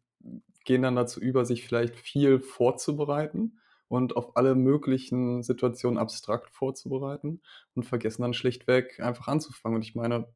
gehen 0.65 0.81
dann 0.81 0.95
dazu 0.95 1.21
über, 1.21 1.45
sich 1.45 1.65
vielleicht 1.65 1.95
viel 1.95 2.39
vorzubereiten 2.39 3.59
und 3.87 4.17
auf 4.17 4.35
alle 4.35 4.55
möglichen 4.55 5.43
Situationen 5.43 5.97
abstrakt 5.97 6.49
vorzubereiten 6.49 7.41
und 7.75 7.85
vergessen 7.85 8.23
dann 8.23 8.33
schlichtweg 8.33 8.99
einfach 8.99 9.27
anzufangen. 9.27 9.77
Und 9.77 9.83
ich 9.83 9.95
meine, 9.95 10.27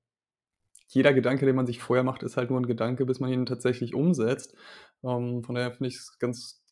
jeder 0.87 1.13
Gedanke, 1.13 1.45
den 1.45 1.55
man 1.55 1.65
sich 1.65 1.81
vorher 1.81 2.03
macht, 2.03 2.23
ist 2.23 2.37
halt 2.37 2.49
nur 2.49 2.59
ein 2.59 2.67
Gedanke, 2.67 3.05
bis 3.05 3.19
man 3.19 3.31
ihn 3.31 3.45
tatsächlich 3.45 3.95
umsetzt. 3.95 4.55
Ähm, 5.03 5.43
von 5.43 5.55
daher 5.55 5.71
finde 5.71 5.89
ich 5.89 5.95
es 5.95 6.19
ganz 6.19 6.63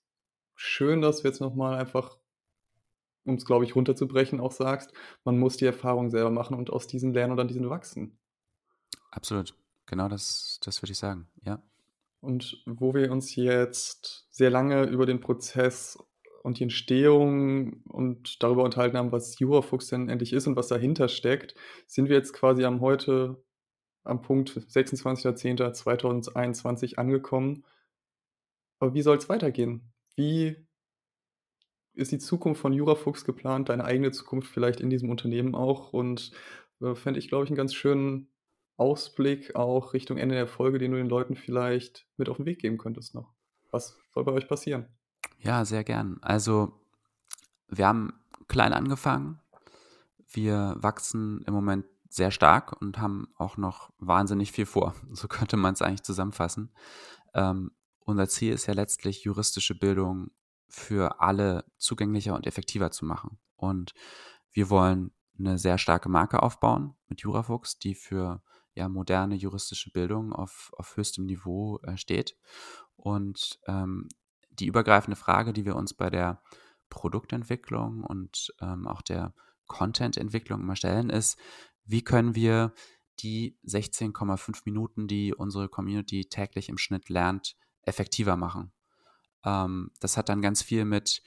schön, 0.55 1.01
dass 1.01 1.23
wir 1.23 1.31
jetzt 1.31 1.41
nochmal 1.41 1.79
einfach 1.79 2.18
um 3.29 3.35
es, 3.35 3.45
glaube 3.45 3.65
ich, 3.65 3.75
runterzubrechen, 3.75 4.39
auch 4.39 4.51
sagst, 4.51 4.91
man 5.23 5.39
muss 5.39 5.57
die 5.57 5.65
Erfahrung 5.65 6.09
selber 6.09 6.31
machen 6.31 6.55
und 6.55 6.71
aus 6.71 6.87
diesen 6.87 7.13
lernen 7.13 7.33
und 7.33 7.39
an 7.39 7.47
diesen 7.47 7.69
wachsen. 7.69 8.17
Absolut. 9.11 9.55
Genau 9.85 10.07
das, 10.07 10.59
das 10.63 10.81
würde 10.81 10.91
ich 10.91 10.97
sagen, 10.97 11.27
ja. 11.43 11.61
Und 12.21 12.61
wo 12.65 12.93
wir 12.93 13.11
uns 13.11 13.35
jetzt 13.35 14.27
sehr 14.29 14.49
lange 14.49 14.83
über 14.83 15.05
den 15.05 15.21
Prozess 15.21 15.97
und 16.43 16.59
die 16.59 16.63
Entstehung 16.63 17.81
und 17.83 18.43
darüber 18.43 18.63
unterhalten 18.63 18.97
haben, 18.97 19.11
was 19.11 19.39
Jurafuchs 19.39 19.87
denn 19.87 20.09
endlich 20.09 20.33
ist 20.33 20.47
und 20.47 20.55
was 20.55 20.67
dahinter 20.67 21.07
steckt, 21.07 21.55
sind 21.87 22.09
wir 22.09 22.17
jetzt 22.17 22.33
quasi 22.33 22.65
am 22.65 22.81
heute 22.81 23.41
am 24.03 24.21
Punkt 24.21 24.51
26.10.2021 24.51 26.95
angekommen. 26.95 27.63
Aber 28.79 28.93
wie 28.93 29.01
soll 29.01 29.17
es 29.17 29.29
weitergehen? 29.29 29.93
Wie 30.15 30.67
ist 31.99 32.11
die 32.11 32.19
Zukunft 32.19 32.61
von 32.61 32.73
Jurafuchs 32.73 33.25
geplant, 33.25 33.69
deine 33.69 33.85
eigene 33.85 34.11
Zukunft 34.11 34.49
vielleicht 34.51 34.79
in 34.79 34.89
diesem 34.89 35.09
Unternehmen 35.09 35.55
auch? 35.55 35.93
Und 35.93 36.31
äh, 36.81 36.95
fände 36.95 37.19
ich, 37.19 37.27
glaube 37.27 37.43
ich, 37.43 37.49
einen 37.49 37.57
ganz 37.57 37.73
schönen 37.73 38.29
Ausblick 38.77 39.55
auch 39.55 39.93
Richtung 39.93 40.17
Ende 40.17 40.35
der 40.35 40.47
Folge, 40.47 40.79
den 40.79 40.91
du 40.91 40.97
den 40.97 41.09
Leuten 41.09 41.35
vielleicht 41.35 42.07
mit 42.17 42.29
auf 42.29 42.37
den 42.37 42.45
Weg 42.45 42.59
geben 42.59 42.77
könntest 42.77 43.13
noch. 43.13 43.33
Was 43.71 43.97
soll 44.13 44.23
bei 44.23 44.31
euch 44.31 44.47
passieren? 44.47 44.87
Ja, 45.39 45.65
sehr 45.65 45.83
gern. 45.83 46.17
Also, 46.21 46.73
wir 47.67 47.87
haben 47.87 48.13
klein 48.47 48.73
angefangen. 48.73 49.39
Wir 50.31 50.75
wachsen 50.79 51.43
im 51.45 51.53
Moment 51.53 51.85
sehr 52.09 52.31
stark 52.31 52.81
und 52.81 52.97
haben 52.97 53.27
auch 53.37 53.57
noch 53.57 53.91
wahnsinnig 53.99 54.51
viel 54.51 54.65
vor. 54.65 54.95
So 55.11 55.27
könnte 55.27 55.57
man 55.57 55.73
es 55.73 55.81
eigentlich 55.81 56.03
zusammenfassen. 56.03 56.71
Ähm, 57.33 57.71
unser 58.05 58.27
Ziel 58.27 58.53
ist 58.53 58.65
ja 58.65 58.73
letztlich, 58.73 59.23
juristische 59.23 59.75
Bildung 59.75 60.31
für 60.69 61.19
alle 61.19 61.65
zugänglicher 61.77 62.35
und 62.35 62.47
effektiver 62.47 62.91
zu 62.91 63.05
machen. 63.05 63.39
Und 63.55 63.93
wir 64.51 64.69
wollen 64.69 65.11
eine 65.37 65.57
sehr 65.57 65.77
starke 65.77 66.09
Marke 66.09 66.41
aufbauen 66.43 66.95
mit 67.07 67.21
Jurafuchs, 67.21 67.79
die 67.79 67.95
für 67.95 68.41
ja, 68.73 68.87
moderne 68.87 69.35
juristische 69.35 69.91
Bildung 69.91 70.31
auf, 70.33 70.71
auf 70.77 70.95
höchstem 70.95 71.25
Niveau 71.25 71.79
äh, 71.83 71.97
steht. 71.97 72.37
Und 72.95 73.59
ähm, 73.67 74.07
die 74.49 74.67
übergreifende 74.67 75.15
Frage, 75.15 75.53
die 75.53 75.65
wir 75.65 75.75
uns 75.75 75.93
bei 75.93 76.09
der 76.09 76.41
Produktentwicklung 76.89 78.03
und 78.03 78.53
ähm, 78.61 78.87
auch 78.87 79.01
der 79.01 79.33
Content-Entwicklung 79.67 80.61
immer 80.61 80.75
stellen, 80.75 81.09
ist, 81.09 81.37
wie 81.85 82.03
können 82.03 82.35
wir 82.35 82.73
die 83.19 83.57
16,5 83.65 84.61
Minuten, 84.65 85.07
die 85.07 85.33
unsere 85.33 85.69
Community 85.69 86.25
täglich 86.25 86.69
im 86.69 86.77
Schnitt 86.77 87.09
lernt, 87.09 87.55
effektiver 87.83 88.35
machen? 88.35 88.71
Ähm, 89.45 89.91
das 89.99 90.17
hat 90.17 90.29
dann 90.29 90.41
ganz 90.41 90.61
viel 90.61 90.85
mit 90.85 91.21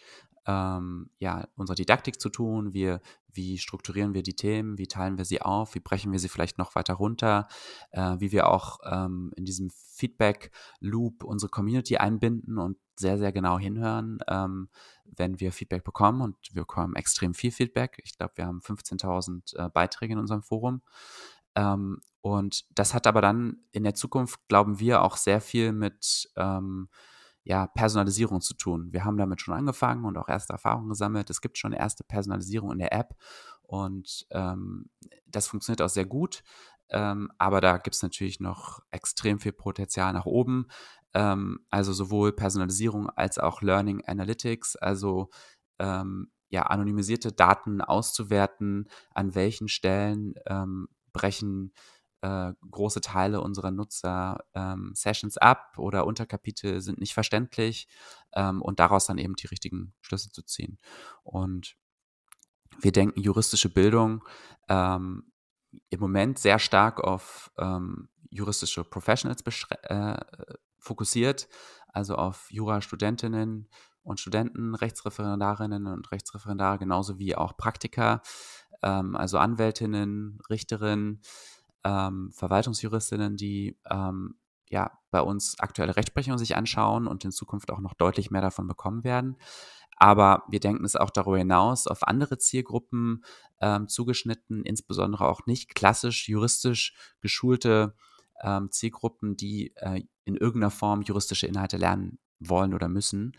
ähm, 0.46 1.10
ja, 1.18 1.46
unserer 1.56 1.76
Didaktik 1.76 2.20
zu 2.20 2.28
tun. 2.28 2.72
Wir, 2.72 3.00
wie 3.32 3.58
strukturieren 3.58 4.14
wir 4.14 4.22
die 4.22 4.34
Themen? 4.34 4.78
Wie 4.78 4.88
teilen 4.88 5.18
wir 5.18 5.24
sie 5.24 5.40
auf? 5.40 5.74
Wie 5.74 5.80
brechen 5.80 6.12
wir 6.12 6.18
sie 6.18 6.28
vielleicht 6.28 6.58
noch 6.58 6.74
weiter 6.74 6.94
runter? 6.94 7.46
Äh, 7.90 8.16
wie 8.18 8.32
wir 8.32 8.48
auch 8.48 8.80
ähm, 8.84 9.32
in 9.36 9.44
diesem 9.44 9.70
Feedback-Loop 9.70 11.24
unsere 11.24 11.50
Community 11.50 11.96
einbinden 11.96 12.58
und 12.58 12.76
sehr, 12.96 13.18
sehr 13.18 13.32
genau 13.32 13.58
hinhören, 13.58 14.18
ähm, 14.28 14.68
wenn 15.04 15.40
wir 15.40 15.52
Feedback 15.52 15.84
bekommen. 15.84 16.20
Und 16.20 16.36
wir 16.52 16.62
bekommen 16.62 16.96
extrem 16.96 17.34
viel 17.34 17.52
Feedback. 17.52 18.00
Ich 18.04 18.18
glaube, 18.18 18.32
wir 18.36 18.46
haben 18.46 18.60
15.000 18.60 19.56
äh, 19.56 19.68
Beiträge 19.68 20.14
in 20.14 20.18
unserem 20.18 20.42
Forum. 20.42 20.82
Ähm, 21.54 22.00
und 22.20 22.64
das 22.74 22.94
hat 22.94 23.06
aber 23.06 23.20
dann 23.20 23.58
in 23.72 23.84
der 23.84 23.94
Zukunft, 23.94 24.40
glauben 24.48 24.78
wir, 24.78 25.02
auch 25.02 25.16
sehr 25.16 25.40
viel 25.40 25.72
mit 25.72 26.30
ähm, 26.36 26.88
ja, 27.44 27.66
Personalisierung 27.66 28.40
zu 28.40 28.54
tun. 28.54 28.92
Wir 28.92 29.04
haben 29.04 29.16
damit 29.16 29.40
schon 29.40 29.54
angefangen 29.54 30.04
und 30.04 30.16
auch 30.16 30.28
erste 30.28 30.52
Erfahrungen 30.52 30.88
gesammelt. 30.88 31.30
Es 31.30 31.40
gibt 31.40 31.58
schon 31.58 31.72
erste 31.72 32.04
Personalisierung 32.04 32.72
in 32.72 32.78
der 32.78 32.92
App 32.92 33.14
und 33.62 34.26
ähm, 34.30 34.90
das 35.26 35.48
funktioniert 35.48 35.82
auch 35.82 35.88
sehr 35.88 36.06
gut. 36.06 36.42
Ähm, 36.90 37.30
aber 37.38 37.60
da 37.60 37.78
gibt 37.78 37.96
es 37.96 38.02
natürlich 38.02 38.38
noch 38.38 38.80
extrem 38.90 39.40
viel 39.40 39.52
Potenzial 39.52 40.12
nach 40.12 40.26
oben. 40.26 40.68
Ähm, 41.14 41.60
also 41.70 41.92
sowohl 41.92 42.32
Personalisierung 42.32 43.08
als 43.10 43.38
auch 43.38 43.62
Learning 43.62 44.04
Analytics, 44.06 44.76
also 44.76 45.30
ähm, 45.78 46.30
ja, 46.50 46.62
anonymisierte 46.64 47.32
Daten 47.32 47.80
auszuwerten, 47.80 48.88
an 49.10 49.34
welchen 49.34 49.68
Stellen 49.68 50.34
ähm, 50.46 50.88
brechen 51.12 51.72
äh, 52.22 52.52
große 52.70 53.00
Teile 53.00 53.40
unserer 53.40 53.70
Nutzer 53.70 54.44
ähm, 54.54 54.92
Sessions 54.94 55.36
ab 55.38 55.74
oder 55.76 56.06
Unterkapitel 56.06 56.80
sind 56.80 56.98
nicht 56.98 57.14
verständlich 57.14 57.88
ähm, 58.34 58.62
und 58.62 58.80
daraus 58.80 59.06
dann 59.06 59.18
eben 59.18 59.34
die 59.34 59.48
richtigen 59.48 59.92
Schlüsse 60.00 60.30
zu 60.30 60.42
ziehen. 60.42 60.78
Und 61.24 61.76
wir 62.80 62.92
denken 62.92 63.20
juristische 63.20 63.68
Bildung 63.68 64.24
ähm, 64.68 65.32
im 65.90 66.00
Moment 66.00 66.38
sehr 66.38 66.58
stark 66.58 67.00
auf 67.00 67.50
ähm, 67.58 68.08
juristische 68.30 68.84
Professionals 68.84 69.42
äh, 69.82 70.16
fokussiert, 70.78 71.48
also 71.88 72.16
auf 72.16 72.50
Jurastudentinnen 72.50 73.68
und 74.02 74.20
Studenten, 74.20 74.74
Rechtsreferendarinnen 74.74 75.86
und 75.86 76.10
Rechtsreferendare, 76.10 76.78
genauso 76.78 77.18
wie 77.18 77.36
auch 77.36 77.56
Praktiker, 77.56 78.22
ähm, 78.82 79.16
also 79.16 79.38
Anwältinnen, 79.38 80.40
Richterinnen, 80.50 81.20
ähm, 81.84 82.30
Verwaltungsjuristinnen, 82.32 83.36
die 83.36 83.78
ähm, 83.90 84.36
ja 84.68 84.90
bei 85.10 85.20
uns 85.20 85.58
aktuelle 85.58 85.96
Rechtsprechung 85.96 86.38
sich 86.38 86.56
anschauen 86.56 87.06
und 87.06 87.24
in 87.24 87.32
Zukunft 87.32 87.70
auch 87.70 87.80
noch 87.80 87.94
deutlich 87.94 88.30
mehr 88.30 88.40
davon 88.40 88.66
bekommen 88.66 89.04
werden. 89.04 89.36
Aber 89.96 90.44
wir 90.48 90.58
denken 90.58 90.84
es 90.84 90.96
auch 90.96 91.10
darüber 91.10 91.38
hinaus 91.38 91.86
auf 91.86 92.02
andere 92.02 92.38
Zielgruppen 92.38 93.24
ähm, 93.60 93.88
zugeschnitten, 93.88 94.64
insbesondere 94.64 95.28
auch 95.28 95.46
nicht 95.46 95.74
klassisch 95.74 96.28
juristisch 96.28 96.94
geschulte 97.20 97.94
ähm, 98.42 98.70
Zielgruppen, 98.70 99.36
die 99.36 99.72
äh, 99.76 100.02
in 100.24 100.36
irgendeiner 100.36 100.70
Form 100.70 101.02
juristische 101.02 101.46
Inhalte 101.46 101.76
lernen 101.76 102.18
wollen 102.48 102.74
oder 102.74 102.88
müssen. 102.88 103.32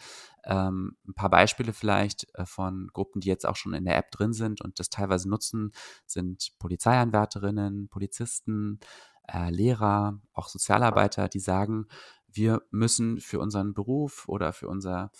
Ähm, 0.45 0.97
ein 1.07 1.13
paar 1.13 1.29
Beispiele 1.29 1.73
vielleicht 1.73 2.27
äh, 2.35 2.45
von 2.45 2.89
Gruppen, 2.93 3.21
die 3.21 3.29
jetzt 3.29 3.45
auch 3.47 3.55
schon 3.55 3.73
in 3.73 3.85
der 3.85 3.97
App 3.97 4.11
drin 4.11 4.33
sind 4.33 4.61
und 4.61 4.79
das 4.79 4.89
teilweise 4.89 5.29
nutzen, 5.29 5.71
sind 6.05 6.53
Polizeianwärterinnen, 6.59 7.87
Polizisten, 7.89 8.79
äh, 9.27 9.49
Lehrer, 9.49 10.19
auch 10.33 10.49
Sozialarbeiter, 10.49 11.29
die 11.29 11.39
sagen, 11.39 11.87
wir 12.27 12.61
müssen 12.71 13.19
für 13.19 13.39
unseren 13.39 13.73
Beruf 13.73 14.27
oder 14.27 14.53
für 14.53 14.67
unser 14.67 15.11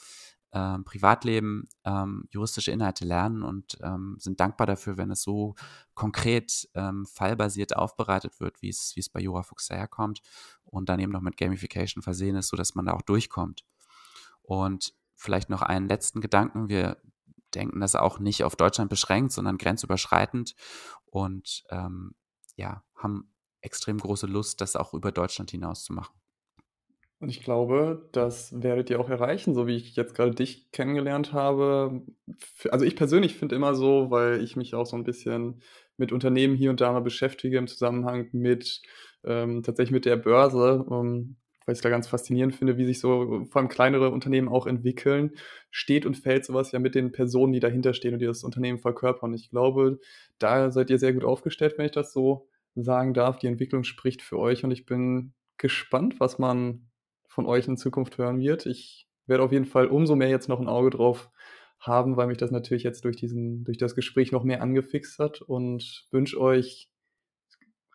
ähm, 0.54 0.84
Privatleben 0.84 1.68
ähm, 1.84 2.26
juristische 2.30 2.72
Inhalte 2.72 3.06
lernen 3.06 3.44
und 3.44 3.78
ähm, 3.82 4.18
sind 4.20 4.40
dankbar 4.40 4.68
dafür, 4.68 4.98
wenn 4.98 5.10
es 5.12 5.24
so 5.24 5.56
konkret 5.96 6.70
ähm, 6.76 7.06
fallbasiert 7.06 7.76
aufbereitet 7.76 8.40
wird, 8.40 8.62
wie 8.62 8.70
es, 8.70 8.92
wie 8.96 9.00
es 9.00 9.10
bei 9.10 9.20
JuraFuchs 9.20 9.70
herkommt 9.72 10.22
und 10.66 10.90
dann 10.90 11.00
eben 11.00 11.12
noch 11.12 11.22
mit 11.22 11.38
Gamification 11.38 12.04
versehen 12.04 12.36
ist, 12.36 12.50
sodass 12.50 12.76
man 12.76 12.86
da 12.86 12.94
auch 12.94 13.02
durchkommt. 13.02 13.64
Und 14.44 14.94
vielleicht 15.16 15.50
noch 15.50 15.62
einen 15.62 15.88
letzten 15.88 16.22
Gedanken. 16.22 16.70
Wir 16.70 16.98
denken 17.56 17.80
das 17.80 17.96
auch 17.96 18.20
nicht 18.20 18.44
auf 18.44 18.56
Deutschland 18.56 18.90
beschränkt, 18.90 19.32
sondern 19.32 19.58
grenzüberschreitend 19.58 20.56
und 21.06 21.64
ähm, 21.70 22.14
ja, 22.56 22.84
haben 22.96 23.34
extrem 23.62 23.98
große 23.98 24.28
Lust, 24.28 24.62
das 24.62 24.76
auch 24.76 24.94
über 24.94 25.12
Deutschland 25.12 25.52
hinaus 25.52 25.84
zu 25.84 25.94
machen. 25.94 26.14
Und 27.20 27.30
ich 27.30 27.42
glaube, 27.42 28.10
das 28.12 28.62
werdet 28.62 28.90
ihr 28.90 29.00
auch 29.00 29.10
erreichen, 29.10 29.54
so 29.54 29.66
wie 29.66 29.78
ich 29.78 29.96
jetzt 29.96 30.14
gerade 30.14 30.32
dich 30.32 30.70
kennengelernt 30.72 31.32
habe. 31.32 32.02
Also 32.70 32.84
ich 32.84 32.98
persönlich 32.98 33.36
finde 33.36 33.56
immer 33.56 33.76
so, 33.76 34.12
weil 34.12 34.44
ich 34.44 34.58
mich 34.58 34.76
auch 34.76 34.86
so 34.86 34.98
ein 34.98 35.06
bisschen 35.06 35.62
mit 35.96 36.12
Unternehmen 36.12 36.56
hier 36.56 36.70
und 36.70 36.82
da 36.82 36.92
mal 36.92 37.00
beschäftige 37.00 37.58
im 37.58 37.68
Zusammenhang 37.68 38.28
mit 38.34 38.82
ähm, 39.24 39.64
tatsächlich 39.64 39.94
mit 39.94 40.04
der 40.04 40.18
Börse, 40.18 40.84
um, 40.84 41.38
weil 41.66 41.74
ich 41.74 41.80
es 41.80 41.82
da 41.82 41.90
ganz 41.90 42.08
faszinierend 42.08 42.56
finde, 42.56 42.78
wie 42.78 42.86
sich 42.86 43.00
so 43.00 43.46
vor 43.50 43.62
allem 43.62 43.70
kleinere 43.70 44.10
Unternehmen 44.10 44.50
auch 44.50 44.68
entwickeln, 44.68 45.32
steht 45.72 46.06
und 46.06 46.18
fällt 46.18 46.46
sowas 46.46 46.72
ja 46.72 46.80
mit 46.80 46.96
den 46.96 47.12
Personen, 47.12 47.54
die 47.54 47.60
dahinter 47.60 47.94
stehen 47.94 48.14
und 48.14 48.20
die 48.20 48.26
das 48.26 48.44
Unternehmen 48.44 48.80
verkörpern. 48.80 49.34
Ich 49.34 49.50
glaube, 49.50 50.00
da 50.40 50.72
seid 50.72 50.90
ihr 50.90 51.00
sehr 51.00 51.14
gut 51.14 51.24
aufgestellt, 51.24 51.76
wenn 51.78 51.86
ich 51.86 51.92
das 51.92 52.14
so 52.14 52.48
sagen 52.76 53.14
darf. 53.14 53.38
Die 53.38 53.48
Entwicklung 53.48 53.84
spricht 53.84 54.22
für 54.22 54.40
euch 54.40 54.64
und 54.64 54.72
ich 54.72 54.86
bin 54.86 55.34
gespannt, 55.58 56.20
was 56.20 56.40
man 56.40 56.88
von 57.28 57.46
euch 57.46 57.68
in 57.68 57.78
Zukunft 57.78 58.18
hören 58.18 58.40
wird. 58.40 58.66
Ich 58.66 59.08
werde 59.26 59.44
auf 59.44 59.52
jeden 59.52 59.66
Fall 59.66 59.88
umso 59.88 60.16
mehr 60.16 60.30
jetzt 60.30 60.50
noch 60.50 60.60
ein 60.60 60.68
Auge 60.68 60.90
drauf 60.90 61.30
haben, 61.80 62.18
weil 62.18 62.28
mich 62.28 62.38
das 62.38 62.52
natürlich 62.52 62.84
jetzt 62.84 63.04
durch 63.06 63.16
diesen, 63.16 63.64
durch 63.64 63.78
das 63.78 63.96
Gespräch 63.96 64.32
noch 64.32 64.44
mehr 64.44 64.62
angefixt 64.62 65.20
hat 65.20 65.42
und 65.42 66.08
wünsche 66.12 66.40
euch 66.40 66.90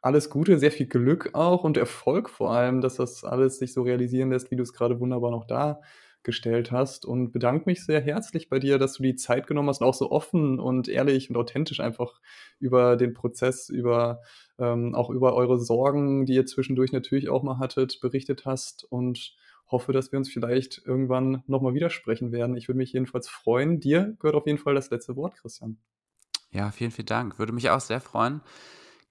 alles 0.02 0.30
Gute, 0.30 0.58
sehr 0.58 0.72
viel 0.72 0.86
Glück 0.86 1.30
auch 1.34 1.64
und 1.64 1.76
Erfolg 1.76 2.30
vor 2.30 2.52
allem, 2.52 2.80
dass 2.80 2.96
das 2.96 3.24
alles 3.24 3.58
sich 3.58 3.72
so 3.72 3.82
realisieren 3.82 4.30
lässt, 4.30 4.50
wie 4.50 4.56
du 4.56 4.62
es 4.62 4.72
gerade 4.72 5.00
wunderbar 5.00 5.30
noch 5.30 5.44
dargestellt 5.44 6.70
hast 6.70 7.04
und 7.04 7.32
bedanke 7.32 7.64
mich 7.66 7.84
sehr 7.84 8.00
herzlich 8.00 8.48
bei 8.48 8.58
dir, 8.58 8.78
dass 8.78 8.94
du 8.94 9.02
die 9.02 9.16
Zeit 9.16 9.46
genommen 9.46 9.68
hast 9.68 9.80
und 9.80 9.86
auch 9.86 9.94
so 9.94 10.10
offen 10.10 10.60
und 10.60 10.88
ehrlich 10.88 11.30
und 11.30 11.36
authentisch 11.36 11.80
einfach 11.80 12.20
über 12.60 12.96
den 12.96 13.14
Prozess, 13.14 13.68
über 13.68 14.20
ähm, 14.58 14.94
auch 14.94 15.10
über 15.10 15.34
eure 15.34 15.58
Sorgen, 15.58 16.26
die 16.26 16.34
ihr 16.34 16.46
zwischendurch 16.46 16.92
natürlich 16.92 17.28
auch 17.28 17.42
mal 17.42 17.58
hattet, 17.58 18.00
berichtet 18.00 18.44
hast 18.44 18.84
und 18.84 19.36
hoffe, 19.70 19.92
dass 19.92 20.12
wir 20.12 20.18
uns 20.18 20.30
vielleicht 20.30 20.82
irgendwann 20.84 21.42
nochmal 21.46 21.74
widersprechen 21.74 22.32
werden. 22.32 22.56
Ich 22.56 22.68
würde 22.68 22.78
mich 22.78 22.92
jedenfalls 22.92 23.28
freuen. 23.28 23.80
Dir 23.80 24.16
gehört 24.18 24.36
auf 24.36 24.46
jeden 24.46 24.58
Fall 24.58 24.74
das 24.74 24.90
letzte 24.90 25.16
Wort, 25.16 25.36
Christian. 25.36 25.78
Ja, 26.50 26.70
vielen, 26.70 26.90
vielen 26.90 27.06
Dank. 27.06 27.38
Würde 27.38 27.52
mich 27.52 27.68
auch 27.68 27.80
sehr 27.80 28.00
freuen. 28.00 28.40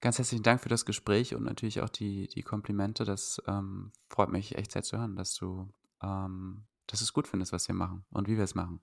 Ganz 0.00 0.18
herzlichen 0.18 0.44
Dank 0.44 0.60
für 0.60 0.68
das 0.68 0.84
Gespräch 0.84 1.34
und 1.34 1.42
natürlich 1.42 1.80
auch 1.80 1.88
die, 1.88 2.28
die 2.28 2.42
Komplimente. 2.42 3.04
Das 3.04 3.42
ähm, 3.48 3.92
freut 4.08 4.30
mich 4.30 4.56
echt 4.56 4.72
sehr 4.72 4.82
zu 4.82 4.96
hören, 4.96 5.16
dass 5.16 5.34
du, 5.34 5.68
ähm, 6.02 6.66
dass 6.86 7.00
du 7.00 7.04
es 7.04 7.12
gut 7.12 7.26
findest, 7.26 7.52
was 7.52 7.66
wir 7.66 7.74
machen 7.74 8.04
und 8.10 8.28
wie 8.28 8.36
wir 8.36 8.44
es 8.44 8.54
machen. 8.54 8.80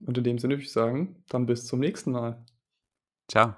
Und 0.00 0.16
in 0.18 0.24
dem 0.24 0.38
Sinne 0.38 0.54
würde 0.54 0.62
ich 0.62 0.72
sagen, 0.72 1.24
dann 1.28 1.46
bis 1.46 1.66
zum 1.66 1.80
nächsten 1.80 2.12
Mal. 2.12 2.44
Ciao. 3.28 3.56